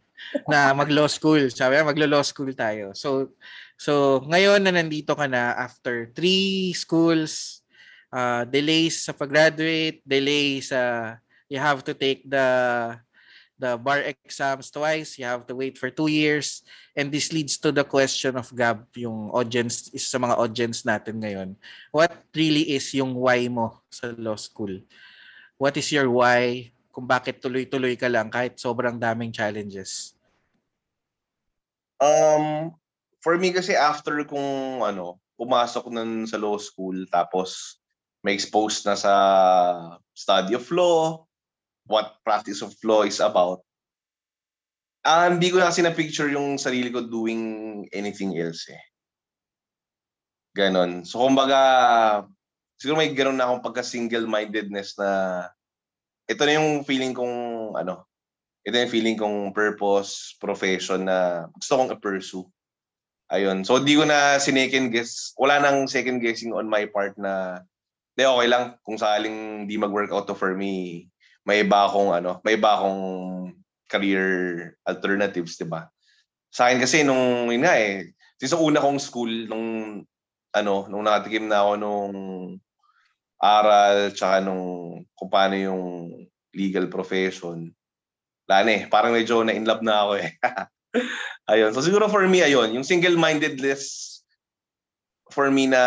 na 0.47 0.75
mag-law 0.75 1.09
school. 1.11 1.51
Sabi 1.51 1.77
na, 1.79 1.91
maglo-law 1.91 2.23
school 2.23 2.53
tayo. 2.55 2.93
So, 2.95 3.35
so 3.77 4.25
ngayon 4.27 4.63
na 4.65 4.75
nandito 4.75 5.17
ka 5.17 5.27
na 5.27 5.57
after 5.57 6.11
three 6.15 6.73
schools, 6.77 7.63
uh, 8.13 8.45
delays 8.47 9.07
sa 9.07 9.15
pag-graduate, 9.15 10.03
delays 10.07 10.71
sa 10.71 11.15
you 11.51 11.59
have 11.59 11.83
to 11.83 11.95
take 11.95 12.23
the 12.27 12.47
the 13.61 13.77
bar 13.77 14.01
exams 14.01 14.73
twice, 14.73 15.21
you 15.21 15.29
have 15.29 15.45
to 15.45 15.53
wait 15.53 15.77
for 15.77 15.93
two 15.93 16.09
years, 16.09 16.65
and 16.97 17.13
this 17.13 17.29
leads 17.29 17.61
to 17.61 17.69
the 17.69 17.85
question 17.85 18.41
of 18.41 18.49
Gab, 18.57 18.89
yung 18.97 19.29
audience, 19.37 19.93
is 19.93 20.09
sa 20.09 20.17
mga 20.17 20.41
audience 20.41 20.81
natin 20.89 21.21
ngayon. 21.21 21.53
What 21.93 22.17
really 22.33 22.73
is 22.73 22.89
yung 22.97 23.13
why 23.13 23.45
mo 23.53 23.85
sa 23.93 24.17
law 24.17 24.41
school? 24.41 24.81
What 25.61 25.77
is 25.77 25.93
your 25.93 26.09
why? 26.09 26.73
Kung 26.91 27.07
bakit 27.07 27.39
tuloy-tuloy 27.39 27.95
ka 27.95 28.11
lang 28.11 28.29
kahit 28.29 28.59
sobrang 28.59 28.99
daming 28.99 29.31
challenges? 29.31 30.19
Um, 32.03 32.75
for 33.23 33.39
me 33.39 33.55
kasi 33.55 33.79
after 33.79 34.19
kung 34.27 34.83
ano, 34.83 35.23
pumasok 35.39 35.89
nun 35.93 36.27
sa 36.27 36.41
law 36.41 36.59
school 36.59 37.07
tapos 37.09 37.81
may 38.21 38.37
exposed 38.37 38.85
na 38.85 38.97
sa 38.99 39.15
study 40.13 40.53
of 40.53 40.67
law, 40.75 41.25
what 41.89 42.21
practice 42.27 42.61
of 42.61 42.75
law 42.85 43.07
is 43.07 43.23
about. 43.23 43.65
Ah, 45.01 45.33
hindi 45.33 45.49
ko 45.49 45.57
na 45.57 45.73
kasi 45.73 45.81
na-picture 45.81 46.29
yung 46.29 46.61
sarili 46.61 46.93
ko 46.93 47.09
doing 47.09 47.41
anything 47.97 48.37
else 48.37 48.69
eh. 48.69 48.83
Ganon. 50.53 51.09
So 51.09 51.25
kumbaga, 51.25 51.61
siguro 52.77 53.01
may 53.01 53.17
ganon 53.17 53.41
na 53.41 53.49
akong 53.49 53.65
pagka-single-mindedness 53.65 55.01
na 55.01 55.09
ito 56.31 56.43
na 56.47 56.55
yung 56.55 56.87
feeling 56.87 57.11
kong 57.11 57.75
ano, 57.75 58.07
ito 58.63 58.79
yung 58.79 58.93
feeling 58.93 59.19
kong 59.19 59.51
purpose, 59.51 60.39
profession 60.39 61.11
na 61.11 61.51
gusto 61.51 61.75
kong 61.75 61.91
i-pursue. 61.99 62.47
Ayun. 63.31 63.67
So, 63.67 63.83
di 63.83 63.95
ko 63.99 64.07
na 64.07 64.39
sinecond 64.43 64.91
guess. 64.91 65.35
Wala 65.39 65.63
nang 65.63 65.87
second 65.91 66.23
guessing 66.23 66.55
on 66.55 66.71
my 66.71 66.87
part 66.91 67.15
na 67.19 67.63
di 68.15 68.27
okay 68.27 68.49
lang 68.51 68.75
kung 68.83 68.99
sakaling 68.99 69.67
di 69.71 69.79
mag-workout 69.79 70.27
to 70.27 70.35
for 70.35 70.55
me, 70.55 71.07
may 71.47 71.63
iba 71.63 71.87
akong 71.87 72.11
ano, 72.15 72.43
may 72.43 72.59
iba 72.59 72.75
akong 72.75 73.03
career 73.91 74.27
alternatives, 74.87 75.59
di 75.59 75.67
ba? 75.67 75.87
Sa 76.51 76.67
akin 76.67 76.83
kasi 76.83 77.07
nung 77.07 77.51
yun 77.51 77.63
nga 77.63 77.79
eh, 77.79 78.11
sa 78.43 78.59
una 78.59 78.83
kong 78.83 78.99
school 78.99 79.47
nung 79.47 79.67
ano, 80.51 80.75
nung 80.91 81.07
nakatikim 81.07 81.47
na 81.47 81.63
ako 81.63 81.73
nung 81.79 82.15
aral 83.41 84.13
tsaka 84.13 84.45
nung 84.45 85.01
kung 85.17 85.31
paano 85.33 85.57
yung 85.57 86.13
legal 86.53 86.87
profession. 86.93 87.73
Wala 88.45 88.57
na 88.67 88.71
eh, 88.77 88.83
parang 88.87 89.17
medyo 89.17 89.41
na 89.41 89.57
in 89.57 89.65
love 89.65 89.81
na 89.81 90.05
ako 90.05 90.13
eh. 90.21 90.29
ayun. 91.53 91.73
So 91.73 91.81
siguro 91.81 92.07
for 92.13 92.27
me, 92.29 92.45
ayun, 92.45 92.77
yung 92.77 92.85
single-mindedness 92.85 93.83
for 95.33 95.49
me 95.49 95.71
na 95.71 95.83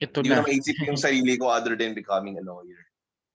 Ito 0.00 0.20
hindi 0.24 0.32
ko 0.32 0.34
na. 0.34 0.42
na 0.42 0.46
maisip 0.48 0.76
yung 0.82 0.98
sarili 0.98 1.38
ko 1.38 1.52
other 1.52 1.78
than 1.78 1.94
becoming 1.94 2.40
a 2.40 2.44
lawyer. 2.44 2.82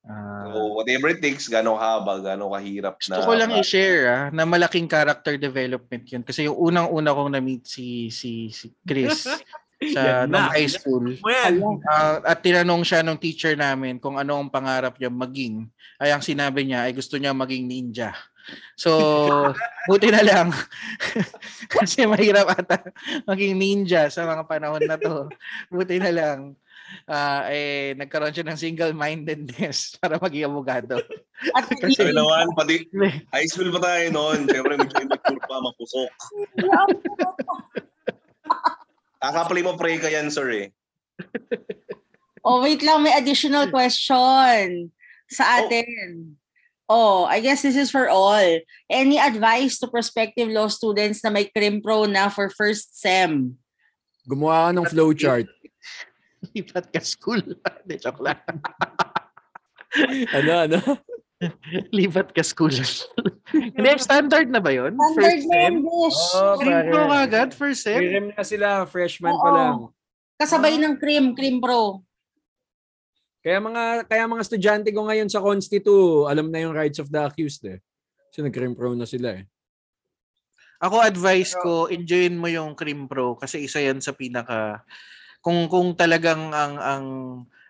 Ah, 0.10 0.50
So 0.50 0.74
whatever 0.74 1.14
it 1.14 1.22
takes, 1.22 1.45
gano'ng 1.45 1.78
haba, 1.78 2.20
gano'ng 2.20 2.52
kahirap 2.52 2.97
gusto 2.97 3.14
na. 3.14 3.28
ko 3.30 3.34
lang 3.38 3.52
i-share 3.54 4.02
ah, 4.10 4.26
na 4.34 4.43
malaking 4.43 4.89
character 4.89 5.38
development 5.38 6.04
yun. 6.10 6.24
Kasi 6.26 6.50
yung 6.50 6.58
unang-una 6.58 7.14
kong 7.14 7.32
na-meet 7.38 7.64
si, 7.70 8.10
si, 8.10 8.50
si 8.50 8.74
Chris 8.84 9.24
sa 9.80 10.02
Yan 10.04 10.28
nung 10.28 10.44
na. 10.44 10.52
high 10.52 10.68
school. 10.68 11.16
Well, 11.24 11.80
Ah, 11.88 12.20
at 12.26 12.44
tinanong 12.44 12.84
siya 12.84 13.00
nung 13.00 13.16
teacher 13.16 13.56
namin 13.56 13.96
kung 13.96 14.20
ano 14.20 14.36
ang 14.36 14.52
pangarap 14.52 15.00
niya 15.00 15.08
maging. 15.08 15.72
Ay 15.96 16.12
ang 16.12 16.20
sinabi 16.20 16.68
niya 16.68 16.84
ay 16.84 16.92
gusto 16.92 17.16
niya 17.16 17.32
maging 17.32 17.64
ninja. 17.64 18.12
So, 18.76 18.92
buti 19.90 20.12
na 20.12 20.20
lang. 20.20 20.52
Kasi 21.74 22.04
mahirap 22.04 22.50
ata 22.50 22.92
maging 23.24 23.56
ninja 23.56 24.12
sa 24.12 24.28
mga 24.28 24.44
panahon 24.44 24.84
na 24.84 25.00
to. 25.00 25.32
Buti 25.72 25.96
na 25.96 26.12
lang. 26.12 26.40
ah 27.06 27.46
eh, 27.48 27.94
nagkaroon 27.94 28.34
siya 28.34 28.50
ng 28.50 28.58
single-mindedness 28.58 29.78
para 30.02 30.18
maging 30.18 30.50
abogado. 30.50 30.98
At 31.54 31.70
Kasi- 31.70 32.10
naman, 32.12 32.50
pati 32.52 32.84
high 33.32 33.46
school 33.48 33.70
pa 33.72 33.80
tayo 33.80 34.10
noon. 34.10 34.44
Siyempre, 34.44 34.74
medyo 34.76 34.98
immature 34.98 35.40
pa, 35.40 35.56
mapusok. 35.62 36.12
Kakaplay 39.20 39.64
mo 39.64 39.76
pray 39.76 40.00
ka 40.00 40.08
yan, 40.08 40.32
sir 40.32 40.48
eh. 40.52 40.68
oh, 42.48 42.64
wait 42.64 42.80
lang, 42.80 43.04
may 43.04 43.16
additional 43.16 43.68
question 43.68 44.92
sa 45.28 45.64
atin. 45.64 46.36
Oh, 46.90 47.28
I 47.28 47.44
guess 47.44 47.62
this 47.62 47.78
is 47.78 47.92
for 47.92 48.10
all. 48.10 48.42
Any 48.90 49.20
advice 49.22 49.78
to 49.80 49.92
prospective 49.92 50.50
law 50.50 50.72
students 50.72 51.22
na 51.22 51.30
may 51.30 51.46
crim 51.46 51.84
pro 51.86 52.10
na 52.10 52.34
for 52.34 52.50
first 52.50 52.98
sem? 52.98 53.60
gumawa 54.30 54.70
ka 54.70 54.78
ng 54.78 54.90
flowchart. 54.94 55.50
Lipat 56.54 56.94
ka 56.94 57.02
school. 57.02 57.42
Hindi, 57.82 57.96
joke 57.98 58.22
lang. 58.22 58.38
ano, 60.38 60.52
ano? 60.70 60.80
Lipat 61.96 62.36
ka 62.36 62.44
school. 62.44 62.72
Hindi, 63.76 63.90
standard 64.00 64.52
na 64.52 64.60
ba 64.60 64.72
yun? 64.76 64.96
Standard 64.96 65.44
na. 65.48 65.60
Oh, 66.36 66.56
Crim 66.60 66.76
pare. 66.76 66.90
pro 66.92 67.04
agad? 67.08 67.50
First 67.56 67.88
sem? 67.88 68.00
Pre-rem 68.00 68.28
na 68.36 68.44
sila, 68.44 68.68
freshman 68.84 69.36
Oo. 69.36 69.44
pa 69.44 69.50
lang. 69.56 69.76
Kasabay 70.40 70.80
ng 70.80 70.96
crim, 71.00 71.36
crim 71.36 71.60
pro. 71.60 72.04
Kaya 73.40 73.60
mga 73.60 73.84
kaya 74.08 74.24
mga 74.28 74.44
estudyante 74.44 74.90
ko 74.92 75.08
ngayon 75.08 75.32
sa 75.32 75.44
Constitu, 75.44 76.28
alam 76.28 76.52
na 76.52 76.64
yung 76.64 76.76
rights 76.76 77.00
of 77.00 77.08
the 77.08 77.24
accused 77.24 77.64
eh. 77.68 77.80
Kasi 78.32 78.44
nag-crim 78.44 78.76
pro 78.76 78.92
na 78.96 79.08
sila 79.08 79.40
eh. 79.40 79.48
Ako 80.80 81.04
advice 81.04 81.60
ko, 81.60 81.92
enjoyin 81.92 82.40
mo 82.40 82.48
yung 82.48 82.72
Crim 82.72 83.04
Pro 83.12 83.36
kasi 83.36 83.68
isa 83.68 83.84
yan 83.84 84.00
sa 84.00 84.16
pinaka 84.16 84.88
kung 85.44 85.68
kung 85.68 85.92
talagang 85.92 86.56
ang 86.56 86.76
ang 86.80 87.06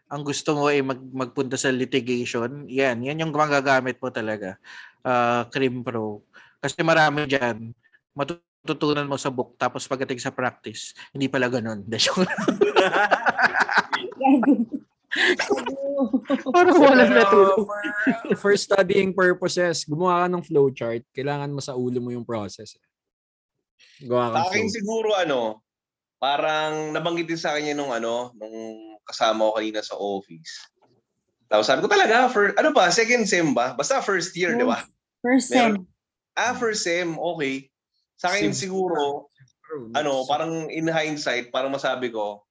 ang 0.10 0.26
gusto 0.26 0.58
mo 0.58 0.74
ay 0.74 0.82
mag, 0.82 0.98
magpunta 0.98 1.54
sa 1.54 1.70
litigation, 1.70 2.66
yan, 2.66 3.06
yan 3.06 3.22
yung 3.22 3.30
magagamit 3.30 4.02
mo 4.02 4.10
talaga. 4.10 4.58
uh, 5.06 5.46
Crim 5.54 5.86
Pro. 5.86 6.26
Kasi 6.60 6.82
marami 6.82 7.30
dyan, 7.30 7.72
matututunan 8.18 9.08
mo 9.08 9.16
sa 9.16 9.30
book, 9.30 9.54
tapos 9.56 9.86
pagdating 9.86 10.20
sa 10.20 10.34
practice, 10.34 10.98
hindi 11.14 11.30
pala 11.30 11.48
ganun. 11.48 11.86
Parang 16.54 16.78
walang 16.78 17.14
natulog. 17.14 17.66
For, 17.66 17.82
for 18.38 18.54
studying 18.58 19.14
purposes, 19.14 19.86
gumawa 19.86 20.26
ka 20.26 20.28
ng 20.30 20.46
flowchart, 20.46 21.04
kailangan 21.14 21.54
mo 21.54 21.62
sa 21.62 21.74
ulo 21.78 21.98
mo 22.02 22.10
yung 22.14 22.26
process. 22.26 22.78
Gawa 24.02 24.32
ka 24.32 24.38
akin 24.50 24.68
siguro 24.70 25.16
ano, 25.16 25.64
parang 26.20 26.92
nabanggit 26.92 27.28
din 27.32 27.40
sa 27.40 27.56
akin 27.56 27.76
nung 27.76 27.92
ano, 27.92 28.32
nung 28.36 28.89
kasama 29.10 29.50
ko 29.50 29.58
kanina 29.58 29.82
sa 29.82 29.98
office. 29.98 30.70
Tapos 31.50 31.66
sabi 31.66 31.82
ko 31.82 31.90
talaga, 31.90 32.30
for, 32.30 32.54
ano 32.62 32.70
ba, 32.70 32.94
second 32.94 33.26
sem 33.26 33.58
ba? 33.58 33.74
Basta 33.74 34.06
first 34.06 34.38
year, 34.38 34.54
di 34.54 34.62
ba? 34.62 34.86
First 35.26 35.50
sem. 35.50 35.82
ah, 36.38 36.54
first 36.54 36.86
sem, 36.86 37.18
okay. 37.18 37.68
Sa 38.22 38.30
akin 38.30 38.54
Sim. 38.54 38.70
siguro, 38.70 39.34
ano, 39.98 40.24
parang 40.30 40.70
in 40.70 40.86
hindsight, 40.86 41.50
parang 41.50 41.74
masabi 41.74 42.14
ko, 42.14 42.46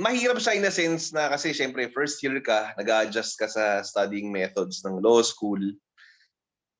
mahirap 0.00 0.40
siya 0.40 0.56
in 0.56 0.64
a 0.64 0.72
sense 0.72 1.12
na 1.12 1.28
kasi 1.28 1.52
syempre 1.52 1.92
first 1.92 2.18
year 2.24 2.40
ka, 2.40 2.72
nag-adjust 2.80 3.36
ka 3.36 3.46
sa 3.46 3.84
studying 3.84 4.32
methods 4.32 4.80
ng 4.82 4.98
law 5.04 5.20
school. 5.20 5.60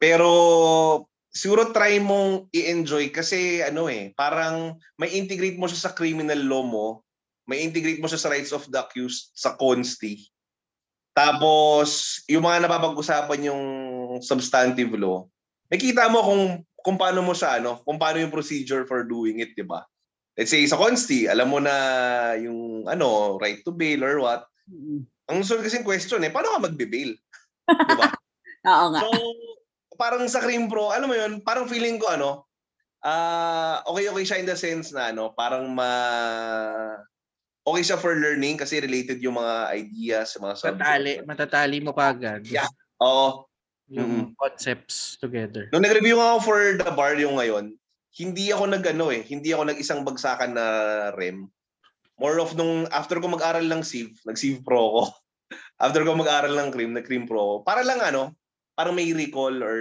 Pero 0.01 0.31
siguro 1.29 1.69
try 1.71 2.01
mong 2.01 2.49
i-enjoy 2.51 3.13
kasi 3.13 3.61
ano 3.61 3.93
eh, 3.93 4.17
parang 4.17 4.81
may 4.97 5.13
integrate 5.13 5.61
mo 5.61 5.69
siya 5.69 5.93
sa 5.93 5.95
criminal 5.95 6.41
law 6.49 6.65
mo, 6.65 6.87
may 7.51 7.67
integrate 7.67 7.99
mo 7.99 8.07
siya 8.07 8.23
sa 8.23 8.31
rights 8.31 8.55
of 8.55 8.63
the 8.71 8.79
accused 8.79 9.35
sa 9.35 9.59
consti. 9.59 10.23
Tapos 11.11 12.23
yung 12.31 12.47
mga 12.47 12.71
napapag-usapan 12.71 13.51
yung 13.51 13.65
substantive 14.23 14.95
law, 14.95 15.27
nakita 15.67 16.07
mo 16.07 16.23
kung 16.23 16.45
kung 16.81 16.97
paano 16.97 17.27
mo 17.27 17.35
siya 17.35 17.59
ano, 17.59 17.83
kung 17.83 17.99
paano 17.99 18.23
yung 18.23 18.31
procedure 18.31 18.87
for 18.87 19.03
doing 19.03 19.43
it, 19.43 19.51
'di 19.59 19.67
ba? 19.67 19.83
let's 20.41 20.57
say 20.57 20.65
sa 20.65 20.81
consti, 20.81 21.29
alam 21.29 21.53
mo 21.53 21.61
na 21.61 21.75
yung 22.41 22.89
ano, 22.89 23.37
right 23.37 23.61
to 23.61 23.77
bail 23.77 24.01
or 24.01 24.25
what. 24.25 24.49
Mm-hmm. 24.73 25.05
Ang 25.29 25.45
sunod 25.45 25.69
kasing 25.69 25.85
question 25.85 26.25
eh, 26.25 26.33
paano 26.33 26.57
ka 26.57 26.65
magbe-bail? 26.65 27.13
Di 27.69 27.95
ba? 28.01 28.09
Oo 28.73 28.87
nga. 28.89 29.01
So, 29.05 29.09
parang 30.01 30.25
sa 30.33 30.41
Cream 30.41 30.73
Pro, 30.73 30.89
alam 30.89 31.13
mo 31.13 31.17
yun, 31.17 31.45
parang 31.45 31.69
feeling 31.69 32.01
ko 32.01 32.09
ano, 32.09 32.49
uh, 33.05 33.85
okay 33.85 34.09
okay 34.09 34.25
siya 34.25 34.41
in 34.41 34.49
the 34.49 34.57
sense 34.57 34.97
na 34.97 35.13
ano, 35.13 35.37
parang 35.37 35.69
ma 35.71 35.91
okay 37.67 37.83
siya 37.85 37.99
for 38.01 38.17
learning 38.17 38.57
kasi 38.57 38.81
related 38.81 39.21
yung 39.21 39.37
mga 39.37 39.55
ideas, 39.77 40.37
mga 40.37 40.57
subjects. 40.57 40.81
Matatali, 40.81 41.13
matatali 41.27 41.79
mo 41.81 41.93
pa 41.93 42.13
agad. 42.13 42.45
Yeah. 42.49 42.69
Oo. 43.01 43.49
Yung 43.91 44.31
mm-hmm. 44.31 44.39
concepts 44.39 45.19
together. 45.19 45.67
Nung 45.75 45.83
nag-review 45.83 46.17
ako 46.17 46.39
for 46.47 46.61
the 46.79 46.93
bar 46.95 47.19
yung 47.19 47.37
ngayon, 47.37 47.75
hindi 48.15 48.55
ako 48.55 48.71
nag-ano 48.71 49.11
eh, 49.11 49.27
hindi 49.27 49.51
ako 49.51 49.71
nag-isang 49.71 50.07
bagsakan 50.07 50.55
na 50.55 50.67
REM. 51.19 51.51
More 52.21 52.39
of 52.39 52.55
nung 52.55 52.87
after 52.93 53.19
ko 53.19 53.27
mag-aral 53.33 53.65
ng 53.65 53.83
SIV, 53.83 54.29
nag-SIV 54.29 54.63
Pro 54.63 54.83
ko. 54.93 55.03
after 55.85 56.05
ko 56.05 56.13
mag-aral 56.15 56.53
ng 56.55 56.71
CREAM, 56.71 56.93
nag-CREAM 56.95 57.25
Pro 57.27 57.41
ko. 57.41 57.55
Para 57.65 57.83
lang 57.83 57.99
ano, 58.05 58.37
parang 58.77 58.95
may 58.95 59.11
recall 59.13 59.57
or... 59.65 59.79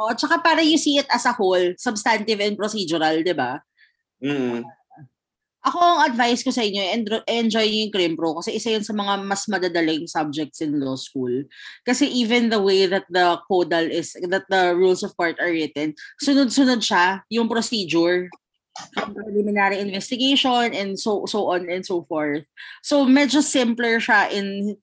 Oh, 0.00 0.12
tsaka 0.12 0.40
para 0.40 0.64
you 0.64 0.80
see 0.80 0.98
it 0.98 1.08
as 1.12 1.28
a 1.28 1.32
whole, 1.36 1.76
substantive 1.76 2.40
and 2.40 2.56
procedural, 2.56 3.20
di 3.20 3.36
ba? 3.36 3.60
Mm. 4.20 4.64
Ako 5.66 5.78
ang 5.82 5.98
advice 6.06 6.46
ko 6.46 6.54
sa 6.54 6.62
inyo, 6.62 6.78
enjoy 7.26 7.66
yung 7.66 7.90
Crim 7.90 8.14
Pro 8.14 8.38
kasi 8.38 8.54
isa 8.54 8.70
yun 8.70 8.86
sa 8.86 8.94
mga 8.94 9.26
mas 9.26 9.50
madadaling 9.50 10.06
subjects 10.06 10.62
in 10.62 10.78
law 10.78 10.94
school. 10.94 11.42
Kasi 11.82 12.06
even 12.06 12.54
the 12.54 12.62
way 12.62 12.86
that 12.86 13.02
the 13.10 13.34
codal 13.50 13.82
is, 13.90 14.14
that 14.30 14.46
the 14.46 14.78
rules 14.78 15.02
of 15.02 15.10
court 15.18 15.34
are 15.42 15.50
written, 15.50 15.98
sunod-sunod 16.22 16.86
siya, 16.86 17.26
yung 17.34 17.50
procedure 17.50 18.30
preliminary 18.92 19.80
investigation 19.80 20.76
and 20.76 21.00
so 21.00 21.24
so 21.24 21.48
on 21.48 21.64
and 21.68 21.84
so 21.84 22.04
forth. 22.04 22.44
So 22.84 23.08
medyo 23.08 23.40
simpler 23.40 23.98
siya 23.98 24.28
in 24.30 24.76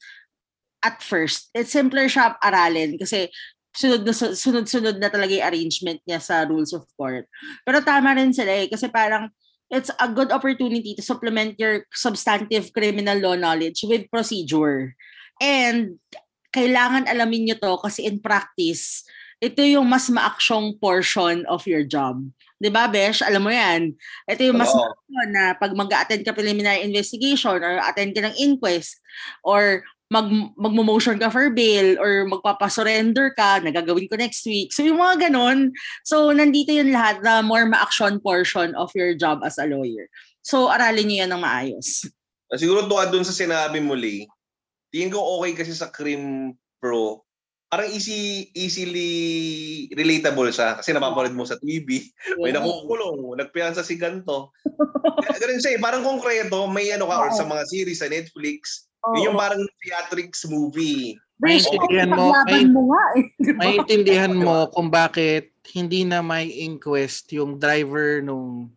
at 0.82 1.00
first. 1.00 1.54
It's 1.54 1.72
simpler 1.72 2.10
siya 2.10 2.36
aralin 2.42 2.98
kasi 2.98 3.30
sunod 3.74 4.06
na 4.06 4.14
sunod-sunod 4.14 4.98
na 5.02 5.10
talaga 5.10 5.34
yung 5.34 5.48
arrangement 5.50 6.02
niya 6.06 6.22
sa 6.22 6.46
rules 6.46 6.74
of 6.74 6.86
court. 6.98 7.26
Pero 7.66 7.82
tama 7.82 8.14
rin 8.18 8.34
sila 8.34 8.66
eh 8.66 8.68
kasi 8.70 8.90
parang 8.90 9.30
it's 9.74 9.90
a 9.98 10.06
good 10.06 10.30
opportunity 10.30 10.94
to 10.94 11.02
supplement 11.02 11.58
your 11.58 11.90
substantive 11.90 12.70
criminal 12.78 13.18
law 13.18 13.34
knowledge 13.34 13.82
with 13.82 14.06
procedure. 14.14 14.94
And 15.42 15.98
kailangan 16.54 17.10
alamin 17.10 17.50
nyo 17.50 17.58
to 17.58 17.82
kasi 17.82 18.06
in 18.06 18.22
practice, 18.22 19.02
ito 19.42 19.66
yung 19.66 19.90
mas 19.90 20.08
maaksyong 20.14 20.78
portion 20.78 21.44
of 21.50 21.66
your 21.66 21.82
job. 21.82 22.22
'Di 22.62 22.70
ba, 22.72 22.88
Besh? 22.88 23.20
Alam 23.26 23.50
mo 23.50 23.52
'yan. 23.52 23.98
Ito 24.30 24.42
yung 24.48 24.62
mas 24.62 24.72
oh. 24.72 24.94
na 25.34 25.58
pag 25.58 25.76
mag-attend 25.76 26.24
ka 26.24 26.32
preliminary 26.32 26.86
investigation 26.86 27.60
or 27.60 27.82
attend 27.84 28.16
ka 28.16 28.24
ng 28.24 28.38
inquest 28.40 29.02
or 29.44 29.84
mag 30.14 30.30
magmo-motion 30.54 31.18
ka 31.18 31.34
for 31.34 31.50
bail 31.50 31.98
or 31.98 32.30
magpapasurrender 32.30 33.34
ka, 33.34 33.58
nagagawin 33.66 34.06
ko 34.06 34.14
next 34.14 34.46
week. 34.46 34.70
So 34.70 34.86
yung 34.86 35.02
mga 35.02 35.30
ganun, 35.30 35.74
so 36.06 36.30
nandito 36.30 36.70
yung 36.70 36.94
lahat, 36.94 37.26
the 37.26 37.42
more 37.42 37.66
ma-action 37.66 38.22
portion 38.22 38.78
of 38.78 38.94
your 38.94 39.18
job 39.18 39.42
as 39.42 39.58
a 39.58 39.66
lawyer. 39.66 40.06
So 40.46 40.70
aralin 40.70 41.10
niyo 41.10 41.26
yan 41.26 41.34
ng 41.34 41.42
maayos. 41.42 42.06
Ah, 42.54 42.62
siguro 42.62 42.86
tuwa 42.86 43.10
dun 43.10 43.26
sa 43.26 43.34
sinabi 43.34 43.82
mo, 43.82 43.98
Lee, 43.98 44.30
tingin 44.94 45.10
ko 45.10 45.42
okay 45.42 45.58
kasi 45.58 45.74
sa 45.74 45.90
Crim 45.90 46.54
Pro, 46.78 47.23
parang 47.74 47.90
easy 47.90 48.54
easily 48.54 49.10
relatable 49.98 50.54
siya 50.54 50.78
kasi 50.78 50.94
napapanood 50.94 51.34
mo 51.34 51.42
sa 51.42 51.58
TV, 51.58 52.06
may 52.38 52.54
nakukulong, 52.54 53.34
nagpiyansa 53.34 53.82
si 53.82 53.98
ganto. 53.98 54.54
Ganun 55.42 55.58
siya 55.58 55.74
eh, 55.74 55.82
parang 55.82 56.06
konkreto, 56.06 56.70
may 56.70 56.94
ano 56.94 57.10
ka 57.10 57.18
or 57.18 57.34
sa 57.34 57.50
mga 57.50 57.66
series 57.66 58.06
sa 58.06 58.14
Netflix, 58.14 58.86
Oh, 59.04 59.20
yung 59.20 59.36
parang 59.36 59.60
theatrics 59.84 60.48
movie. 60.48 61.20
Maintindihan 61.44 62.08
mo, 62.08 62.32
may, 62.48 62.64
mo 62.64 62.88
nga 62.96 63.04
eh. 63.20 63.26
maintindihan 63.60 64.32
mo 64.32 64.72
kung 64.72 64.88
bakit 64.88 65.52
hindi 65.76 66.08
na 66.08 66.24
may 66.24 66.48
inquest 66.48 67.28
yung 67.36 67.60
driver 67.60 68.24
nung 68.24 68.72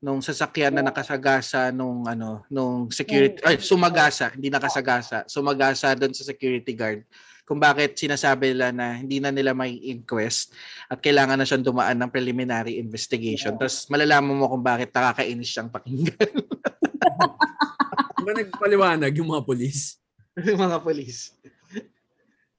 nung 0.00 0.20
sasakyan 0.20 0.76
na 0.76 0.84
nakasagasa 0.84 1.72
nung 1.72 2.04
ano 2.04 2.44
nung 2.52 2.88
security 2.92 3.40
ay 3.44 3.60
sumagasa 3.60 4.32
hindi 4.32 4.48
nakasagasa 4.48 5.28
sumagasa 5.28 5.92
doon 5.92 6.16
sa 6.16 6.24
security 6.24 6.72
guard 6.72 7.04
kung 7.50 7.58
bakit 7.58 7.98
sinasabi 7.98 8.54
nila 8.54 8.70
na 8.70 8.94
hindi 8.94 9.18
na 9.18 9.34
nila 9.34 9.50
may 9.50 9.74
inquest 9.90 10.54
at 10.86 11.02
kailangan 11.02 11.34
na 11.34 11.42
siyang 11.42 11.66
dumaan 11.66 11.98
ng 11.98 12.14
preliminary 12.14 12.78
investigation 12.78 13.58
tapos 13.58 13.90
malalaman 13.90 14.38
mo 14.38 14.46
kung 14.46 14.62
bakit 14.62 14.94
nakakainis 14.94 15.50
siyang 15.50 15.66
pakinggan 15.66 16.30
ba 18.30 18.38
nagpaliwanag 18.38 19.10
yung 19.18 19.34
mga 19.34 19.42
polis? 19.42 19.98
yung 20.46 20.60
mga 20.60 20.78
polis. 20.78 21.34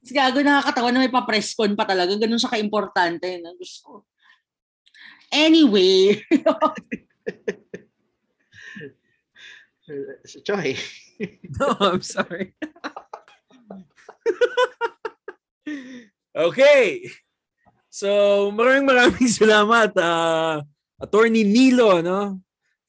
Kasi 0.01 0.11
gago 0.11 0.41
nakakatawa 0.43 0.91
na 0.91 0.99
may 1.05 1.13
pa-presscon 1.13 1.77
pa 1.77 1.85
talaga. 1.87 2.17
Ganun 2.17 2.41
siya 2.41 2.49
ka-importante. 2.51 3.39
Na 3.39 3.55
gusto 3.55 3.79
ko. 3.85 4.03
Anyway. 5.31 6.19
Choy. 10.47 10.75
no, 11.59 11.75
I'm 11.79 12.01
sorry. 12.01 12.55
Okay. 16.35 17.03
So, 17.91 18.51
maraming 18.55 18.87
maraming 18.87 19.31
salamat, 19.39 19.91
uh, 19.99 20.63
Attorney 21.01 21.43
Nilo, 21.43 21.99
no? 21.99 22.39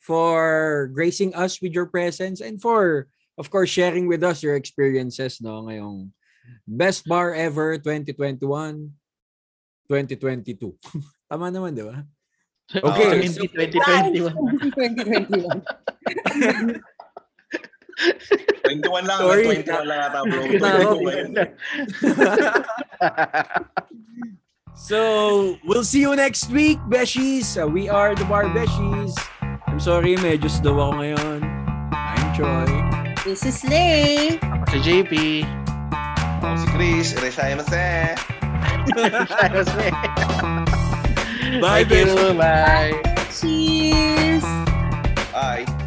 for 0.02 0.90
gracing 0.92 1.32
us 1.34 1.62
with 1.62 1.72
your 1.72 1.86
presence 1.86 2.42
and 2.42 2.60
for 2.60 3.06
of 3.38 3.48
course 3.48 3.70
sharing 3.70 4.10
with 4.10 4.26
us 4.26 4.42
your 4.42 4.58
experiences 4.58 5.38
no 5.38 5.62
ngayong 5.62 6.10
best 6.66 7.06
bar 7.06 7.30
ever 7.32 7.78
2021 7.78 8.42
2022 9.86 10.74
tama 11.30 11.54
naman 11.54 11.70
di 11.70 11.86
ba 11.86 12.02
okay 12.82 13.14
oh, 13.14 13.46
2021 13.46 14.74
2021 14.74 16.82
21 18.64 19.04
lang, 19.04 19.18
Sorry. 19.18 19.44
21 19.62 19.86
lang 19.86 20.00
ata 20.08 20.20
bro. 20.24 20.42
so, 24.74 25.58
we'll 25.64 25.84
see 25.84 26.00
you 26.00 26.16
next 26.16 26.50
week, 26.50 26.78
Beshies. 26.88 27.60
Uh, 27.60 27.66
we 27.68 27.88
are 27.88 28.14
the 28.14 28.24
Bar 28.24 28.44
Beshies. 28.50 29.14
I'm 29.68 29.80
sorry, 29.80 30.16
medyo 30.16 30.48
slow 30.48 30.80
ako 30.80 30.92
ngayon. 31.00 31.38
I'm 31.92 32.32
Troy. 32.36 32.66
This 33.24 33.44
is 33.46 33.62
Lay. 33.64 34.38
Ako 34.40 34.64
si 34.74 34.78
JP. 34.82 35.12
Ako 36.42 36.56
si 36.58 36.66
Chris. 36.74 37.06
Ireshayamase. 37.16 38.16
Ireshayamase. 38.98 39.88
Bye, 41.60 41.84
Thank 41.84 42.08
you. 42.08 42.34
Bye. 42.34 42.92
Cheers. 43.30 44.42
Bye. 45.32 45.81